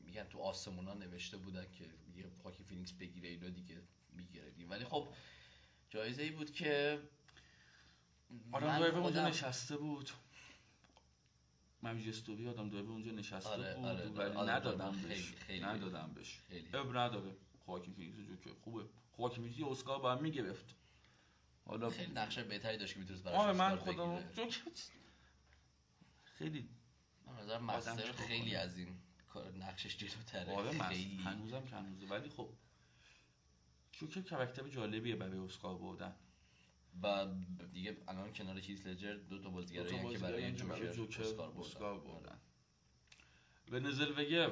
میگن 0.00 0.24
تو 0.24 0.38
آسمونا 0.38 0.94
نوشته 0.94 1.36
بودن 1.36 1.70
که 1.70 1.84
یه 2.14 2.30
خاکی 2.42 2.64
فینیکس 2.64 2.92
بگیره 2.92 3.28
اینو 3.28 3.50
دیگه 3.50 3.82
می‌گیره 4.12 4.52
ولی 4.68 4.84
خب 4.84 5.14
جایزه 5.90 6.22
ای 6.22 6.30
بود 6.30 6.52
که 6.52 7.02
آدم 8.52 8.66
من 8.66 8.78
دویبه 8.78 8.98
اونجا 8.98 9.28
نشسته 9.28 9.76
بود. 9.76 10.10
مجلستوی 11.84 12.48
آدم 12.48 12.68
دویبه 12.68 12.90
اونجا 12.90 13.12
نشسته 13.12 13.48
آره، 13.50 13.74
بود 13.74 13.84
آره، 13.84 14.08
ولی 14.08 14.36
آدم 14.36 14.50
ندادم 14.50 14.90
دویبه 14.90 15.08
بهش. 15.08 15.34
ندادم 15.62 16.12
بهش. 16.14 16.40
اب 16.74 16.96
نداره. 16.96 17.36
خواکین 17.64 17.94
فینیکس 17.94 18.16
جوکر 18.18 18.50
خوبه. 18.60 18.84
خواکین 19.12 19.42
فینیکس 19.44 19.58
یه 19.60 19.66
اسکار 19.66 19.98
باید 19.98 20.12
هم 20.12 20.22
می‌گرفت. 20.22 20.74
حالا 21.66 21.90
خیلی 21.90 22.12
نقشه 22.12 22.44
بهتری 22.44 22.76
داشت 22.76 22.94
که 22.94 23.00
می‌تونست 23.00 23.26
آره 23.26 23.52
براش 23.52 23.56
من 23.56 23.78
اسکار 23.78 23.94
خودم. 23.94 24.32
جوکر 24.32 24.70
خیلی. 26.24 26.68
من 27.26 27.42
نظر 27.42 27.58
Master 27.58 28.12
خیلی؟ 28.12 28.54
از 28.56 28.78
این 28.78 28.98
کار 29.28 29.52
نقشش 29.52 29.96
جلوتره. 29.96 30.52
آره 30.52 30.78
من 30.78 30.88
خیلی. 30.88 31.16
هنوزم 31.16 31.64
که 31.64 31.76
هنوزه. 31.76 32.06
ولی 32.06 32.28
خب 32.28 32.48
جوکر 33.92 34.20
character 34.22 34.68
جالبیه 34.68 35.16
برای 35.16 35.38
اسکار 35.38 35.78
بردن. 35.78 36.16
و 37.02 37.26
دیگه 37.72 37.96
الان 38.08 38.32
کنار 38.32 38.58
هیت 38.58 38.86
لجر 38.86 39.14
دو 39.14 39.38
تا 39.38 39.50
بازیگرایی 39.50 39.90
دو 39.90 40.02
تا 40.02 40.08
هستن 40.08 40.18
که 40.18 40.18
برای 40.18 40.52
برای 40.52 40.92
جوکر 40.92 41.22
اسکار 41.22 41.50
بردن. 41.50 41.60
اسکار 41.60 41.94
آره. 41.94 42.00
بردن. 42.00 42.38
ونزل 43.68 44.18
وگر 44.18 44.50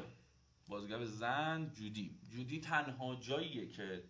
بازیگر 0.68 1.05
زن 1.05 1.70
جودی. 1.74 2.18
جودی 2.31 2.61
تنها 2.61 3.14
جاییه 3.14 3.68
که 3.68 4.05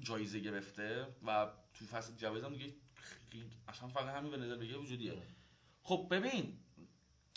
جایزه 0.00 0.40
گرفته 0.40 1.06
و 1.26 1.50
توی 1.74 1.86
فصل 1.86 2.16
جوایز 2.16 2.44
هم 2.44 2.52
دیگه 2.52 2.74
اصلا 3.68 3.88
فقط 3.88 4.14
همین 4.14 4.34
ونزل 4.34 4.62
وگر 4.62 4.78
وجودیه 4.78 5.12
آره. 5.12 5.26
خب 5.82 6.08
ببین 6.10 6.58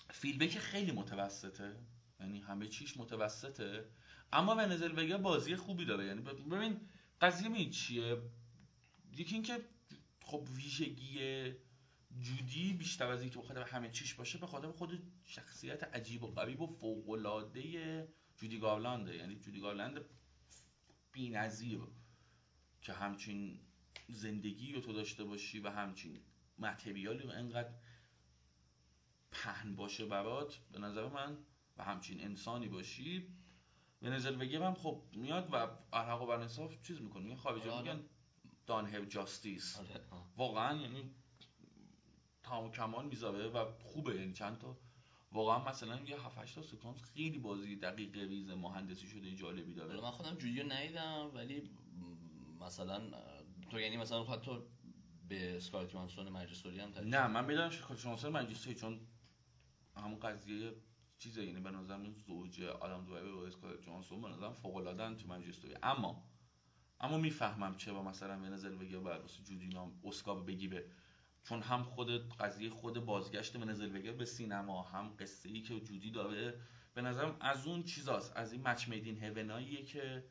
فیلبک 0.09 0.57
خیلی 0.57 0.91
متوسطه. 0.91 1.75
یعنی 2.19 2.39
همه 2.39 2.67
چیش 2.67 2.97
متوسطه. 2.97 3.85
اما 4.33 4.55
ونزل 4.55 4.99
وگر 4.99 5.17
بازی 5.17 5.55
خوبی 5.55 5.85
داره. 5.85 6.05
یعنی 6.05 6.21
ببین 6.21 6.81
قضیه 7.21 7.49
می 7.49 7.69
چیه؟ 7.69 8.21
یکی 9.17 9.33
اینکه 9.33 9.59
خب 10.21 10.47
ویژگی 10.55 11.19
جودی 12.19 12.73
بیشتر 12.73 13.07
از 13.07 13.21
اینکه 13.21 13.39
بخاطر 13.39 13.63
همه 13.63 13.89
چیش 13.89 14.13
باشه 14.13 14.37
به 14.37 14.47
خاطر 14.47 14.71
خود 14.71 15.11
شخصیت 15.23 15.83
عجیب 15.83 16.23
و 16.23 16.27
غریب 16.27 16.61
و 16.61 16.67
فوق 16.67 17.09
العاده 17.09 18.07
جودی 18.37 18.59
گارلانده 18.59 19.15
یعنی 19.15 19.35
جودی 19.35 19.59
گارلند 19.59 20.01
بی‌نظیر 21.11 21.79
که 22.81 22.93
همچین 22.93 23.59
زندگی 24.09 24.73
رو 24.73 24.81
تو 24.81 24.93
داشته 24.93 25.23
باشی 25.23 25.59
و 25.59 25.69
همچین 25.69 26.19
متریالی 26.57 27.23
رو 27.23 27.29
انقدر 27.29 27.73
پهن 29.31 29.75
باشه 29.75 30.05
برات 30.05 30.57
به 30.71 30.79
نظر 30.79 31.09
من 31.09 31.37
و 31.77 31.83
همچین 31.83 32.21
انسانی 32.21 32.67
باشی 32.67 33.27
نظر 34.09 34.31
بگیم 34.31 34.63
هم 34.63 34.73
خب 34.73 35.01
میاد 35.13 35.53
و 35.53 35.67
الحق 35.93 36.21
و 36.21 36.25
برنصاف 36.25 36.81
چیز 36.83 37.01
می‌کنه. 37.01 37.23
میگن 37.23 37.35
خارجی 37.35 37.69
آره، 37.69 37.93
میگن 37.93 38.03
دان 38.67 38.87
هیو 38.87 39.05
جاستیس 39.05 39.77
آره. 39.79 40.01
واقعا 40.37 40.81
یعنی 40.81 41.15
تمام 42.43 42.65
و 42.65 42.71
کمال 42.71 43.05
می‌ذاره 43.05 43.47
و 43.47 43.71
خوبه. 43.79 44.15
یعنی 44.15 44.33
چند 44.33 44.57
تا 44.57 44.77
واقعا 45.31 45.69
مثلا 45.69 45.99
یه 46.01 46.25
7 46.25 46.37
8 46.37 46.55
تا 46.55 46.61
سکانس 46.61 47.01
خیلی 47.01 47.39
بازی 47.39 47.75
دقیق 47.75 48.15
ریز 48.15 48.49
مهندسی 48.49 49.07
شده 49.07 49.35
جالبی 49.35 49.73
داره. 49.73 50.01
من 50.01 50.11
خودم 50.11 50.35
جودیو 50.35 50.67
ندیدم 50.67 51.31
ولی 51.33 51.69
مثلا 52.59 53.01
تو 53.71 53.79
یعنی 53.79 53.97
مثلا 53.97 54.37
تو 54.37 54.63
به 55.29 55.57
اسکارلت 55.57 55.93
جانسون 55.93 56.29
مجلسوری 56.29 56.79
هم 56.79 56.91
ترجیح 56.91 57.09
نه؟ 57.09 57.27
من 57.27 57.45
می‌دونم 57.45 57.69
شانسر 57.97 58.29
منچستر 58.29 58.73
چون 58.73 58.99
همون 59.95 60.19
قضیه 60.19 60.75
چیزه 61.21 61.45
یعنی 61.45 61.59
به 61.59 61.71
نظر 61.71 61.97
من 61.97 62.11
زوج 62.11 62.61
آدم 62.63 63.05
دوباره 63.05 63.31
و 63.31 63.37
اسکارلت 63.37 63.81
جانسون 63.81 64.21
به 64.21 64.29
نظرم 64.29 64.53
فوق 64.53 64.75
العاده 64.75 65.15
تو 65.15 65.27
منچستر 65.27 65.67
اما 65.83 66.23
اما 66.99 67.17
می‌فهمم 67.17 67.77
چرا 67.77 68.03
مثلا 68.03 68.33
ونزل 68.37 68.81
وگر 68.81 68.99
باید 68.99 69.21
واسه 69.21 69.43
جودی 69.43 69.67
نام 69.67 69.99
اسکار 70.03 70.43
بگیره 70.43 70.85
چون 71.43 71.61
هم 71.61 71.83
خود 71.83 72.29
قضیه 72.37 72.69
خود 72.69 73.05
بازگشت 73.05 73.55
ونزل 73.55 73.95
وگر 73.95 74.11
به 74.11 74.25
سینما 74.25 74.81
هم 74.83 75.15
قصه 75.19 75.49
ای 75.49 75.61
که 75.61 75.79
جودی 75.79 76.11
داره. 76.11 76.59
به 76.93 77.01
نظرم 77.01 77.37
از 77.39 77.67
اون 77.67 77.83
چیزاست 77.83 78.37
از 78.37 78.51
این 78.53 78.67
مچ 78.67 78.87
میدین 78.87 79.23
هیوناییه 79.23 79.85
که 79.85 80.23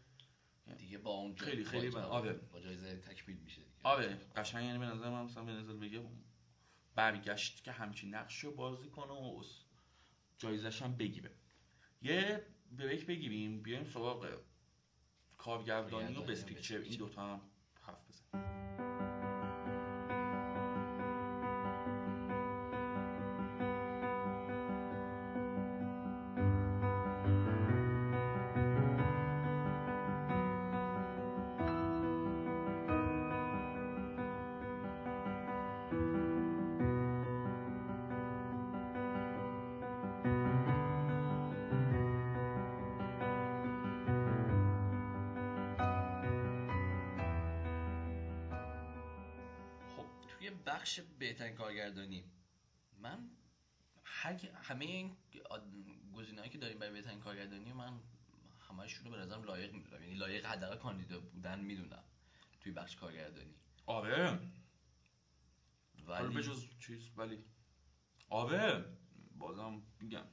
دیگه 0.79 0.99
با 0.99 1.11
اون 1.11 1.35
خیلی- 1.35 1.65
خیلی 1.65 1.91
با- 1.91 2.01
با- 2.01 2.07
آره. 2.07 2.33
با 2.33 2.61
جایزه 2.61 2.97
تکمیل 2.97 3.37
میشه 3.39 3.63
دیگه. 3.63 3.83
آره 3.83 4.17
قشنگ 4.37 4.65
یعنی 4.65 4.79
به 4.79 4.87
نظر 4.87 5.11
من 5.11 5.25
مثلا 5.25 5.45
ونزل 5.45 5.83
وگر 5.83 6.01
برگشت 6.95 7.65
که 7.65 7.73
همچین 7.73 8.15
نقش 8.15 8.39
رو 8.45 8.51
بازی 8.55 8.89
کنه 8.89 9.13
و 9.13 9.43
جایزش 10.41 10.83
هم 10.83 10.97
بگیره. 10.97 11.31
یه 12.03 12.47
بریک 12.79 13.07
بگیریم 13.07 13.63
بیایم 13.63 13.85
سراغ 13.85 14.41
کارگردانی 15.39 16.07
و 16.07 16.17
کارگردانی 16.17 16.17
و 16.17 16.21
بست 16.21 16.31
بست 16.31 16.47
پیکچر. 16.47 16.79
این. 16.79 16.99
دوتا 16.99 17.23
هم 17.23 17.41
حرف 17.83 17.99
بزن 18.09 18.70
کارگردانی. 51.61 52.25
من 52.99 53.31
هر 54.05 54.33
همه 54.55 54.85
این 54.85 55.17
گزینه‌هایی 56.13 56.53
که 56.53 56.59
داریم 56.59 56.79
برای 56.79 56.93
بهترین 56.93 57.21
کارگردانی 57.21 57.73
من 57.73 58.01
همشون 58.69 59.05
رو 59.05 59.11
به 59.11 59.17
نظرم 59.17 59.43
لایق 59.43 59.73
می‌دونم. 59.73 60.03
یعنی 60.03 60.15
لایق 60.15 60.47
حداقل 60.47 60.77
کاندیدا 60.77 61.21
بودن 61.21 61.61
می‌دونم 61.61 62.05
توی 62.61 62.73
بخش 62.73 62.97
کارگردانی. 62.97 63.55
آره 63.87 64.39
ولی 66.07 66.35
به 66.35 66.43
جز 66.43 66.67
چیز 66.79 67.11
ولی 67.17 67.45
آره 68.29 68.85
بازم 69.39 69.83
میگم. 70.01 70.27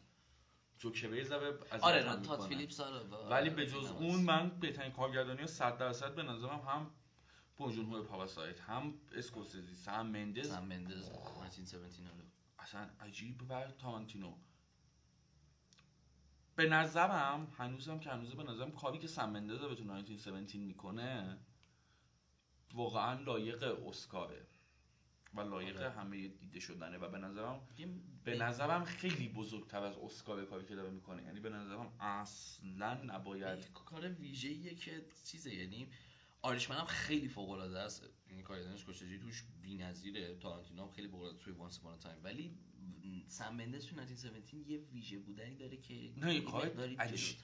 جوکره 0.77 1.23
زبه 1.23 1.59
از 1.71 1.81
آره 1.81 2.21
تات. 2.21 2.47
فیلیپس 2.47 2.79
آره 2.79 2.99
ولی 3.05 3.49
به 3.49 3.67
جز 3.67 3.91
اون. 3.91 4.21
من 4.21 4.59
بهترین 4.59 4.91
کارگردانی 4.91 5.41
رو 5.41 5.47
100 5.47 5.77
درصد 5.77 6.15
به 6.15 6.23
نظرم 6.23 6.59
هم 6.59 6.91
بونجون 7.57 8.03
پاراسایت 8.03 8.59
هم 8.59 8.93
اسکورسیزی 9.15 9.89
هم 9.89 10.07
مندز. 10.07 10.49
سم 10.49 10.65
مندز 10.65 11.09
1917 11.09 12.09
آره. 12.09 12.23
اصلا 12.59 12.89
عجیب 12.99 13.51
و 13.51 13.71
تارانتینو. 13.71 14.35
به 16.55 16.69
نظرم 16.69 17.53
هنوزم 17.57 17.99
که 17.99 18.09
هنوزه 18.09 18.35
به 18.35 18.43
نظرم 18.43 18.71
کاری 18.71 18.99
که 18.99 19.07
سم 19.07 19.29
مندز 19.29 19.59
به 19.59 19.75
تو 19.75 19.83
1917 19.83 20.57
می‌کنه 20.57 21.37
واقعا 22.73 23.19
لایق 23.21 23.63
اسکاره 23.63 24.47
و 25.33 25.41
لایق 25.41 25.77
آره. 25.77 25.89
همه 25.89 26.27
دیده 26.27 26.59
شدنه. 26.59 26.97
و 26.97 27.09
به 27.09 27.17
نظرم 27.17 27.67
به 28.23 28.37
نظرم 28.37 28.85
خیلی 28.85 29.29
بزرگتر 29.29 29.83
از 29.83 29.97
اسکار 29.97 30.45
کاری 30.45 30.65
که 30.65 30.75
داره 30.75 30.89
می‌کنه. 30.89 31.23
یعنی 31.23 31.39
به 31.39 31.49
نظرم 31.49 31.93
اصلا 31.99 32.93
نباید 33.03 33.73
کار 33.73 34.09
ویژه‌ایه 34.09 34.75
که 34.75 35.05
چیزه 35.25 35.55
یعنی 35.55 35.91
Irishman 36.41 36.75
هم 36.75 36.85
خیلی 36.85 37.27
فوق 37.27 37.49
العاده 37.49 37.79
است 37.79 38.03
این 38.29 38.41
کارگردانیش 38.41 38.85
اسکورسیزی 38.85 39.19
توش 39.19 39.43
بی‌نظیره 39.61 40.35
تارانتینو 40.35 40.83
هم 40.83 40.91
خیلی 40.91 41.07
فوق 41.07 41.21
العاده 41.21 41.39
توی 41.39 41.53
Once 41.53 41.79
Upon 41.79 41.99
a 41.99 42.04
Time 42.04 42.23
ولی 42.23 42.57
سم 43.27 43.55
مندس 43.55 43.85
تو 43.85 44.01
1917 44.01 44.57
یه 44.57 44.77
ویژه 44.77 45.19
بودنی 45.19 45.55
داره 45.55 45.77
که 45.77 46.13
نه 46.17 46.41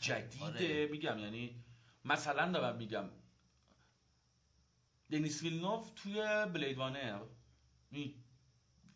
جدیده 0.02 0.46
آره. 0.46 0.88
میگم 0.88 1.20
یعنی 1.20 1.64
مثلا 2.06 2.52
دارم 2.52 2.78
میگم 2.78 3.10
دنیس 5.12 5.44
ویلنوف 5.44 5.92
توی 5.96 6.46
Blade 6.54 6.78
Runner 6.78 7.20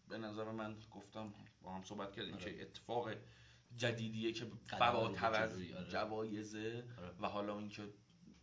به 0.08 0.18
نظر 0.18 0.52
من 0.52 0.76
گفتم 0.92 1.34
با 1.62 1.74
هم 1.74 1.84
صحبت 1.84 2.12
کردیم 2.12 2.34
آره. 2.34 2.44
که 2.44 2.62
اتفاق 2.62 3.10
جدیدیه 3.78 4.34
که 4.34 4.46
برا 4.80 4.98
آره. 4.98 5.90
جوایزه 5.90 6.84
آره. 6.98 7.16
و 7.20 7.28
حالا 7.28 7.60
اینکه 7.60 7.94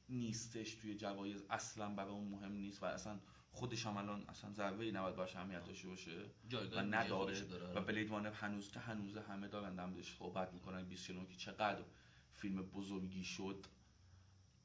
نیستش 0.09 0.75
توی 0.75 0.95
جوایز. 0.95 1.45
اصلا 1.51 1.95
برای 1.95 2.11
اون 2.11 2.29
مهم 2.29 2.53
نیست 2.53 2.83
و 2.83 2.87
اصلا 2.87 3.21
خودش 3.51 3.87
هم 3.87 3.97
الان 3.97 4.25
اصلا 4.29 4.53
ضربه 4.53 4.85
ای 4.85 4.93
نباید 4.93 5.17
باشه 5.17 5.39
اهمیت 5.39 5.65
داشته 5.65 5.89
باشه 5.89 6.25
و 6.73 6.83
نداره. 6.83 7.41
و 7.75 7.81
بلید 7.81 8.11
وانر 8.11 8.31
هنوز 8.31 8.71
که 8.71 8.81
هنوز 8.81 9.17
همه 9.17 9.49
دارن 9.49 9.75
دمش 9.75 10.17
صحبت 10.17 10.53
می‌کنن. 10.53 10.85
20 10.85 11.07
که 11.07 11.37
چقدر 11.37 11.85
فیلم 12.33 12.63
بزرگی 12.63 13.25
شد. 13.25 13.67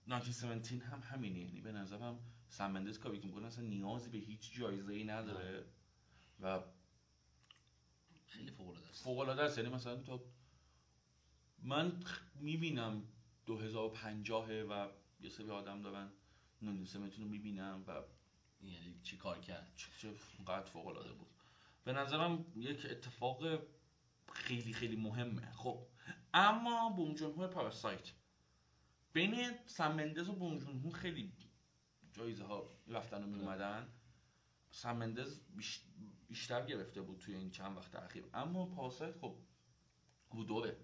1917 0.07 0.85
هم 0.85 0.99
همینه. 0.99 1.39
یعنی 1.39 1.61
به 1.61 1.71
نظرم 1.71 2.19
سم 2.49 2.91
کاری 2.91 3.19
که 3.19 3.27
می‌کنه 3.27 3.47
اصلا 3.47 3.65
نیازی 3.65 4.09
به 4.09 4.17
هیچ 4.17 4.53
جایزه 4.53 4.93
ای 4.93 5.03
نداره 5.03 5.65
و 6.39 6.59
خیلی 8.25 8.51
فوق 8.51 8.69
العاده 8.69 8.89
است. 8.89 9.03
فوق 9.03 9.19
العاده 9.19 9.41
است. 9.41 9.57
یعنی 9.57 9.69
مثلا 9.69 9.95
تو 9.95 10.23
من 11.63 12.03
می‌بینم 12.35 13.03
2050 13.45 14.51
و 14.51 14.87
یه 15.19 15.29
سری 15.29 15.49
آدم 15.49 15.81
دارن 15.81 16.11
نونیسمتون 16.61 17.23
رو 17.23 17.29
می‌بینم 17.29 17.83
و 17.87 18.03
یعنی 18.61 18.99
چی 19.03 19.17
کار 19.17 19.39
کرد؟ 19.39 19.73
چه 19.75 20.13
قد 20.47 20.65
فوق 20.65 20.87
العاده 20.87 21.13
بود. 21.13 21.27
به 21.83 21.93
نظرم 21.93 22.45
یک 22.55 22.85
اتفاق 22.85 23.43
خیلی 24.33 24.73
خیلی 24.73 24.95
مهمه. 24.95 25.51
خب 25.51 25.87
اما 26.33 26.89
بونگ 26.89 27.17
جون 27.17 27.47
پاراسایت. 27.47 28.11
بین 29.13 29.57
سمندز 29.65 30.29
و 30.29 30.33
بونگ 30.33 30.93
خیلی 30.93 31.33
جایزه 32.11 32.43
ها 32.43 32.79
رفتن 32.87 33.23
و 33.23 33.27
می 33.27 33.39
اومدن 33.39 33.93
سمندز 34.71 35.39
بیشتر 36.27 36.65
گرفته 36.65 37.01
بود 37.01 37.19
توی 37.19 37.35
این 37.35 37.51
چند 37.51 37.77
وقت 37.77 37.95
اخیر. 37.95 38.25
اما 38.33 38.65
پاراسایت 38.65 39.17
خب 39.17 39.37
بودوره 40.29 40.77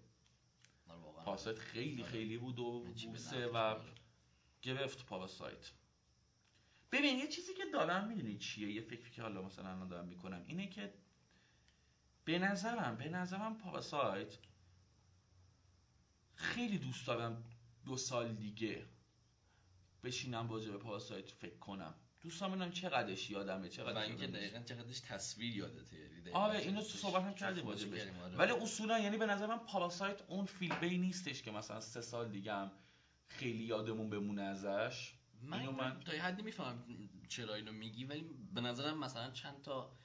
پاراسایت 1.26 1.60
خیلی 1.60 2.02
آره. 2.02 2.12
خیلی 2.12 2.38
بود 2.38 2.60
و 2.60 2.84
بوسه 3.06 3.48
و 3.48 3.80
گرفت 4.66 5.06
پاراسایت 5.06 5.72
ببین 6.92 7.20
یه 7.20 7.28
چیزی 7.28 7.54
که 7.54 7.64
دارم 7.74 8.08
می‌دونی 8.08 8.38
چیه؟ 8.38 8.72
یه 8.72 8.82
فکری 8.82 9.12
که 9.12 9.22
حالا 9.22 9.42
مثلا 9.42 9.70
الان 9.70 9.88
دارم 9.88 10.08
می‌کنم 10.08 10.44
اینه 10.48 10.68
که 10.68 10.94
به 12.26 12.40
نظرم 12.40 12.96
به 12.96 13.10
نظرم 13.10 13.58
پاراسایت 13.58 14.38
خیلی 16.36 16.78
دوست 16.78 17.08
دارم 17.08 17.44
دو 17.86 17.98
سال 17.98 18.34
دیگه 18.34 18.86
بشینم 20.04 20.50
راجع 20.50 20.72
به 20.72 20.78
پاراسایت 20.78 21.32
فکر 21.32 21.58
کنم. 21.58 21.96
دوستان 22.22 22.50
ببینم 22.52 22.72
چقدرش 22.72 23.30
یادمه 23.30 23.70
چقدر 23.70 23.94
و 23.94 23.98
اینکه 23.98 24.28
دقیقاً 24.28 24.60
چقدرش 24.60 25.00
تصویر 25.00 25.58
یادته 25.58 25.96
یعنی 25.98 26.32
آره 26.32 26.60
اینو 26.60 26.82
تو 26.82 26.98
صحبت 26.98 27.24
هم 27.24 27.34
کردیم 27.34 27.66
بهش. 27.66 28.08
آره. 28.24 28.38
ولی 28.38 28.52
اصولا 28.52 29.00
یعنی 29.00 29.18
به 29.18 29.26
نظر 29.26 29.48
من 29.48 29.58
پاراسایت 29.58 30.22
اون 30.28 30.46
فیلمه 30.46 30.98
نیستش 30.98 31.42
که 31.42 31.52
مثلا 31.52 31.82
سه 31.82 32.02
سال 32.02 32.30
دیگه 32.30 32.54
هم 32.54 32.72
خیلی 33.28 33.64
یادمون 33.64 34.10
بمونه 34.10 34.42
ازش. 34.42 35.14
من, 35.42 35.60
اینو 35.60 35.72
من 35.72 36.00
تا 36.00 36.16
یه 36.16 36.24
حدی 36.24 36.42
می‌فهمم 36.42 36.84
چرا 37.28 37.56
اینو 37.56 37.72
میگی 37.72 38.06
ولی 38.06 38.26
به 38.54 38.62
نظرم 38.62 39.00
مثلا 39.00 39.32
چند 39.32 39.62
تا 39.62 39.98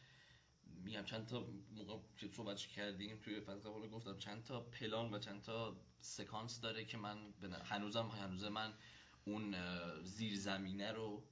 میگم 0.85 1.05
چند 1.05 1.27
تا 1.27 1.47
موقع 1.71 1.99
که 2.17 2.29
صحبتش 2.29 2.69
کردیم 2.69 3.17
توی 3.17 3.41
فلسفه 3.41 3.89
گفتم 3.89 4.19
چند 4.19 4.45
تا 4.45 4.61
پلان 4.61 5.15
و 5.15 5.19
چند 5.19 5.43
تا 5.43 5.77
سکانس 6.01 6.61
داره 6.61 6.85
که 6.85 6.97
من 6.97 7.19
هنوزم 7.65 8.07
هنوز 8.07 8.45
من 8.45 8.75
اون 9.25 9.55
زیرزمینه 10.03 10.93
رو 10.93 11.29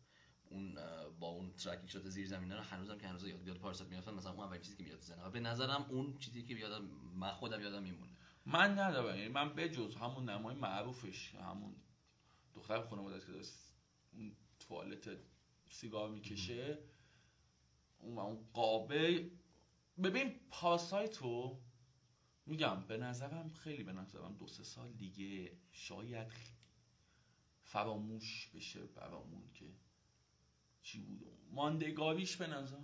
اون 0.50 0.74
با 1.20 1.26
اون 1.26 1.52
ترکینگ 1.52 1.88
شات 1.88 2.08
زیر 2.08 2.26
زمینه 2.26 2.56
رو 2.56 2.62
هنوزم 2.62 2.98
که 2.98 3.08
هنوز 3.08 3.24
یاد 3.24 3.46
یاد 3.46 3.58
پارسات 3.58 3.88
میافتم 3.88 4.14
مثلا 4.14 4.32
اون 4.32 4.44
اولین 4.44 4.62
چیزی 4.62 4.76
که 4.76 4.82
میاد 4.82 5.00
زنه 5.00 5.24
و 5.24 5.30
به 5.30 5.40
نظرم 5.40 5.86
اون 5.88 6.18
چیزی 6.18 6.42
که 6.42 6.54
یادم 6.54 6.84
من 7.14 7.32
خودم 7.32 7.60
یادم 7.60 7.82
میمونه. 7.82 8.17
من 8.48 8.78
ندارم. 8.78 9.16
یعنی 9.16 9.28
من 9.28 9.54
بجز 9.54 9.96
همون 9.96 10.28
نمای 10.28 10.54
معروفش 10.54 11.34
همون 11.34 11.76
دختر 12.54 12.82
خانواده 12.82 13.26
که 13.26 13.32
داشت 13.32 13.52
اون 14.12 14.36
توالت 14.58 15.10
سیگار 15.70 16.10
می‌کشه 16.10 16.78
اون 17.98 18.18
اون 18.18 18.48
قابه. 18.52 19.30
ببین 20.02 20.34
پاسایتو 20.50 21.60
میگم 22.46 22.86
به 22.88 22.96
نظرم 22.96 23.48
خیلی 23.48 23.82
به 23.82 23.92
نظرم 23.92 24.34
دو 24.34 24.46
سه 24.46 24.64
سال 24.64 24.92
دیگه 24.92 25.52
شاید 25.72 26.32
فراموش 27.62 28.50
بشه 28.54 28.80
برامون 28.80 29.42
که 29.54 29.66
چی 30.82 31.00
بود. 31.00 31.26
ماندگاریش 31.50 32.36
به 32.36 32.46
نظر 32.46 32.76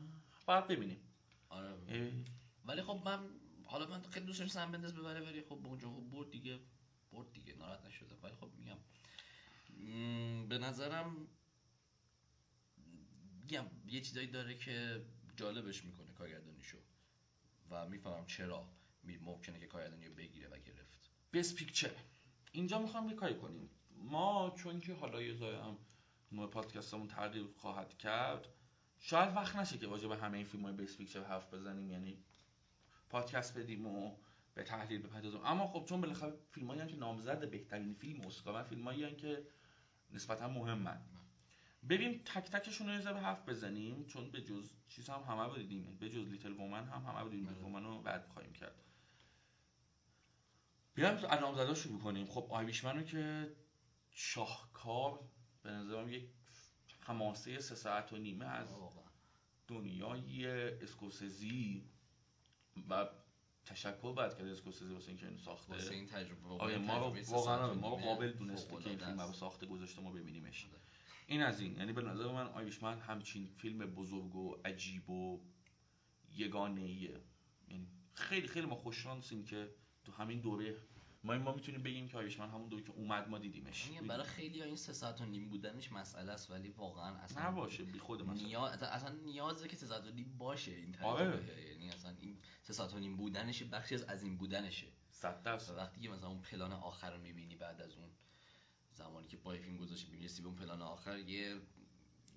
باید 0.46 0.66
ببینیم. 0.66 1.00
آره 1.48 1.74
ولی 2.64 2.82
خب 2.82 3.02
من 3.04 3.28
حالا 3.74 3.86
من 3.86 4.02
خیلی 4.02 4.26
دوست 4.26 4.40
داشتم 4.40 4.72
بندز 4.72 4.92
ببره 4.92 5.20
ولی 5.20 5.42
خب 5.42 5.58
به 5.62 5.68
اونجا 5.68 5.88
برد 5.88 6.30
دیگه 6.30 6.58
برد 7.12 7.32
دیگه 7.32 7.54
ناراحت 7.54 7.86
نشده. 7.86 8.14
ولی 8.22 8.34
خب 8.34 8.50
میگم 8.56 8.78
به 10.48 10.58
نظرم 10.58 11.26
میگم 13.40 13.64
یه 13.86 14.00
چیزایی 14.00 14.26
داره 14.26 14.54
که 14.58 15.04
جالبش 15.36 15.84
می‌کنه 15.84 16.12
کارگردانیشو 16.12 16.78
و 17.70 17.88
می‌فهمم 17.88 18.26
چرا 18.26 18.68
ممکنه 19.04 19.60
که 19.60 19.66
کارگردانی 19.66 20.08
بگیره 20.08 20.48
و 20.48 20.58
گرفت. 20.58 21.10
بس 21.32 21.54
پیکچر 21.54 21.94
اینجا 22.52 22.78
می‌خوام 22.78 23.08
یه 23.08 23.14
کاری 23.14 23.34
کنیم. 23.34 23.70
ما 23.90 24.54
چون 24.58 24.80
که 24.80 24.94
حالا 24.94 25.22
یه 25.22 25.62
هم 25.62 25.78
نوع 26.32 26.50
پادکستمون 26.50 27.08
تغییر 27.08 27.46
خواهد 27.56 27.98
کرد 27.98 28.48
شاید 28.98 29.36
وقت 29.36 29.56
نشه 29.56 29.78
که 29.78 29.86
راجع 29.86 30.01
به 30.01 30.10
همه 30.10 30.36
این 30.36 30.46
فیلم 30.46 30.64
های 30.64 30.72
Best 30.72 30.96
Picture 30.96 31.24
حرف 31.24 31.54
بزنیم. 31.54 31.90
یعنی 31.90 32.24
پادکست 33.14 33.58
بدیم 33.58 33.86
و 33.86 34.16
به 34.54 34.62
تحلیل 34.62 35.02
بپردازیم. 35.02 35.40
اما 35.44 35.66
خب 35.66 35.84
چون 35.88 36.00
بالاخره 36.00 36.32
فیلمایی 36.50 36.86
که 36.86 36.96
نامزد 36.96 37.50
بهترین 37.50 37.94
فیلم 37.94 38.20
اسکار 38.20 38.62
فیلمایی 38.62 39.16
که 39.16 39.46
نسبتا 40.10 40.48
مهمن. 40.48 41.00
بریم 41.82 42.22
تک 42.24 42.50
تکشون 42.50 42.88
رو 42.88 43.00
ذره 43.00 43.20
حرف 43.20 43.48
بزنیم 43.48 44.04
چون 44.04 44.30
به 44.30 44.40
جز 44.42 44.70
چیز 44.88 45.10
هم 45.10 45.22
همه 45.22 45.46
رو 45.46 45.56
دیدیم. 45.56 45.96
به 46.00 46.10
جز 46.10 46.28
Little 46.28 46.52
Women 46.52 46.88
هم 46.88 47.02
همه 47.02 47.20
رو 47.20 47.28
دیدیم. 47.28 47.48
Little 47.48 47.62
Women 47.62 47.84
رو 47.84 48.02
بعد 48.02 48.26
خواهیم 48.26 48.52
کرد. 48.52 48.82
بیایم 50.94 51.16
از 51.16 51.40
نامزدا 51.40 51.74
شروع 51.74 52.00
کنیم. 52.00 52.26
خب 52.26 52.46
Irishman 52.50 52.96
رو 52.96 53.02
که 53.02 53.52
شاهکار 54.10 55.20
به 55.62 55.70
نظرم 55.70 56.08
یک 56.08 56.28
حماسه 57.00 57.60
سه 57.60 57.74
ساعت 57.74 58.12
و 58.12 58.16
نیمه 58.16 58.46
از 58.46 58.68
دنیای 59.68 60.46
اسکوسزی 60.82 61.93
و 62.90 63.08
تشکر 63.64 64.12
بعد 64.12 64.38
کرد 64.38 64.46
اسکوسزی 64.46 64.92
واسه 64.94 65.08
اینکه 65.08 65.26
اینو 65.26 65.38
ساخته. 65.38 65.72
واسه 65.72 65.94
این 65.94 66.06
تجربه 66.06 66.48
آره 66.48 66.78
ما 66.78 66.98
رو 66.98 67.16
واقعا 67.26 67.74
ما 67.74 67.88
رو 67.88 67.96
قابل 67.96 68.32
دونسته 68.32 68.76
که 68.76 68.88
این 68.88 68.98
فیلم 68.98 69.20
رو 69.20 69.32
ساخته 69.32 69.66
گذاشته 69.66 70.02
ما 70.02 70.12
ببینیمش. 70.12 70.66
آره. 70.66 70.80
این 71.26 71.42
از 71.42 71.60
این. 71.60 71.76
یعنی 71.76 71.92
به 71.92 72.02
نظر 72.02 72.32
من 72.32 72.46
آیوشمن 72.46 72.98
همچین 72.98 73.46
فیلم 73.46 73.78
بزرگ 73.78 74.36
و 74.36 74.56
عجیب 74.64 75.10
و 75.10 75.40
یگانه 76.36 76.80
ایه 76.80 77.20
یعنی 77.68 77.88
خیلی 78.12 78.48
خیلی 78.48 78.66
ما 78.66 78.74
خوششانسیم 78.74 79.44
که 79.44 79.74
تو 80.04 80.12
همین 80.12 80.40
دوره 80.40 80.76
ما 81.24 81.38
ما 81.38 81.54
می‌تونیم 81.54 81.82
بگیم 81.82 82.08
که 82.08 82.18
آیشمن 82.18 82.48
همون 82.48 82.68
دوی 82.68 82.82
که 82.82 82.90
اومد 82.90 83.28
ما 83.28 83.38
دیدیمش. 83.38 83.90
برای 84.08 84.24
خیلی 84.24 84.60
ها 84.60 84.66
این 84.66 84.76
سه 84.76 84.92
ساعت 84.92 85.20
و 85.20 85.26
نیم 85.26 85.48
بودنش 85.48 85.92
مسئله 85.92 86.32
است 86.32 86.50
ولی 86.50 86.68
واقعا 86.68 87.16
اصلا 87.16 87.48
نباشه 87.48 87.84
بی 87.84 87.98
خود 87.98 88.22
مسئله. 88.22 88.46
نیاز 88.46 88.82
اصلا 88.82 89.16
نیازه 89.24 89.68
که 89.68 89.76
سه 89.76 89.86
ساعت 89.86 90.04
و 90.04 90.10
نیم 90.10 90.34
باشه 90.38 90.72
این 90.72 90.92
تجربه 90.92 91.08
آره. 91.08 91.40
سه 92.66 92.72
ساعت 92.72 92.94
و 92.94 92.98
نیم 92.98 93.16
بودنش 93.16 93.62
بخشی 93.62 93.94
از 93.94 94.02
از 94.02 94.22
این 94.22 94.36
بودنشه. 94.36 94.86
صد 95.10 95.42
درصد. 95.42 95.76
وقتی 95.76 96.00
که 96.00 96.08
مثلا 96.08 96.28
اون 96.28 96.42
پلان 96.42 96.72
آخر 96.72 97.10
رو 97.10 97.20
می‌بینی 97.20 97.56
بعد 97.56 97.80
از 97.80 97.96
اون 97.96 98.10
زمانی 98.92 99.28
که 99.28 99.36
پای 99.36 99.58
فیلم 99.58 99.76
گذاشتی 99.76 100.10
می‌بینی 100.10 100.40
به 100.40 100.46
اون 100.46 100.56
پلان 100.56 100.82
آخر 100.82 101.18
یه 101.18 101.60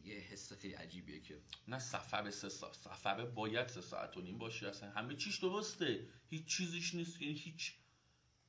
یه 0.04 0.16
حس 0.16 0.54
خیلی 0.54 0.74
عجیبیه 0.74 1.20
که 1.20 1.42
نه 1.68 1.80
سفر 1.80 2.32
سه 2.32 2.50
ساعت 2.50 2.76
سفر 2.76 3.26
باید 3.26 3.68
سه 3.68 3.82
ساعت 3.82 4.18
و 4.18 4.22
نیم 4.22 4.38
باشه 4.38 4.68
اصلا 4.68 4.92
همه 4.92 5.16
چیش 5.16 5.38
درسته. 5.38 6.10
هیچ 6.30 6.46
چیزیش 6.46 6.96
نیست 6.96 7.22
یعنی 7.22 7.34
هیچ 7.34 7.74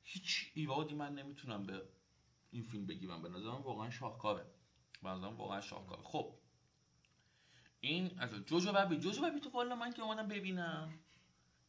هیچ 0.03 0.51
ایرادی 0.53 0.95
من 0.95 1.15
نمی‌تونم 1.15 1.65
به 1.65 1.81
این 2.51 2.63
فیلم 2.63 2.85
بگیرم. 2.85 3.21
به 3.21 3.29
نظرم 3.29 3.61
واقعا 3.61 3.89
شاهکاره. 3.89 4.45
به 5.03 5.09
نظرم 5.09 5.37
واقعا 5.37 5.61
شاهکاره. 5.61 6.01
خب 6.03 6.39
این 7.79 8.19
از 8.19 8.29
جوجو 8.29 8.71
ربیت 8.71 8.97
جوجو 8.97 9.21
ربیت 9.21 9.39
تو 9.39 9.49
والا 9.49 9.75
من 9.75 9.93
که 9.93 10.01
اومدم 10.01 10.27
ببینم. 10.27 10.99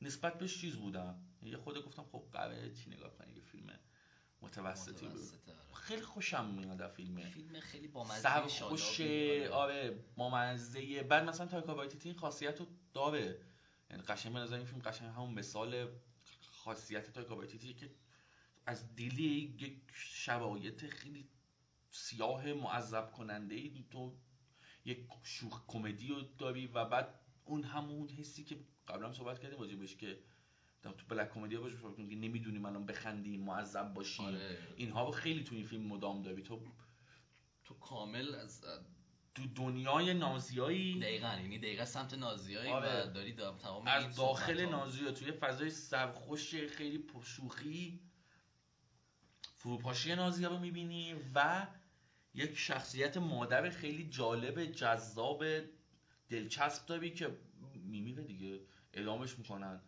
نسبت 0.03 0.39
بهش 0.39 0.61
چیز 0.61 0.77
بودم 0.77 1.23
یه 1.43 1.57
خود 1.57 1.87
گفتم 1.87 2.05
خب 2.13 2.25
قراره 2.33 2.75
چی 2.75 2.91
نگاه 2.91 3.17
کنی 3.17 3.35
که 3.35 3.41
فیلم 3.41 3.79
متوسطی 4.43 5.07
بود 5.07 5.21
آره. 5.21 5.59
خیلی 5.75 6.03
خوشم 6.03 6.47
میاد 6.47 6.83
از 6.83 6.91
فیلمه 6.91 7.31
فیلم 7.31 7.61
خیلی 7.61 7.89
بامزه 7.89 8.21
سر 8.21 8.49
شادابی. 8.49 8.77
خوش 8.77 9.01
آره. 9.01 9.51
آره 9.51 10.05
بامزه 10.17 11.03
بعد 11.03 11.25
مثلا 11.25 11.47
تایکا 11.47 11.75
وایتیتی 11.75 12.09
این 12.09 12.19
خاصیت 12.19 12.61
رو 12.61 12.67
داره 12.95 13.41
یعنی 13.91 14.03
قشنگ 14.03 14.33
به 14.33 14.39
نظر 14.39 14.57
این 14.57 14.67
فیلم 14.67 14.83
قشنگ 14.83 15.09
همون 15.09 15.35
مثال 15.35 15.89
خاصیت 16.51 17.13
تایکا 17.13 17.37
وایتیتی 17.37 17.75
که 17.75 17.91
از 18.67 18.97
دلی 18.97 19.57
یک 19.61 19.83
شرایط 19.95 20.87
خیلی 20.87 21.29
سیاه 21.91 22.53
معذب 22.53 23.13
کننده 23.13 23.55
ای 23.55 23.85
تو 23.91 24.17
یک 24.85 25.07
شوخ 25.23 25.63
کمدی 25.67 26.09
رو 26.09 26.23
داری 26.39 26.67
و 26.67 26.85
بعد 26.85 27.21
اون 27.45 27.63
همون 27.63 28.09
حسی 28.09 28.45
که 28.45 28.59
قبلا 28.91 29.07
هم 29.07 29.13
صحبت 29.13 29.39
کردیم 29.41 29.59
راجبش 29.61 29.97
که 29.97 30.19
تو 30.83 31.07
black 31.09 31.31
comedy 31.35 31.55
ها 31.55 31.63
باشه 31.63 31.77
که 31.97 32.03
نمی‌دونیم 32.03 32.65
الان 32.65 32.87
بخندیم 32.87 33.41
معذب 33.41 33.95
باشیم 33.95 34.27
آره. 34.27 34.59
اینها 34.77 35.05
رو 35.07 35.11
خیلی 35.13 35.45
تو 35.45 35.55
این 35.55 35.65
فیلم 35.65 35.87
مدام 35.87 36.23
داری 36.23 36.43
تو 36.43 36.61
تو 37.65 37.75
کامل 37.75 38.35
از 38.35 38.65
تو 39.35 39.47
دنیای 39.55 40.15
نازیایی 40.15 41.01
دقیقا 41.01 41.39
یعنی 41.43 41.59
دقیقا 41.59 41.85
سمت 41.85 42.15
نازیایی 42.15 42.71
آره. 42.71 43.05
و 43.05 43.13
داری 43.13 43.37
دا- 43.37 43.63
تمام 43.63 43.87
از 43.87 44.17
داخل. 44.17 44.67
نازیا 44.67 45.13
توی 45.13 45.33
فضای 45.33 45.71
سرخوش 45.71 46.55
خیلی 46.55 46.99
پرشوخی 46.99 48.01
فروپاشی 49.57 50.15
نازیا 50.15 50.49
رو 50.49 50.59
می‌بینی 50.59 51.15
و 51.35 51.67
یک 52.35 52.59
شخصیت 52.59 53.17
مادر 53.17 53.71
خیلی 53.71 54.09
جالب 54.09 54.65
جذاب 54.65 55.45
دلچسب 56.29 56.87
داری 56.87 57.11
که 57.11 57.37
میمیره 57.75 58.23
دیگه 58.23 58.61
اعدامش 58.95 59.39
می‌کنن. 59.39 59.81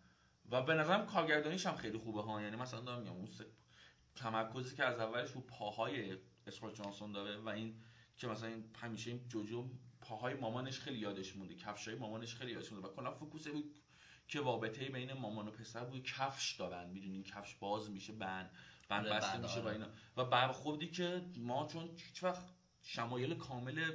و 0.51 0.63
به 0.63 0.75
نظرم 0.75 1.07
کارگردانیش 1.07 1.67
هم 1.67 1.77
خیلی 1.77 1.99
خوبه 1.99 2.23
ها. 2.23 2.43
یعنی 2.43 2.57
مثلا 2.57 2.81
دارم 2.81 3.01
میگم 3.01 3.13
اون 3.13 3.29
تمرکزی 4.17 4.77
که 4.77 4.85
از 4.85 4.99
اولش 4.99 5.31
رو 5.31 5.41
پاهای 5.41 6.19
اسکارلت 6.47 6.75
جوهانسون 6.75 7.13
داره 7.13 7.37
و 7.37 7.49
این 7.49 7.81
که 8.17 8.27
مثلا 8.27 8.49
این 8.49 8.65
همیشه 8.75 9.11
این 9.11 9.29
جوجو 9.29 9.69
پاهای 10.01 10.35
مامانش 10.35 10.81
خیلی 10.81 10.99
یادش 10.99 11.37
مونده. 11.37 11.55
کفشای 11.55 11.95
مامانش 11.95 12.35
خیلی 12.35 12.53
یادش 12.53 12.73
مونده. 12.73 12.89
و 12.89 12.93
کلا 12.93 13.13
focus 13.13 13.49
بود 13.49 13.75
که 14.29 14.41
رابطه 14.41 14.89
بین 14.89 15.13
مامان 15.13 15.49
و 15.49 15.51
پسر 15.51 15.85
روی 15.85 16.01
کفش 16.01 16.57
دارن. 16.57 16.91
می‌دونین 16.91 17.23
کفش 17.23 17.55
باز 17.55 17.91
میشه 17.91 18.13
بند 18.13 18.51
بند 18.89 19.07
آره، 19.07 19.17
بسته 19.17 19.39
میشه 19.39 19.61
و 19.61 19.63
آره. 19.63 19.73
اینا. 19.73 19.87
و 20.17 20.25
برخوردی 20.25 20.91
که 20.91 21.25
ما 21.37 21.67
چون 21.67 21.91
هیچ 21.97 22.25
وقت 22.25 22.47
شمایل 22.83 23.35
کامل 23.35 23.95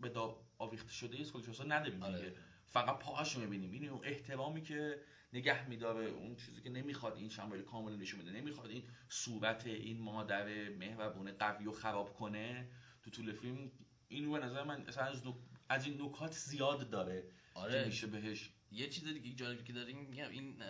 به 0.00 0.12
آویخته 0.58 0.92
شده 0.92 1.20
اسکارلت 1.20 1.42
جوهانسون 1.42 1.72
نداریم 1.72 2.02
آره. 2.02 2.18
دیگه 2.18 2.36
فقط 2.66 2.98
پاهاشو 2.98 3.40
می‌بینیم 3.40 3.72
این 3.72 3.88
اون 3.88 4.00
احترامی 4.04 4.62
که 4.62 5.00
نگه 5.32 5.68
میداره 5.68 6.04
اون 6.06 6.36
چیزی 6.36 6.62
که 6.62 6.70
نمی‌خواد 6.70 7.16
این 7.16 7.28
شمایل 7.28 7.62
کامل 7.62 7.96
نشون 7.96 8.20
بده. 8.20 8.30
نمی‌خواد 8.32 8.70
این 8.70 8.82
صورت 9.08 9.66
این 9.66 10.00
مادر 10.00 10.68
مهربونه 10.68 11.32
قوی 11.32 11.66
و 11.66 11.72
خراب 11.72 12.12
کنه. 12.14 12.68
تو 13.02 13.10
طول 13.10 13.32
فیلم 13.32 13.70
این 14.08 14.32
به 14.32 14.38
نظر 14.38 14.64
من 14.64 14.84
اصلا 14.88 15.04
از, 15.04 15.22
نک- 15.22 15.58
از 15.68 15.86
این 15.86 16.02
نکات 16.02 16.32
زیاد 16.32 16.90
داره 16.90 17.22
که 17.22 17.60
آره. 17.60 17.86
میشه 17.86 18.06
بهش 18.06 18.50
یه 18.72 18.88
چیز 18.88 19.04
دیگه 19.04 19.30
که 19.30 19.36
جالبی 19.36 19.64
که 19.64 19.72
داریم 19.72 19.98
میگم 19.98 20.30
این 20.30 20.62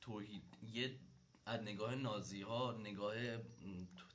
توحید 0.00 0.42
یه 0.62 0.98
از 1.46 1.62
نگاه 1.62 1.94
نازی 1.94 2.42
ها 2.42 2.78
نگاه 2.80 3.14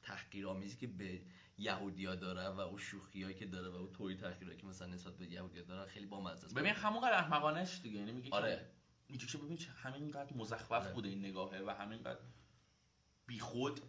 تحقیرآمیزی 0.04 0.78
که 0.78 0.88
به 0.88 1.22
یهودیا 1.64 2.16
داره 2.16 2.50
و 2.50 2.60
اون 2.60 2.78
شوخیایی 2.78 3.34
که 3.34 3.46
داره 3.46 3.70
و 3.70 3.76
اون 3.76 3.92
توحید 3.92 4.20
تحقیرایی 4.20 4.58
که 4.58 4.66
مثلا 4.66 4.88
نسبت 4.88 5.18
به 5.18 5.26
یهودیا 5.26 5.64
داره 5.64 5.90
خیلی 5.92 6.06
بامزه 6.06 6.46
است 6.46 6.56
ببین 6.56 6.74
همونقدر 6.74 7.14
احمقانش 7.14 7.82
دیگه 7.84 8.00
یعنی 8.00 8.12
میگه 8.12 8.30
آره. 8.32 8.70
میگه 9.10 9.26
که 9.26 9.38
ببین 9.38 9.60
همینقدر 9.84 10.34
مزخرف 10.36 10.72
آره. 10.72 10.94
بوده 10.94 11.10
این 11.10 11.26
نگاهه 11.26 11.64
و 11.68 11.70
همینقدر 11.70 12.20
بیخود 13.28 13.82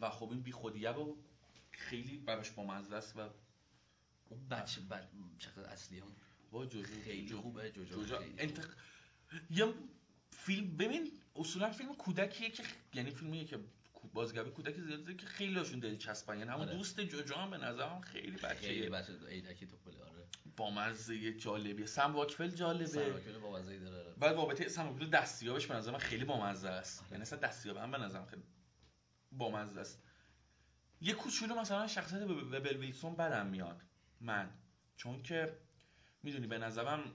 و 0.00 0.10
خب 0.10 0.30
این 0.30 0.40
بیخودیه 0.40 0.90
رو 0.90 1.16
خیلی 1.70 2.18
براش 2.18 2.50
بامزه 2.50 2.96
است 2.96 3.16
و 3.16 3.20
اون 4.28 4.48
بچه 4.48 4.80
بچه 4.80 5.08
شخص 5.38 5.58
اصلی 5.58 5.98
هم 5.98 6.16
وای 6.52 6.68
جوجو 6.68 6.94
خیلی 7.04 7.26
جوجو. 7.26 7.42
خوبه 7.42 7.70
جوجو 7.70 7.94
جوجو 7.94 8.18
خیلی 8.18 8.34
انت... 8.38 8.68
یه 9.50 9.74
فیلم 10.30 10.76
ببین 10.76 11.12
اصولا 11.36 11.70
فیلم 11.70 11.94
کودکیه 11.94 12.50
که 12.50 12.62
یعنی 12.94 13.10
فیلمیه 13.10 13.44
که 13.44 13.58
بازیگرای 14.12 14.50
کودکی 14.50 14.82
زیاد 14.82 15.16
که 15.16 15.26
خیلی 15.26 15.54
هاشون 15.54 15.78
دلچسبن 15.78 16.38
یعنی 16.38 16.50
همون 16.50 16.68
آره. 16.68 16.76
دوست 16.76 17.00
جوجو 17.00 17.34
هم 17.34 17.50
به 17.50 17.58
نظرم 17.58 18.00
خیلی 18.00 18.38
خیلی 18.38 18.88
بچه 18.88 19.12
بچه 19.14 19.26
عیدکی 19.28 19.66
توپله 19.66 20.02
آره. 20.04 20.26
بامزه 20.56 21.32
جالبیه. 21.32 21.86
سم 21.86 22.14
واکفل 22.14 22.48
جالبه. 22.48 22.86
سرواکل 22.86 23.38
بامزه 23.38 23.78
داره 23.78 24.04
آره. 24.04 24.14
بعد 24.14 24.34
رابطه 24.36 24.68
سم 24.68 24.86
واکفل 24.86 25.06
دستیابش 25.06 25.66
به 25.66 25.74
نظر 25.74 25.90
من 25.92 25.98
خیلی 25.98 26.24
بامزه 26.24 26.68
است. 26.68 27.04
یعنی 27.10 27.22
اصلا 27.22 27.38
دستیاب 27.38 27.76
هم 27.76 27.90
به 27.90 27.98
نظرم 27.98 28.26
خیلی 28.26 28.42
بامزه 29.32 29.80
است. 29.80 30.02
یه 31.00 31.12
کوچولو 31.12 31.54
مثلا 31.54 31.86
شخصیت 31.86 32.22
وبل 32.22 32.76
ویلسون 32.76 33.16
بدم 33.16 33.46
میاد. 33.46 33.82
من. 34.20 34.50
چون 34.96 35.22
که 35.22 35.56
می‌دونی 36.22 36.46
به 36.46 36.58
نظرم 36.58 37.14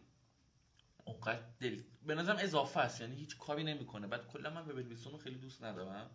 اونقدر 1.06 1.42
دل 1.60 1.84
به 2.06 2.16
نظرم 2.16 2.38
اضافه 2.40 2.80
است. 2.80 3.02
یعنی 3.02 3.16
هیچ 3.16 3.38
کاری 3.38 3.64
نمی‌کنه. 3.64 4.08
بعد 4.08 4.28
کلا 4.28 4.50
من 4.50 4.62
وبل 4.62 4.82
ویلسون 4.82 5.12
رو 5.12 5.18
خیلی 5.18 5.38
دوست 5.38 5.64
ندارم. 5.64 6.10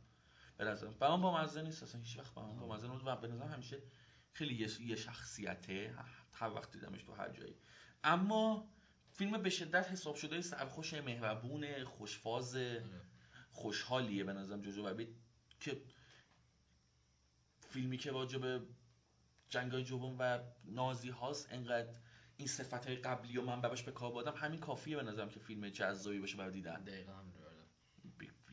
به 0.57 0.64
نظرم. 0.64 0.95
برام 1.01 1.23
با 1.23 1.42
مزه 1.42 1.62
نیست 1.62 1.83
اصلا 1.83 2.01
هیچ 2.01 2.19
وقت 2.19 2.35
برام 2.35 2.59
با 2.59 2.75
مزه 2.75 2.87
نبود 2.87 3.03
و 3.07 3.16
به 3.16 3.29
نظرم 3.29 3.53
همیشه 3.53 3.83
خیلی 4.33 4.55
یه, 4.81 4.97
شخصیته. 4.97 5.95
هر 6.33 6.51
وقت 6.51 6.73
دیدمش 6.73 7.03
تو 7.03 7.12
هر 7.12 7.29
جایی. 7.29 7.55
اما 8.05 8.69
فیلم 9.12 9.42
به 9.42 9.51
شدت 9.51 9.90
حساب 9.90 10.14
شده 10.14 10.40
سرخوش 10.40 10.95
مهربون 10.95 11.85
خوشفاز 11.85 12.57
آره. 12.57 12.83
خوشحالیه 13.51 14.25
به 14.25 14.33
نظرم 14.33 14.61
جوجو 14.61 14.87
ربیت 14.87 15.09
که 15.61 15.83
فیلمی 17.61 17.99
که 17.99 18.11
راجع 18.11 18.38
به 18.38 18.62
جنگای 19.49 19.85
جوم 19.85 20.16
و 20.19 20.38
نازی 20.64 21.11
هاست 21.11 21.49
انقدر 21.53 21.95
این 22.37 22.49
صفت 22.49 22.87
های 22.87 22.97
قبلی 22.97 23.38
و 23.38 23.42
من 23.42 23.61
براش 23.61 23.83
به 23.83 23.92
کار 23.92 24.12
بردم 24.12 24.35
همین 24.37 24.61
کافیه 24.61 24.97
به 24.97 25.03
نظرم 25.03 25.29
که 25.29 25.40
فیلم 25.40 25.69
جذابی 25.69 26.21
باشه 26.21 26.37
برای 26.37 26.53
دیدن. 26.53 26.85
دقیقا. 26.85 27.12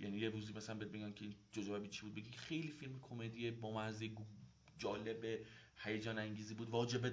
یعنی 0.03 0.17
یه 0.17 0.29
روزی 0.29 0.53
مثلا 0.53 0.75
بهت 0.75 0.87
بگن 0.87 1.13
که 1.13 1.25
جوجو 1.51 1.75
ربیت 1.75 1.91
چی 1.91 2.01
بود 2.01 2.15
بگی 2.15 2.31
خیلی 2.31 2.67
فیلم 2.67 2.99
کمدی 3.01 3.51
بامزه 3.51 4.07
گو- 4.07 4.25
جالب 4.77 5.45
هیجان 5.77 6.19
انگیزی 6.19 6.53
بود 6.53 6.69
واجب 6.69 7.11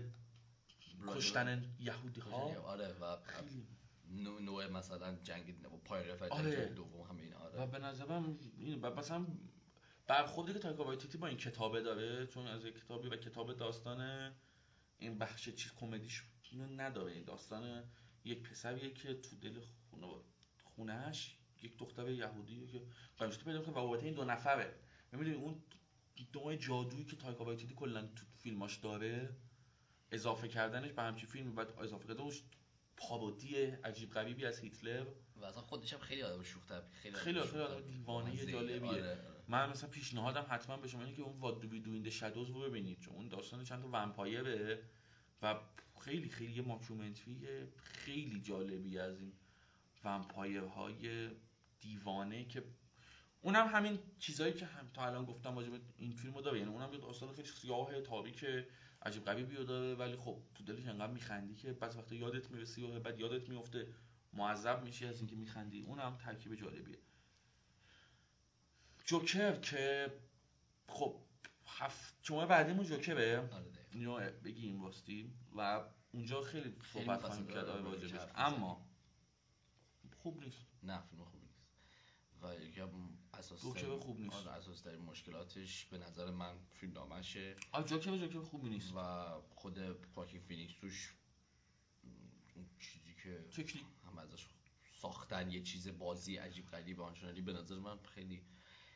کشتن 1.09 1.74
یهودی. 1.81 2.20
ها 2.20 2.61
آره 2.61 2.92
و 3.00 3.16
خیلی. 3.24 3.66
نوع, 4.44 4.66
مثلا 4.66 5.16
جنگ 5.22 5.62
پای 5.85 6.09
رفت 6.09 6.22
آره. 6.22 6.57
جنگ 6.57 6.74
دوم 6.74 7.00
همه 7.03 7.22
اینا 7.22 7.38
و 7.38 7.42
آره 7.42 7.66
به 7.66 7.79
نظرم 7.79 8.38
این 8.59 8.81
و 8.81 8.94
مثلا 8.94 9.26
برخوردی 10.07 10.53
که 10.53 10.59
تایکا 10.59 10.85
وایتیتی 10.85 11.18
با 11.18 11.26
این 11.26 11.37
کتابه 11.37 11.83
داره 11.83 12.26
چون 12.26 12.46
از 12.46 12.64
یک 12.64 12.74
کتابی 12.79 13.09
و 13.09 13.16
کتاب 13.16 13.53
داستان 13.57 14.33
این 14.98 15.18
بخش 15.18 15.48
چیز 15.48 15.72
کمدیش 15.72 16.22
نداره. 16.76 17.12
این 17.12 17.24
داستان 17.24 17.85
یک 18.24 18.42
پسریه 18.50 18.90
که 18.90 19.14
تو 19.14 19.37
دل 19.37 19.61
خونه 19.90 20.07
خونهش 20.64 21.37
یک 21.62 21.79
دختر 21.79 22.11
یهودی 22.11 22.66
که 22.66 22.83
قایمشتی 23.18 23.44
پیدا 23.44 23.62
کنه 23.62 23.75
و 23.75 23.77
رابطه 23.77 24.05
این 24.05 24.14
دو 24.14 24.25
نفره 24.25 24.75
می‌دونی 25.12 25.35
اون 25.35 25.62
نوع 26.35 26.57
جادویی 26.57 27.05
که 27.05 27.16
تایکا 27.16 27.44
وایتیتی 27.44 27.75
کلا 27.75 28.03
تو 28.03 28.25
فیلماش 28.38 28.77
داره 28.77 29.37
اضافه 30.12 30.49
کردنش 30.49 30.92
به 30.92 31.03
همچین 31.03 31.29
فیلم 31.29 31.55
بعد 31.55 31.73
اضافه 31.79 32.09
کردنش 32.09 32.42
پارودی 32.96 33.57
عجیب 33.57 34.11
غریبی 34.11 34.46
از 34.46 34.61
هیتلر 34.61 35.07
و 35.37 35.44
اصلا 35.44 35.62
خودش 35.62 35.92
هم 35.92 35.99
خیلی 35.99 36.23
آدم 36.23 36.42
شوخ 36.42 36.62
خیلی 37.03 37.16
خیلی 37.16 37.38
آدم 37.38 37.51
خیلی 37.51 37.62
آدم. 37.62 37.81
دیوانه. 37.81 38.46
جالبیه. 38.46 38.90
آره، 38.90 39.11
آره. 39.11 39.44
من 39.49 39.70
مثلا 39.70 39.90
پیشنهادم 39.90 40.46
حتما 40.51 40.77
به 40.77 40.88
شما 40.88 41.03
اینه 41.03 41.16
که 41.16 41.23
اون 41.23 41.38
What 41.38 41.61
We 41.61 41.68
Do 41.68 41.81
in 41.81 41.92
the 41.92 42.11
Shadows 42.11 42.51
رو 42.51 42.61
ببینید 42.61 42.99
چون 42.99 43.14
اون 43.14 43.29
داستان 43.29 43.64
چند 43.64 43.83
تا 43.83 43.88
vampire 43.88 44.71
ه 44.71 44.83
و 45.42 45.61
خیلی 46.01 46.29
خیلی 46.29 46.53
یه 46.53 46.62
ماکیومنتری 46.62 47.46
خیلی 47.77 48.40
جالبی 48.40 48.99
از 48.99 49.20
این 49.20 49.33
ومپایرهای 50.05 51.31
دیوانه 51.81 52.45
که 52.45 52.64
اونم 53.40 53.66
همین 53.66 53.99
چیزایی 54.19 54.53
که 54.53 54.66
هم 54.66 54.90
تا 54.95 55.07
الان 55.07 55.25
گفتم 55.25 55.57
راجع 55.57 55.71
به 55.71 55.81
این 55.97 56.12
فیلمو 56.12 56.40
داره. 56.40 56.59
یعنی 56.59 56.71
اونم 56.71 56.93
یه 56.93 56.99
داستان 56.99 57.33
خیلی 57.33 57.49
سیاه 57.49 58.01
تاریک 58.01 58.47
عجیب 59.03 59.25
غریبی 59.25 59.57
رو 59.57 59.64
داره 59.64 59.95
ولی 59.95 60.16
خب 60.16 60.43
تو 60.55 60.65
دلش 60.65 60.87
انقدر 60.87 61.13
میخندی 61.13 61.54
که 61.54 61.73
بعضی 61.73 61.98
وقتا 61.98 62.15
یادت 62.15 62.50
می‌رسی 62.50 62.83
و 62.83 63.00
بعد 63.00 63.21
یادت 63.21 63.48
میفته 63.48 63.87
معذب 64.33 64.83
میشی 64.83 65.07
از 65.07 65.19
اینکه 65.19 65.37
میخندی. 65.37 65.83
اونم 65.83 66.17
ترکیب 66.17 66.54
جالبیه. 66.54 66.98
جوکر 69.04 69.57
که 69.61 70.13
خب 70.87 71.17
هفت 71.67 72.15
جمعه 72.23 72.46
بعدیمون 72.46 72.85
جوکره. 72.85 73.38
آره. 73.38 73.67
اینو 73.90 74.31
بگیم 74.44 74.83
واستی 74.83 75.33
و 75.57 75.85
اونجا 76.13 76.42
خیلی 76.42 76.77
صحبت 76.92 77.23
خواهیم 77.23 77.46
کرد 77.46 77.69
راجبش 77.69 78.21
اما 78.35 78.87
خوب 80.17 80.44
نیست. 80.44 80.67
نه 80.83 81.00
فیلم 81.00 81.23
نیست 81.35 81.40
و 82.43 82.55
یکی 82.63 82.81
اساس 83.35 83.63
جوکر 83.63 83.99
خوب 83.99 84.21
نیست. 84.21 84.35
آره 84.35 84.51
اساس 84.51 84.83
در 84.83 84.97
مشکلاتش 84.97 85.85
به 85.85 85.99
نظر 85.99 86.31
من 86.31 86.55
فیلم 86.75 86.93
نامشه 86.93 87.57
آ 87.73 87.83
جوکر 87.83 88.17
جوکر 88.17 88.41
خوبی 88.41 88.69
نیست 88.69 88.93
و 88.97 89.27
خود 89.51 89.79
واکین 89.92 90.40
فینیکس 90.41 90.75
توش 90.81 91.15
اون 92.55 92.67
چیزی 92.79 93.15
که 93.23 93.47
چکلی 93.51 93.87
هم 94.07 94.19
ازش 94.19 94.47
ساختن 95.01 95.51
یه 95.51 95.63
چیز 95.63 95.88
بازی 95.99 96.37
عجیب 96.37 96.67
غریب 96.67 97.01
آنچنانی 97.01 97.41
به 97.41 97.53
نظر 97.53 97.79
من 97.79 97.99
خیلی 97.99 98.43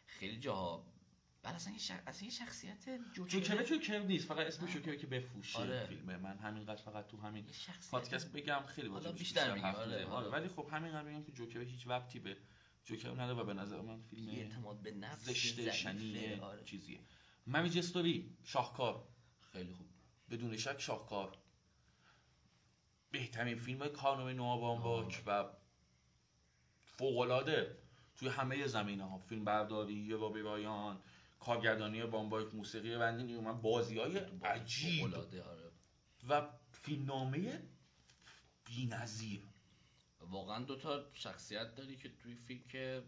خیلی 0.07 0.37
جاها 0.37 0.95
بعد 1.43 1.55
اصلا 1.55 1.79
شخ... 1.79 2.01
اصلا 2.07 2.29
شخصیت 2.31 2.85
جوکر 3.13 3.63
جوکر 3.63 3.99
نیست 3.99 4.27
فقط 4.29 4.47
اسم 4.47 4.67
جوکر 4.67 4.97
که 4.97 5.07
بفروشه 5.07 5.59
آره. 5.59 5.87
فیلمه 5.87 6.17
من 6.17 6.39
همینقدر 6.39 6.83
فقط 6.83 7.07
تو 7.07 7.17
همین 7.21 7.53
شخصیت 7.53 7.91
پادکست 7.91 8.33
بگم 8.33 8.63
خیلی 8.67 8.89
واجبش 8.89 9.19
بیشتر 9.19 9.57
حرف 9.57 9.75
آره، 9.75 9.89
بزنیم. 9.89 10.09
آره. 10.09 10.29
ولی 10.29 10.49
خب 10.49 10.69
همینقدر 10.73 11.09
بگم 11.09 11.25
که 11.25 11.33
جوکر 11.33 11.61
هیچ 11.61 11.87
وقتی 11.87 12.19
به 12.19 12.37
جوکر 12.85 13.11
نداره 13.11 13.41
و 13.41 13.45
به 13.45 13.55
نظر 13.55 13.81
من 13.81 14.01
فیلم 14.01 14.29
اعتماد 14.29 14.83
به 14.83 14.91
نفس 14.91 15.25
زشت. 15.25 15.71
شنیه 15.71 16.41
آره. 16.41 16.65
چیزیه. 16.65 17.01
ممیج 17.47 17.79
استوری 17.79 18.37
شاهکار. 18.45 19.09
خیلی 19.53 19.73
خوب. 19.73 19.87
بدون 20.31 20.57
شک 20.57 20.81
شاهکار. 20.81 21.39
بهترین 23.11 23.57
فیلم 23.57 23.89
کارنامه 23.89 24.33
نوآ 24.33 24.57
بامباک 24.57 25.23
و 25.27 25.45
فوق‌العاده 26.85 27.77
توی 28.17 28.29
همه 28.29 28.67
زمینه 28.67 29.05
ها 29.05 29.19
فیلم 29.19 29.45
برداری 29.45 30.13
و 30.13 30.29
بیان 30.29 31.03
کارگردانی 31.41 32.07
بامباک 32.07 32.55
موسیقی 32.55 32.99
بندی 32.99 33.23
نیومن 33.23 33.61
بازی 33.63 33.99
های 33.99 34.19
عجیب. 34.45 35.15
و 36.29 36.49
فیلمنامه 36.73 37.63
بی‌نظیر. 38.65 39.43
واقعا 40.31 40.65
دو 40.65 40.77
تا 40.77 41.11
شخصیت 41.13 41.75
داری 41.75 41.97
که 41.97 42.09
توی 42.09 42.35
فیلم 42.35 42.63
که 42.69 43.03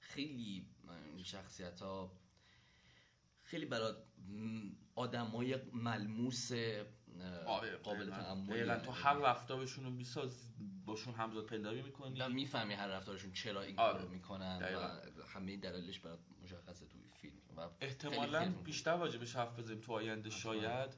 خیلی 0.00 0.66
این 1.14 1.24
شخصیت 1.24 1.80
ها 1.80 2.12
خیلی 3.42 3.66
برای 3.66 3.94
آدمای 4.94 5.56
ملموس 5.72 6.52
اه، 6.52 7.76
قابل 7.76 8.10
دقیقا. 8.10 8.76
تو 8.78 8.90
هر 8.90 9.14
رفتارشون 9.14 9.84
رو 9.84 9.90
میساز 9.90 10.52
باشون 10.86 11.14
همزاد 11.14 11.46
پنداری 11.46 11.82
می‌کنی. 11.82 12.20
و 12.20 12.28
می‌فهمی 12.28 12.74
هر 12.74 12.88
رفتارشون 12.88 13.32
چرا 13.32 13.62
این 13.62 13.78
آره. 13.78 13.98
کارو 13.98 14.10
می‌کنن. 14.10 14.58
و 14.62 15.26
همه 15.26 15.56
دلایلش 15.56 15.98
برات 15.98 16.18
مشخصه 16.42 16.86
توی 16.86 17.00
فیلم 17.20 17.40
و 17.56 17.70
احتمالا 17.80 18.38
خیلی. 18.38 18.54
بیشتر 18.54 18.90
واجبش 18.90 19.36
حرف 19.36 19.58
بزنیم 19.58 19.80
تو 19.80 19.92
آینده 19.92 20.30
شاید. 20.30 20.96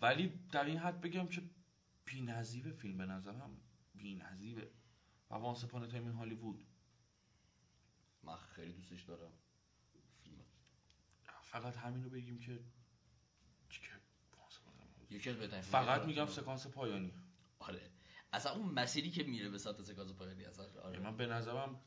ولی 0.00 0.32
در 0.52 0.64
این 0.64 0.78
حد 0.78 1.00
بگم 1.00 1.28
که 1.28 1.42
بی‌نظیر 2.04 2.72
فیلم 2.72 2.98
به 2.98 3.06
نظرم. 3.06 3.60
بی‌نظیره. 3.98 4.70
و 5.30 5.34
وانس 5.34 5.64
اپان 5.64 5.88
تایم 5.88 6.06
این 6.06 6.14
هالیوود. 6.14 6.66
من 8.22 8.36
خیلی 8.36 8.72
دوستش 8.72 9.02
دارم 9.02 9.32
فیلم. 10.22 10.44
فقط 11.42 11.76
همین 11.76 12.04
رو 12.04 12.10
بگیم 12.10 12.38
که. 12.38 12.64
یکی 15.10 15.30
از 15.30 15.36
فقط 15.64 16.02
میگم. 16.02 16.26
سکانس 16.26 16.66
پایانی. 16.66 17.12
آره. 17.58 17.90
اصلا 18.32 18.52
اون 18.52 18.74
مسیری 18.74 19.10
که 19.10 19.22
میره 19.22 19.48
به 19.48 19.58
سمت 19.58 19.82
سکانس 19.82 20.12
پایانی 20.12 20.44
اصلا 20.44 20.80
آره. 20.82 20.98
من 20.98 21.16
به 21.16 21.26
نظرم 21.26 21.80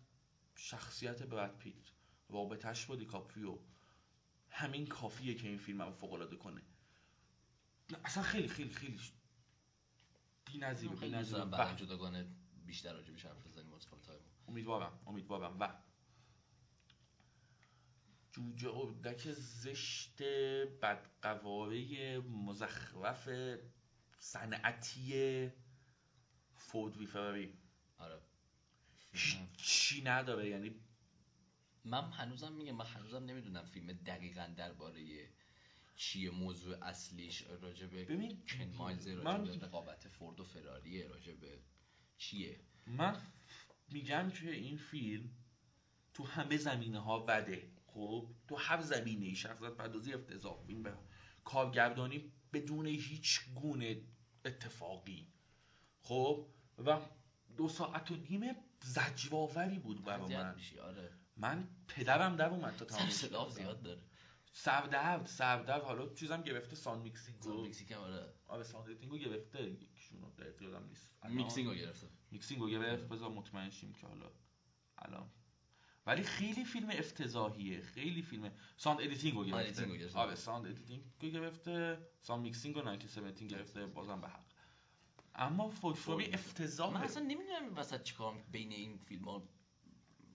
شخصیت 0.56 1.24
براد 1.24 1.58
پیت 1.58 1.92
رابطش 2.30 2.86
با 2.86 2.96
دیکاپریو 2.96 3.58
همین 4.50 4.88
کافیه 4.88 5.36
که 5.36 5.48
این 5.48 5.58
فیلم 5.58 5.82
رو 5.82 5.92
فوق 5.92 6.14
العاده 6.14 6.36
کنه. 6.36 6.62
نه، 7.92 7.98
اصلا 8.06 8.24
خیلی 8.24 8.48
خیلی 8.48 8.74
خیلی 8.74 9.00
بی‌نظیره 10.52 10.96
بی‌نظیره 10.96 11.46
بعد 11.46 11.78
جداگانه 11.78 12.26
بیشتر 12.66 12.94
راجبش 12.94 13.26
حرف 13.26 13.48
بزنیم 13.48 13.78
time 13.78 14.22
امیدوارم 14.48 15.00
امیدوارم. 15.08 15.58
و 15.60 15.68
جوجه 18.32 18.70
اردک 18.70 19.32
زشت 19.32 20.22
بدقواره 20.82 22.20
مزخرف 22.20 23.30
صنعتی 24.20 25.50
فورد 26.56 26.98
وی 26.98 27.06
فراری 27.06 27.58
آره 27.98 28.22
هیچی 29.14 30.02
نداره؟ 30.02 30.50
یعنی 30.50 30.76
من 31.86 32.12
هنوزم 32.12 32.54
میگم 32.54 32.76
من 32.76 32.86
هنوزم 32.86 33.24
نمی‌دونم 33.24 33.66
فیلم 33.66 33.92
دقیقا 33.94 34.54
درباره 34.58 35.30
چیه 36.02 36.32
موضوع 36.32 36.78
اصلیش 36.84 37.42
راجبه 37.62 38.06
ببین، 38.06 38.44
کن 38.46 38.74
مایلز 38.78 39.08
من- 39.08 39.46
راجبه 39.48 39.66
رقابت 39.66 40.08
فورد 40.08 40.40
و 40.40 40.44
فراریه 40.44 41.08
راجبه 41.08 41.60
چیه؟ 42.18 42.60
من 42.88 43.22
میگم 43.90 44.30
که 44.30 44.52
این 44.52 44.78
فیلم 44.78 45.30
تو 46.14 46.24
همه 46.24 46.58
زمینه 46.58 47.00
ها 47.00 47.20
بده. 47.20 47.72
خب؟ 47.86 48.28
تو 48.48 48.56
هر 48.56 48.82
زمینه 48.82 49.26
ای 49.26 49.36
شخصیت 49.36 49.72
پردازی 49.74 50.14
افتضاح 50.14 50.66
فیلم 50.68 50.84
به 50.84 50.94
کارگردانی 51.44 52.32
بدون 52.54 52.86
هیچ 52.86 53.42
گونه 53.56 54.02
اتفاقی. 54.46 55.28
خب؟ 56.02 56.48
و 56.78 57.00
دو 57.58 57.70
ساعت 57.70 58.12
و 58.12 58.16
نیم 58.16 58.56
زجرآوری 58.84 59.80
بود 59.80 60.04
برای 60.04 60.36
من. 60.36 60.56
آره. 60.84 61.10
من 61.38 61.68
پدرم 61.88 62.36
در 62.36 62.50
اومد 62.50 62.76
تا 62.76 62.86
تمام 62.86 63.50
زیاد 63.50 63.82
داره. 63.82 64.02
سردرد 64.54 65.26
سردرد 65.26 65.84
حالا 65.84 66.14
چیزم 66.14 66.42
گرفته 66.42 66.76
sound 66.76 67.00
mixing. 67.02 67.42
sound 67.42 67.62
mixing 67.62 67.92
هم 67.92 68.00
آره. 68.00 68.34
آره 68.48 68.64
sound 68.64 68.90
editing 68.90 69.14
و 69.14 69.18
گرفته. 69.18 69.70
یکیشونو 69.72 70.30
دقیق 70.30 70.62
یادم 70.62 70.86
نیست. 70.88 71.10
mixing 71.30 71.68
رو 71.68 71.74
گرفتم 71.74 72.08
mixing 72.32 72.62
رو 72.62 72.70
گرفت 72.70 73.04
بذار 73.04 73.30
مطمئن 73.30 73.70
شیم 73.70 73.94
که 73.94 74.08
حالا 74.08 74.32
الان. 74.98 75.32
ولی 76.06 76.24
خیلی 76.24 76.66
فیلم 76.66 76.90
افتضاحیه. 76.90 77.82
خیلی 77.82 78.22
فیلم 78.22 78.52
sound 78.78 79.02
editing 79.02 79.36
رو 79.36 79.56
آره، 79.56 79.64
گرفته 79.64 79.98
گرفته. 79.98 80.20
آره 80.20 80.36
sound 80.36 80.66
editing 80.66 81.04
رو 81.22 81.30
گرفته. 81.30 82.08
sound 82.22 82.44
mixing 82.44 82.76
رو 82.76 82.82
1917 82.82 83.48
گرفته. 83.48 83.86
بازم 83.86 84.22
به 84.22 84.28
حق. 84.28 84.46
اما 85.36 85.70
فورد 85.70 86.26
فراری. 86.26 86.34
افتضاحه. 86.34 86.94
من 86.94 87.04
اصلا 87.04 87.24
نمی‌دونم 87.24 87.76
وسط 87.76 88.04
چیکار 88.04 88.44
بین 88.52 88.72
این 88.72 88.98
فیلم 88.98 89.24
ها 89.26 89.50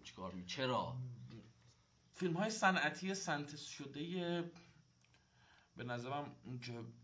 چیکار 0.05 0.43
چرا؟ 0.47 0.97
فیلم 2.17 2.35
های 2.35 2.51
صنعتی 2.51 3.14
سنتز 3.14 3.61
شده 3.61 4.45
به 5.77 5.85
نظرم 5.85 6.37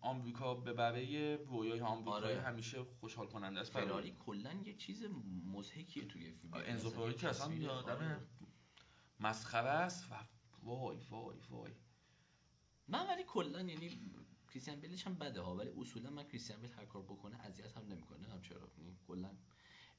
آمریکا 0.01 0.55
به 0.55 0.73
برای 0.73 1.37
رویای 1.37 1.81
آمریکایی 1.81 2.37
آره. 2.37 2.43
همیشه 2.43 2.83
خوشحال 3.01 3.27
کننده 3.27 3.61
است. 3.61 3.73
فراری 3.73 4.17
کلا 4.27 4.53
یه 4.53 4.75
چیز 4.75 5.05
مضحکیه 5.53 6.05
توی 6.05 6.33
فیلم. 6.33 6.55
آره، 6.55 6.69
انزو 6.69 7.13
که 7.13 7.29
اصلا 7.29 7.73
آدم 7.73 7.95
آره. 7.95 8.21
مسخره 9.21 9.69
است 9.69 10.07
و 10.11 10.15
وای 10.63 10.99
وای 11.11 11.39
وای. 11.51 11.73
من 12.89 13.07
ولی 13.07 13.25
کلا 13.25 13.63
یعنی 13.63 14.11
کریستیان 14.51 14.81
بیلش 14.81 15.07
هم 15.07 15.15
بده 15.15 15.41
ها 15.41 15.57
ولی 15.57 15.71
اصولا 15.81 16.11
من 16.11 16.25
کریستیان 16.25 16.61
بیل 16.61 16.73
هر 16.73 16.85
کار 16.85 17.03
بکنه 17.03 17.41
اذیت 17.41 17.77
هم 17.77 17.87
نمی‌کنه. 17.87 18.29
هم 18.29 18.41
چرا 18.43 18.69
یعنی 18.79 18.97
کلا 19.07 19.31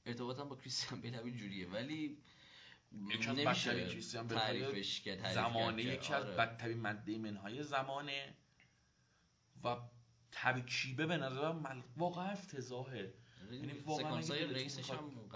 ارتباطم 0.06 0.48
با 0.48 0.56
کریستیان 0.56 1.00
بیل 1.00 1.14
همین 1.14 1.36
جوریه. 1.36 1.70
ولی 1.70 2.18
یکی 3.14 3.28
از 3.30 3.36
بدترین 3.36 3.88
کریستیان 3.88 4.26
بیل‌های 4.26 4.60
تعریفش 4.60 5.00
کرد 5.00 5.18
تعریف 5.18 5.34
زمانه 5.34 5.82
که 5.82 5.88
یکی 5.88 6.12
از 6.12 6.24
آره. 6.24 6.36
بدترین 6.36 6.80
مده 6.80 7.18
منهای 7.18 7.62
زمانه 7.62 8.34
و 9.64 9.76
ترکیبه 10.32 11.06
به 11.06 11.16
نظرم 11.16 11.56
مل... 11.56 11.82
واقعا 11.96 12.30
افتضاحه 12.30 13.14
یعنی 13.50 13.72
واقعا 13.72 14.06
اگه 14.06 14.08
سکانسای 14.08 14.38
دلتون 14.38 14.54
رئیسش 14.54 14.90
هم 14.90 15.30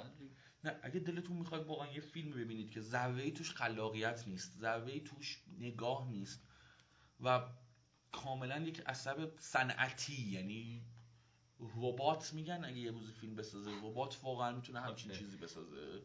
نه 0.65 0.81
اگه 0.83 1.01
دلتون 1.01 1.37
می‌خواد 1.37 1.67
واقعا 1.67 1.93
یه 1.93 2.01
فیلم 2.01 2.31
ببینید 2.31 2.71
که 2.71 2.81
ذره 2.81 3.31
توش 3.31 3.51
خلاقیت 3.51 4.25
نیست 4.29 4.59
ذره 4.59 5.01
توش 5.01 5.45
نگاه 5.59 6.09
نیست 6.11 6.49
و 7.21 7.49
کاملا 8.13 8.59
یک 8.59 8.83
اثر 8.87 9.31
صنعتی 9.39 10.23
یعنی 10.23 10.87
ربات 11.61 12.35
میگن 12.35 12.65
اگه 12.65 12.79
یه 12.79 12.91
روز 12.91 13.13
فیلم 13.13 13.35
بسازه 13.35 13.71
ربات 13.83 14.19
واقعا 14.23 14.57
می‌تونه 14.57 14.81
همچین. 14.81 15.13
چیزی 15.13 15.37
بسازه 15.37 16.03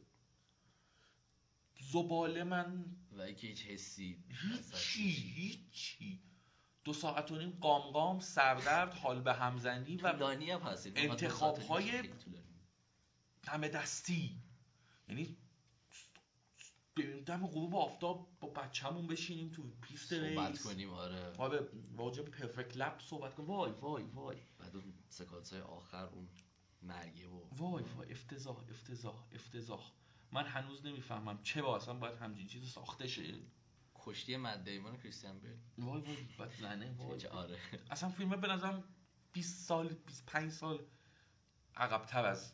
زباله 1.92 2.44
من. 2.44 2.86
و 3.12 3.22
اینکه 3.22 3.48
هیچ 3.48 3.66
حسی 3.66 4.24
هیچی 4.30 5.10
هیچی. 5.12 6.22
دو 6.84 6.94
ساعت 6.94 7.32
و 7.32 7.36
نیم 7.36 7.58
قام 7.62 7.82
قام 7.82 8.20
سردرد 8.20 8.94
حال 8.94 9.22
به 9.22 9.34
همزنی 9.34 9.98
و 9.98 10.14
خیلی 11.92 12.08
طولانی. 12.08 12.54
همه 13.48 13.70
دستی. 13.70 14.42
یعنی 15.08 15.38
بریم 16.98 17.24
دم 17.24 17.48
غروب 17.48 17.76
آفتاب 17.76 18.38
با 18.40 18.48
بچه‌مون 18.50 19.08
بشینیم 19.08 19.52
تو 19.52 19.64
پیست 19.82 20.10
صحبت 20.10 20.52
race. 20.52 20.64
کنیم 20.64 20.90
آره. 20.90 21.32
آره 21.38 21.70
راجع 21.96 22.14
به 22.14 22.26
perfect 22.26 22.78
lap 22.78 23.02
صحبت 23.02 23.36
کنیم. 23.36 23.50
وای 23.50 23.72
وای 23.72 24.04
وای. 24.04 24.38
بعد 24.60 24.76
اون 24.76 24.94
سکانس 25.10 25.54
های 25.54 25.62
آخر 25.62 26.06
اون 26.06 26.30
مرگه 26.82 27.28
و 27.28 27.48
وای 27.58 27.84
وای. 27.84 28.12
افتضاح 28.12 28.58
افتضاح 28.70 29.24
افتضاح. 29.32 29.92
من 30.34 30.46
هنوز 30.46 30.86
نمی‌فهمم 30.86 31.44
چرا 31.44 31.76
اصلا 31.76 31.94
باید 31.94 32.18
همچین 32.18 32.48
چیزی 32.48 32.66
ساخته 32.66 33.08
شه. 33.08 33.34
کشتی 33.96 34.38
مد 34.38 34.64
دیمون 34.64 34.98
کریستیان 34.98 35.40
بیل. 35.40 35.58
وای 35.78 36.02
وای 36.02 36.18
بعد 36.40 36.52
زنه 36.62 36.92
وای 36.98 37.20
چه 37.20 37.30
آره. 37.30 37.60
اصلا 37.92 38.10
فیلم 38.10 38.30
به 38.42 38.48
نظرم 38.48 38.84
20 39.34 39.68
سال 39.68 39.88
25 39.88 40.52
سال 40.52 40.86
عقبتر 41.76 42.26
از 42.26 42.54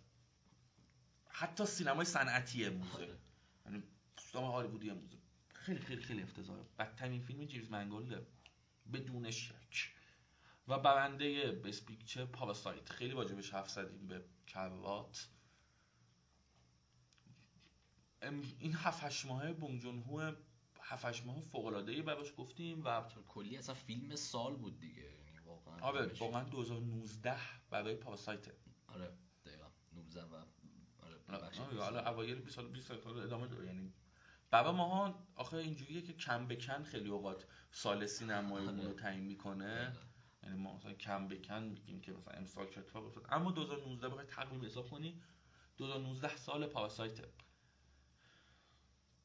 حتی 1.28 1.66
سینمای 1.66 2.06
صنعتی 2.06 2.66
امروزه. 2.66 2.94
آره. 2.94 3.18
یعنی 3.66 3.84
سینما 4.18 4.52
هالیوودی 4.52 4.90
امروزه. 4.90 5.18
خیلی 5.54 5.80
خیلی 5.80 6.02
خیلی 6.02 6.22
افتضاحه. 6.24 6.64
بدترین 6.80 7.22
فیلم 7.22 7.46
جیمز 7.46 7.72
منگولده. 7.72 8.28
بدون 8.94 9.32
شک. 9.32 9.92
و 10.68 10.80
برنده 10.80 11.52
بست 11.52 11.86
پیکچر 11.86 12.26
پاراسایت. 12.26 12.90
خیلی 12.90 13.14
واجبش 13.14 13.54
حرف 13.54 13.70
زدیم 13.70 14.08
به 14.08 14.26
کروات. 14.48 15.28
این 18.60 18.76
هفت 18.76 19.04
هشت 19.04 19.26
ماهه 19.26 19.54
بونگ 19.54 19.82
جون 19.82 20.04
هو 20.04 20.32
7 20.82 21.26
ماه 21.26 21.42
فوق 21.42 21.66
العاده 21.66 21.92
ای 21.92 22.02
براش 22.02 22.34
گفتیم 22.38 22.86
و 22.86 23.02
کلی 23.28 23.58
اصلا 23.58 23.76
فیلم 23.76 24.16
سال 24.16 24.56
بود 24.56 24.80
دیگه 24.80 25.02
یعنی 25.02 25.40
واقعا 25.46 25.80
آره 25.80 26.12
واقعا 26.20 26.44
2019 26.44 27.36
برای 27.70 27.96
پاراسایت. 27.96 28.48
آره 28.88 29.12
دقیقا. 29.46 29.66
19 29.94 30.24
و 30.24 30.36
آره 31.00 31.18
آره 31.28 31.84
حالا 31.84 32.12
اوایل 32.12 32.40
20 32.42 32.56
سال 32.56 32.68
20 32.68 33.04
سال 33.04 33.20
ادامه 33.20 33.48
داره 33.48 33.66
یعنی 33.66 33.94
بابا 34.52 34.72
ماها 34.72 35.28
آخه 35.36 35.58
اینجوریه 35.58 36.02
که 36.02 36.14
کم 36.14 36.48
به 36.48 36.56
کم 36.56 36.84
خیلی 36.84 37.10
اوقات 37.10 37.46
سال 37.72 38.06
سینماییمون 38.06 38.80
رو 38.80 38.86
آره. 38.86 38.94
تعیین 38.94 39.24
می‌کنه. 39.24 39.98
یعنی 40.44 40.58
ما 40.58 40.76
مثلا 40.76 40.94
کم 40.94 41.28
به 41.28 41.38
کم 41.38 41.64
میگیم 41.64 42.02
که 42.02 42.12
مثلا 42.14 42.34
امسال 42.34 42.70
چه 42.70 42.80
اتفاق 42.80 43.06
افتاد 43.06 43.26
اما 43.30 43.52
2019 43.52 44.10
بخوای 44.10 44.26
تقویم 44.26 44.66
حساب 44.66 44.90
کنی 44.90 45.22
2019 45.78 46.38
سال 46.38 46.68
پاراسایت. 46.68 47.20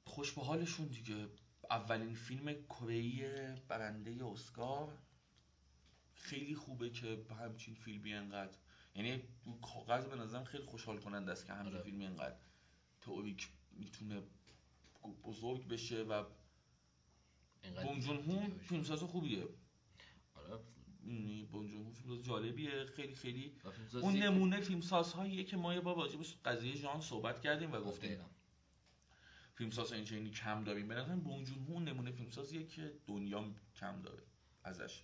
خوش 0.04 0.32
به 0.32 0.42
حالشون 0.42 0.86
دیگه 0.86 1.28
اولین 1.70 2.14
فیلم 2.14 2.52
کره 2.52 3.54
برنده 3.68 4.24
اسکار 4.24 4.98
خیلی 6.14 6.54
خوبه 6.54 6.90
که 6.90 7.26
همچین 7.40 7.74
فیلمی 7.74 8.14
انقدر 8.14 8.56
یعنی 8.94 9.22
کاغذ 9.62 10.04
به 10.06 10.16
نظرم 10.16 10.44
خیلی 10.44 10.64
خوشحال 10.64 10.98
کننده 10.98 11.32
است 11.32 11.46
که 11.46 11.52
همچین 11.52 11.74
آره. 11.74 11.84
فیلمی 11.84 12.06
انقدر 12.06 12.36
تئوریک 13.00 13.48
می‌تونه 13.72 14.22
بزرگ 15.24 15.68
بشه 15.68 16.02
و 16.02 16.24
اینقدر 17.62 17.84
بونگ 17.84 18.02
جون 18.02 18.16
دیده 18.20 18.32
هو 18.32 18.40
بشه. 18.40 18.58
فیلمساز 18.58 19.02
خوبیه 19.02 19.42
آره 20.34 20.58
می‌دونی 21.00 21.44
بونگ 21.44 21.70
جون 21.70 21.86
هو 21.86 21.92
فیلمساز 21.92 22.24
جالبیه 22.24 22.84
خیلی 22.84 23.14
خیلی 23.14 23.52
اون 23.92 24.16
نمونه 24.16 24.60
فیلمسازهاییه 24.60 25.44
که 25.44 25.56
ما 25.56 25.74
یه 25.74 25.80
بار 25.80 25.96
راجع 25.96 26.18
به 26.18 26.24
قضیه 26.44 26.74
ژان 26.74 27.00
صحبت 27.00 27.40
کردیم 27.40 27.72
و 27.72 27.80
گفتیم 27.80 28.10
دقیقاً. 28.10 28.24
فیلمساز 29.54 29.92
این 29.92 30.04
چنینی 30.04 30.30
کم 30.30 30.64
داریم. 30.64 30.88
به 30.88 30.94
نظرم 30.94 31.20
بونگ 31.20 31.46
جون 31.46 31.84
نمونه 31.84 32.10
فیلمسازیه 32.10 32.66
که 32.66 32.92
دنیا 33.06 33.44
کم 33.76 34.02
داره 34.02 34.22
ازش. 34.64 35.02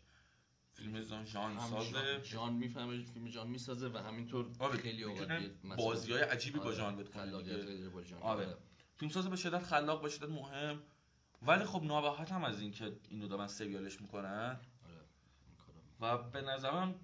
فیلم 0.74 1.02
زان 1.02 1.26
هم 1.26 1.58
سازه. 1.58 1.92
جان, 1.92 2.22
جان 2.22 2.52
می‌فهمه 2.52 3.02
فیلم 3.02 3.28
جان 3.28 3.48
می‌سازه 3.48 3.88
و 3.88 3.96
همینطور 3.98 4.50
آره، 4.58 4.76
خیلی 4.78 5.04
اوقات 5.04 5.30
مسئله- 5.30 5.76
بازی‌های 5.76 6.22
عجیبی 6.22 6.58
با 6.58 6.64
آره، 6.64 6.74
ژان 6.74 6.96
بکنه 6.96 7.12
خلاقیت 7.12 7.54
دیگه. 7.54 7.66
خیلی 7.66 7.88
با 7.88 8.02
ژان 8.02 8.22
آره. 8.22 8.56
فیلمساز 8.96 9.26
به 9.30 9.36
شدت 9.36 9.62
خلاق 9.62 10.02
به 10.02 10.08
شدت 10.08 10.28
مهم. 10.28 10.82
ولی 11.42 11.64
خب 11.64 11.82
ناراحت 11.82 12.32
هم 12.32 12.44
از 12.44 12.60
اینکه 12.60 12.96
اینو 13.08 13.28
دارن 13.28 13.46
سریالش 13.46 14.00
می‌کنن. 14.00 14.60
آره 14.84 15.04
و 16.00 16.18
به 16.30 16.40
نظرم 16.40 16.94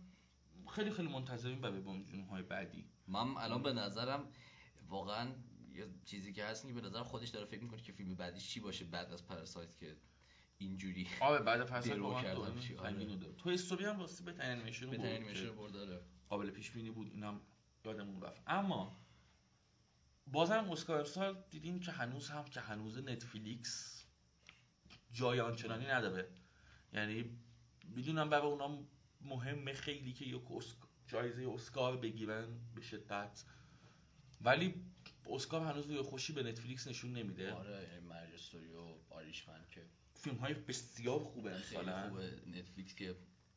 خیلی 0.69 0.91
خیلی 0.91 1.09
منتظریم 1.09 1.61
برای 1.61 1.81
بونجون 1.81 2.21
های 2.21 2.43
بعدی. 2.43 2.85
من 3.09 3.37
الان 3.37 3.63
به 3.63 3.73
نظرم 3.73 4.29
واقعا 4.89 5.29
یه 5.77 5.87
چیزی 6.05 6.33
که 6.33 6.45
هست 6.45 6.67
که 6.67 6.73
به 6.73 6.81
نظرم 6.81 7.05
خودش 7.05 7.29
داره 7.29 7.47
فکر 7.47 7.63
می‌کنه 7.63 7.83
که 7.83 7.93
فیلم 7.93 8.15
بعدیش 8.15 8.49
چی 8.49 8.61
باشه 8.61 8.85
بعد 8.85 9.13
از 9.13 9.27
پاراسایت 9.27 9.77
که 9.77 9.97
اینجوری 10.59 11.09
آره 11.21 11.45
بعد 11.45 11.65
فرصت 11.65 11.89
درو 11.89 12.21
کردن 12.23 12.59
چی، 12.59 12.77
آره. 12.77 13.17
تو 13.39 13.51
استوری 13.51 13.85
هم 13.85 14.01
راستی 14.01 14.25
به 14.25 14.35
انیمیشن 14.39 14.87
بود 14.87 15.01
انیمیشن 15.01 15.45
که 15.45 15.51
برده 15.51 15.81
آره. 15.81 16.01
قابل 16.29 16.51
پیش 16.51 16.71
بینی 16.71 16.91
بود 16.91 17.11
اینم 17.11 17.41
یادمون 17.85 18.23
رفت. 18.23 18.43
اما 18.47 19.01
بازم 20.27 20.71
اسکار 20.71 20.99
امسال 20.99 21.45
دیدیم 21.51 21.81
که 21.81 21.93
هنوز 21.93 22.31
هم 22.31 22.45
که 22.45 22.61
هنوز 22.61 22.99
نتفلیکس 22.99 24.05
جای 25.13 25.41
آنچنانی 25.41 25.87
نداره. 25.87 26.29
یعنی 26.93 27.39
می‌دونم 27.85 28.31
برای 28.31 28.47
اونا 28.47 28.87
مهمه 29.21 29.73
خیلی 29.73 30.13
که 30.13 30.25
یک 30.25 30.43
جایزه 31.07 31.49
اسکار 31.49 31.97
بگیرن 31.97 32.47
به 32.75 32.81
شدت. 32.81 33.45
ولی 34.41 34.75
اسکار 35.31 35.63
هنوز 35.63 35.87
روی 35.87 36.03
خوشی 36.03 36.33
به 36.33 36.43
نتفلیکس 36.43 36.89
نشون 36.89 37.13
نمیده. 37.13 37.53
آره 37.53 37.89
یعنی 37.93 38.07
مرج 38.07 38.35
استوری 38.35 38.69
و 38.69 38.95
آریشمن 39.11 39.61
که 39.71 39.83
فیلم 40.15 40.37
های 40.37 40.55
بسیار 40.55 41.19
خوبه 41.19 41.55
امسال 41.55 42.09
خوبه. 42.09 42.41
نتفلیکس 42.47 42.95
که 42.95 43.17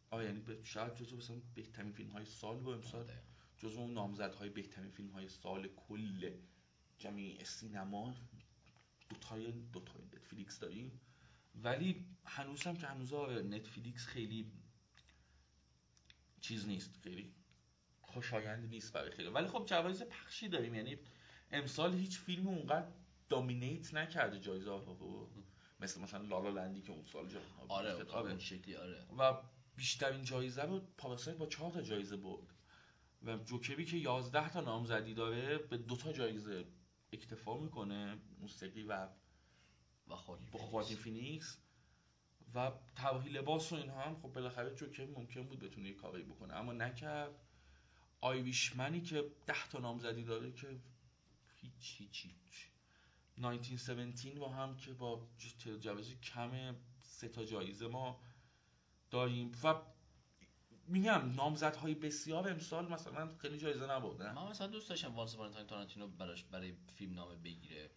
آره 0.09 0.25
یعنی 0.25 0.43
شاید 0.63 0.95
جزو 0.95 1.17
مثلا 1.17 1.41
بهترین 1.55 1.91
فیلم 1.91 2.11
های 2.11 2.25
سال 2.25 2.57
بود 2.57 2.75
امسال. 2.75 3.01
آره. 3.01 3.23
جزو 3.57 3.79
اون 3.79 3.93
نامزدهای 3.93 4.49
بهترین 4.49 4.91
فیلم 4.91 5.09
های 5.09 5.29
سال 5.29 5.67
کل 5.67 6.31
جمعی 6.97 7.45
سینما. 7.45 8.15
دوتای 9.09 9.51
دوتای 9.51 10.01
نتفلیکس 10.05 10.59
داریم. 10.59 10.99
ولی 11.55 12.05
هنوز 12.25 12.61
هم 12.61 12.77
که 12.77 12.87
هنوز 12.87 13.13
آره 13.13 13.41
نتفلیکس 13.41 14.05
خیلی 14.05 14.51
چیز 16.41 16.67
نیست 16.67 16.99
خیلی 17.03 17.33
خوشایند 18.01 18.69
نیست 18.69 18.93
برای 18.93 19.11
خیلی. 19.11 19.29
ولی 19.29 19.47
خب 19.47 19.65
جوایز 19.65 20.03
پخشی 20.03 20.47
داریم. 20.47 20.75
یعنی 20.75 20.97
امسال 21.51 21.93
هیچ 21.93 22.19
فیلم 22.19 22.47
اونقدر 22.47 22.87
دامینیت 23.29 23.93
نکرده 23.93 24.39
جایزه 24.39 24.71
ها 24.71 24.77
رو 24.77 25.29
مثل 25.79 26.01
مثلا 26.01 26.21
لالا 26.21 26.49
لندی 26.49 26.81
که 26.81 26.91
اون 26.91 27.05
سال 27.05 27.27
جا 27.27 27.39
آره 27.67 27.93
آره. 27.93 28.29
اون 28.29 28.39
شکلی 28.39 28.75
آره. 28.75 29.05
و 29.17 29.41
بیشترین 29.75 30.23
جایزه 30.23 30.63
رو 30.63 30.79
پاراسایت 30.97 31.37
با 31.37 31.45
چهار 31.45 31.71
تا 31.71 31.81
جایزه 31.81 32.17
برد. 32.17 32.47
و 33.23 33.37
جوکری 33.37 33.85
که 33.85 33.97
11 33.97 34.49
تا 34.49 34.61
نامزدی 34.61 35.13
داره 35.13 35.57
به 35.57 35.77
دو 35.77 35.97
تا 35.97 36.11
جایزه 36.11 36.65
اکتفا 37.13 37.57
می‌کنه 37.57 38.17
موسیقی 38.39 38.83
و 38.83 39.07
و 40.07 40.15
واکین 40.15 40.95
فینیکس. 40.95 41.57
و 42.55 42.71
طراحی 42.95 43.29
لباس 43.29 43.71
و 43.71 43.75
اینها 43.75 44.01
هم 44.01 44.15
خب 44.15 44.33
بالاخره 44.33 44.75
جوکر 44.75 45.05
ممکن 45.05 45.43
بود 45.43 45.59
بتونه 45.59 45.87
یه 45.87 45.95
کاری 45.95 46.23
بکنه. 46.23 46.53
اما 46.53 46.73
نکرد. 46.73 47.31
آیریشمنی 48.21 49.01
که 49.01 49.31
10 49.47 49.53
تا 49.71 49.79
نامزدی 49.79 50.23
داره 50.23 50.51
که 50.51 50.79
هیچ 51.61 51.95
هیچ 51.97 52.25
هیچ 52.25 52.69
1917 53.37 54.39
با 54.39 54.49
هم 54.49 54.77
که 54.77 54.93
با 54.93 55.27
جوایز 55.79 56.21
کم 56.21 56.75
سه 57.01 57.27
تا 57.27 57.45
جایزه 57.45 57.87
ما 57.87 58.21
داریم 59.11 59.51
و 59.63 59.75
میگم 60.87 61.33
نامزدهای 61.35 61.95
بسیار 61.95 62.49
امسال 62.49 62.87
مثلا 62.87 63.35
خیلی 63.37 63.57
جایزه 63.57 63.87
نبردن 63.87 64.33
من 64.33 64.47
مثلا 64.47 64.67
دوست 64.67 64.89
داشتم 64.89 65.15
Once 65.15 65.35
Upon 65.35 65.51
a 65.51 65.55
Time 65.55 65.67
تارانتینو 65.67 66.07
براش 66.07 66.43
برای 66.43 66.73
فیلم 66.95 67.13
نامه 67.13 67.35
بگیره 67.35 67.89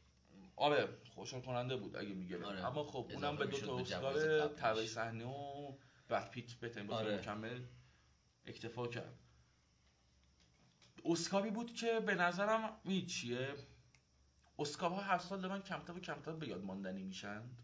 آره 0.57 0.89
خوشحال 1.15 1.43
کننده 1.43 1.77
بود 1.77 1.97
اگه 1.97 2.15
میگه 2.15 2.45
آره. 2.45 2.67
اما 2.67 2.85
خب 2.85 3.07
اونم 3.13 3.37
به 3.37 3.47
دو 3.47 3.61
تا 3.61 3.79
اسکار. 3.79 4.49
طراحی 4.49 4.87
صحنه 4.87 5.25
و 5.25 5.73
براد 6.09 6.31
پیت 6.31 6.61
بازیگر 6.61 6.93
آره. 6.93 7.19
مکمل 7.19 7.61
اکتفا 8.45 8.87
کرد 8.87 9.19
اسکاری 11.05 11.51
بود 11.51 11.75
که 11.75 12.01
به 12.01 12.15
نظرم 12.15 12.81
می 12.85 13.07
چیه؟ 13.07 13.55
اسکارها 14.59 15.01
هر 15.01 15.19
سال 15.19 15.41
دارن 15.41 15.61
کمتر 15.63 15.93
و 15.93 16.01
کمتر 16.01 16.33
به 16.33 16.49
یاد 16.49 16.65
ماندنی 16.65 17.03
میشند 17.03 17.63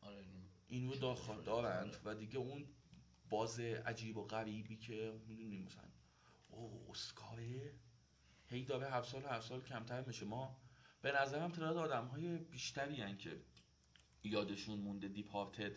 آره 0.00 0.16
این- 0.22 0.48
این 0.68 0.88
رو 0.88 0.96
داخل. 0.98 1.42
دارند 1.42 1.96
و 2.04 2.14
دیگه 2.14 2.38
اون 2.38 2.66
باز 3.30 3.60
عجیب 3.60 4.16
و 4.16 4.24
غریبی 4.26 4.76
که 4.76 5.20
می‌دونیم 5.28 5.64
مثلا 5.64 5.88
او 6.48 6.86
اسکاره 6.90 7.72
هی 8.48 8.64
داره 8.64 8.90
هر 8.90 9.02
سال 9.02 9.22
هر 9.24 9.40
سال 9.40 9.60
کمتر 9.62 10.04
میشه. 10.04 10.24
ما 10.26 10.56
به 11.02 11.12
نظرم 11.22 11.50
تعداد 11.52 11.76
آدم 11.76 12.06
های 12.06 12.38
بیشتری 12.38 13.02
هن 13.02 13.16
که 13.18 13.40
یادشون 14.24 14.78
مونده 14.78 15.08
دیپارتد 15.08 15.72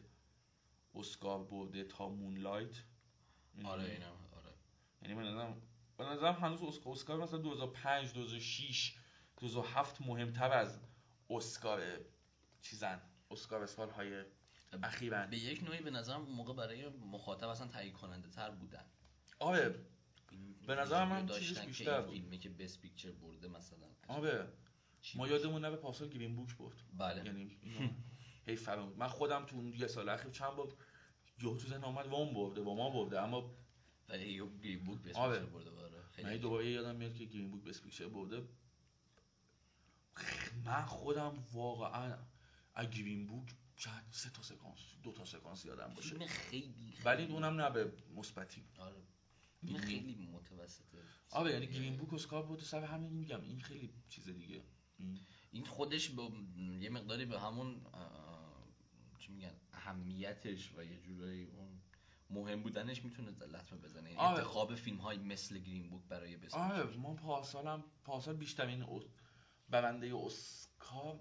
اسکار 0.96 1.44
برده 1.44 1.84
تا 1.84 2.10
مونلایت 2.10 2.84
آره 3.64 3.84
اینم 3.84 4.06
آره. 4.32 4.54
یعنی 5.02 5.16
به 5.16 5.22
نظرم 5.22 5.62
به 6.02 6.08
نظرم 6.08 6.34
هنوز 6.34 6.64
اسکار 6.64 6.94
اسکار 6.94 7.18
مثلا 7.18 7.40
2005 7.40 8.14
2006 8.14 8.96
2007 9.38 10.02
مهمتر 10.02 10.52
از 10.52 10.80
اسکار 11.30 11.82
چیزن 12.62 13.02
اسکار 13.32 13.66
سالهای 13.66 14.24
اخیرا 14.84 15.28
به 15.28 15.38
یک 15.38 15.64
نوعی 15.64 15.82
به 15.82 15.92
نظرم 15.92 16.22
اون 16.22 16.36
موقع 16.36 16.54
برای 16.54 16.90
مخاطب 16.90 17.48
اصلا 17.48 17.68
تهیه 17.68 17.92
کننده 17.92 18.30
تر 18.30 18.50
بودن. 18.50 18.86
آره. 19.40 19.76
به 20.68 20.76
نظرم 20.76 21.12
هم 21.12 21.26
داشتن 21.26 21.48
چیزش 21.48 21.62
که 21.62 21.68
بیشتر 21.68 21.94
این 21.94 22.02
بود. 22.02 22.14
فیلمه 22.14 22.38
که 22.38 22.50
بست 22.50 22.82
پیکچر 22.82 23.12
برده 23.12 23.48
مثلا. 23.48 23.88
آره. 24.08 24.48
ما؟ 25.16 25.28
یادمون 25.28 25.62
نره 25.62 25.76
پارسال 25.76 26.10
گرین 26.10 26.36
بوک 26.36 26.58
برد. 26.58 26.76
بله. 26.98 27.26
یعنی 27.26 27.58
هی 28.48 28.56
فرام 28.56 28.94
من 28.94 29.08
خودم 29.08 29.46
تو 29.46 29.56
اون 29.56 29.74
یه 29.74 29.88
سال 29.88 30.10
اخیر 30.10 30.32
چند 30.32 30.56
بار 30.56 30.74
یهو 31.42 31.58
تو 31.58 31.68
ذهنم 31.68 31.86
اومد 31.86 32.08
وام 32.08 32.34
برده 32.34 32.62
با 32.62 32.76
ما 32.76 32.90
برده 32.90 33.22
اما 33.22 33.56
ولی 34.10 34.34
یه 34.34 34.46
گرین 34.64 34.84
بوک 34.84 35.00
آره. 35.16 35.40
پیکچر 35.40 35.46
برده. 35.46 35.70
آره 35.70 35.81
من 36.24 36.38
دوباره 36.38 36.72
یادم 36.72 36.96
میاد 36.96 37.16
که 37.16 37.26
گرین 37.26 37.52
بوک 37.52 37.64
بس 37.64 37.82
پیکچر 37.82 38.08
برده. 38.08 38.48
من 40.66 40.86
خودم 40.86 41.44
واقعا 41.54 42.18
از 42.74 42.90
گرین 42.90 43.28
بوک 43.28 43.50
چند 43.76 44.08
سه 44.12 44.30
تا 44.30 44.42
سکانس 44.42 44.80
دو 45.04 45.12
تا 45.12 45.26
سکانس 45.26 45.66
یادم 45.66 45.94
باشه. 45.96 46.10
فیلم 46.10 46.26
خیلی 46.28 46.94
ولی 47.06 47.18
خیلی- 47.24 47.34
اونم 47.34 47.62
نه 47.62 47.70
به 47.70 47.92
مثبتی. 48.16 48.64
آره. 48.78 49.02
این 49.64 49.78
خیلی 49.78 50.28
متوسطه. 50.28 50.98
آره 51.32 51.52
یعنی 51.52 51.68
گرین 51.68 51.98
بوک 51.98 52.14
اسکار 52.14 52.44
بود 52.46 52.60
سر 52.60 52.84
همین 52.84 53.14
میگم 53.14 53.42
این 53.42 53.60
خیلی 53.62 53.94
چیز 54.10 54.30
دیگه. 54.30 54.64
این 55.52 55.66
خودش 55.66 56.10
با 56.10 56.32
یه 56.80 56.90
مقداری 56.90 57.26
به 57.26 57.40
همون 57.40 57.82
چی 59.20 59.32
میگن 59.32 59.54
اهمیتش 59.74 60.74
و 60.78 60.84
یه 60.84 61.00
جورایی 61.02 61.46
اون 61.46 61.82
مهم 62.32 62.62
بودنش 62.64 63.04
می‌تونه 63.04 63.30
لطمه 63.30 63.80
بزنه. 63.80 64.10
یعنی 64.10 64.20
آره. 64.22 64.38
انتخاب 64.38 64.76
فیلم 64.76 64.98
های 64.98 65.18
مثل 65.18 65.60
گرین 65.60 65.90
بوک 65.90 66.02
برای 66.10 66.38
بسیار 66.38 66.74
آره 66.74 66.98
ما 66.98 67.14
پارسال 67.14 67.68
هم 67.68 67.84
پارسال 68.04 68.36
بیشترین 68.36 68.84
اس... 68.84 69.04
برنده 69.70 70.16
اسکار 70.16 71.20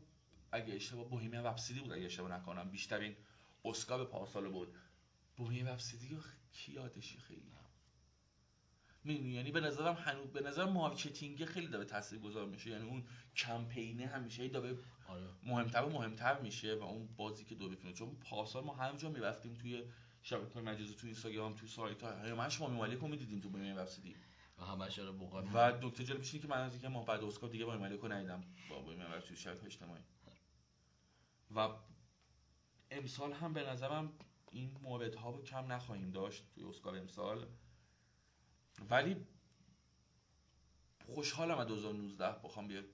اگه 0.53 0.75
اشتباه 0.75 1.09
بوهیمیا 1.09 1.51
رپسیدی 1.51 1.81
بود 1.81 1.93
اگه 1.93 2.05
اشتباه 2.05 2.33
نکنم. 2.33 2.71
بیشترین 2.71 3.17
اسکار 3.65 4.05
پارسال 4.05 4.49
بود. 4.49 4.75
بوهیمیا 5.37 5.73
رپسیدی 5.73 6.09
رو 6.09 6.21
کی 6.53 7.19
خیلی؟ 7.19 7.51
می‌دونی 9.05 9.31
یعنی 9.31 9.51
به 9.51 9.61
نظرم 9.61 9.95
هنوز 9.95 10.33
به 10.33 10.41
نظر 10.41 10.65
مارکتینگ 10.65 11.45
خیلی 11.45 11.67
داره 11.67 11.85
تاثیرگذار 11.85 12.47
میشه. 12.47 12.71
یعنی 12.71 12.89
اون 12.89 13.05
کمپینه 13.37 14.07
همیشه 14.07 14.49
داره 14.49 14.79
آره. 15.09 15.29
مهمتر 15.43 15.83
و 15.83 15.89
مهمتر 15.89 16.41
میشه 16.41 16.75
و 16.75 16.83
اون 16.83 17.09
بازی 17.17 17.45
که 17.45 17.55
دو 17.55 17.69
بتونه 17.69 17.93
چون 17.93 18.17
پارسال 18.17 18.65
ما 18.65 18.75
هر 18.75 18.97
جا 18.97 19.11
می‌رفتیم 19.11 19.55
توی 19.55 19.85
شبکه 20.23 20.61
مجازی 20.61 20.95
تو 20.95 21.07
اینستاگرام 21.07 21.55
تو 21.55 21.67
سایت 21.67 22.03
ها. 22.03 22.11
همش 22.11 22.61
ما 22.61 22.69
مالیک 22.69 22.99
رو 22.99 23.09
می‌دیدیم 23.09 23.41
تو 23.41 23.49
بوهیمیا 23.49 23.83
رپسیدی 23.83 24.17
و 24.59 24.65
همش 24.65 24.99
رو 24.99 25.13
و 25.55 25.87
نکته 25.87 26.05
جالبش 26.05 26.33
که 26.33 26.49
من 26.49 26.59
از 26.61 26.73
اینکه 26.73 26.89
ما 26.89 27.03
بعد 27.03 27.25
اسکار 27.25 27.51
دیگه 27.51 27.65
با 27.65 27.77
مالیک 27.77 28.01
رو 28.01 28.13
ندیدم. 28.13 28.45
با 28.71 28.93
رپسیدی 28.93 29.35
تو 29.35 29.41
شبکه 29.41 29.67
اجتماعی. 29.67 30.03
و 31.57 31.69
امسال 32.91 33.33
هم 33.33 33.53
به 33.53 33.63
نظرم 33.63 34.13
این 34.51 34.77
موردها 34.83 35.31
رو 35.31 35.43
کم 35.43 35.73
نخواهیم 35.73 36.11
داشت 36.11 36.45
توی 36.55 36.65
اسکار 36.65 36.97
امسال. 36.97 37.47
ولی 38.91 39.27
خوشحالم 41.07 41.59
از 41.59 41.67
2019 41.67 42.41
بخوام 42.45 42.69
بیاد 42.69 42.85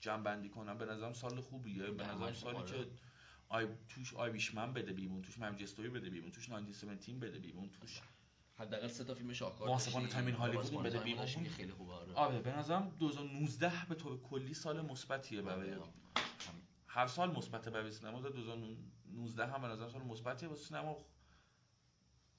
جمع 0.00 0.22
بندی 0.22 0.48
کنم. 0.48 0.78
به 0.78 0.84
نظرم 0.84 1.12
سال 1.12 1.40
خوبیه. 1.40 1.90
به 1.90 2.04
نظرم 2.04 2.32
سالی 2.32 2.56
آره. 2.56 2.84
که 2.84 2.90
آی 3.52 3.66
توش 3.88 4.14
آیویشمن 4.14 4.72
بده 4.72 4.92
بیرون 4.92 5.22
توش 5.22 5.38
منچستری 5.38 5.88
بده 5.88 6.10
بیرون 6.10 6.30
توش 6.30 6.48
1917 6.48 7.12
بده 7.12 7.38
بیرون 7.38 7.70
توش 7.80 8.00
حداقل 8.58 8.88
سه 8.88 9.04
تا 9.04 9.14
فیلم 9.14 9.32
شاهکار 9.32 9.68
واسه 9.68 9.90
این 10.26 10.34
هالیوود 10.34 10.64
بده 10.82 10.98
بیرون. 11.04 11.22
خیلی 11.48 11.72
خوبه 11.72 11.92
آره. 11.92 12.14
آره 12.14 12.40
به 12.40 12.58
نظرم 12.58 12.96
2019 12.98 13.72
به 13.88 13.94
طور 13.94 14.20
کلی 14.22 14.54
سال 14.54 14.80
مثبتیه 14.80 15.42
برای 15.42 15.70
هم- 15.70 15.82
هر 16.86 17.06
سال 17.06 17.30
مثبته 17.36 17.70
برای 17.70 17.90
سینما 17.90 18.22
تا 18.22 18.28
2019 18.28 19.46
هم 19.46 19.62
به 19.62 19.68
نظرم 19.68 19.88
سال 19.88 20.02
مثبتیه 20.02 20.48
واسه 20.48 20.64
سینما 20.64 20.96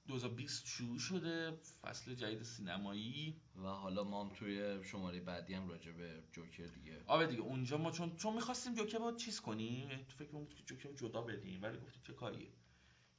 2020 0.08 0.68
شروع 0.68 1.00
شده 1.00 1.52
فصل 1.82 2.14
جدید 2.14 2.44
سینمایی 2.44 3.42
و 3.56 3.68
حالا 3.68 4.04
ما 4.04 4.24
هم 4.24 4.34
توی 4.34 4.84
شماره 4.84 5.20
بعدی 5.20 5.54
هم 5.54 5.70
راجع 5.70 5.92
به 5.92 6.24
جوکر 6.32 6.66
دیگه 6.66 7.04
آره 7.08 7.28
دیگه 7.28 7.42
اونجا 7.42 7.78
ما 7.78 7.92
چون 7.92 8.16
چون 8.16 8.36
می‌خواستیم 8.36 8.74
جوکر 8.74 8.98
رو 8.98 9.16
چیز 9.16 9.42
کنیم 9.42 9.90
یعنی 9.90 10.04
تو 10.04 10.16
فکر 10.16 10.32
بود 10.32 10.54
که 10.54 10.64
جوکر 10.64 10.90
رو 10.90 10.96
جدا 10.96 11.22
بدیم 11.22 11.62
ولی 11.62 11.78
گفتیم 11.78 12.02
چه 12.08 12.14
کاریه 12.14 12.52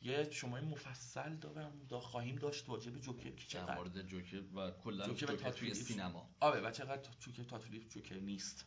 یه 0.02 0.30
شماره 0.30 0.64
مفصل 0.64 1.36
دارم 1.36 1.86
دا 1.88 2.00
خواهیم 2.00 2.36
داشت 2.36 2.68
راجع 2.68 2.90
به 2.90 3.00
جوکر 3.00 3.30
که 3.30 3.30
در 3.30 3.46
چقدر 3.46 3.74
مورد 3.74 4.06
جوکر 4.06 4.42
و 4.54 4.70
کلا 4.70 5.06
جوکر 5.06 5.26
جوکر, 5.26 5.50
توی. 5.50 5.74
سینما 5.74 6.30
آره 6.40 6.60
و 6.60 6.70
چقدر 6.70 7.10
جوکر 7.20 7.42
تاتلیف 7.42 7.88
جوکر 7.88 8.18
نیست 8.20 8.66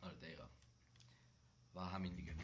آره 0.00 0.14
دقیقا 0.14 0.44
و 1.74 1.80
همین 1.80 2.14
دیگه 2.14 2.34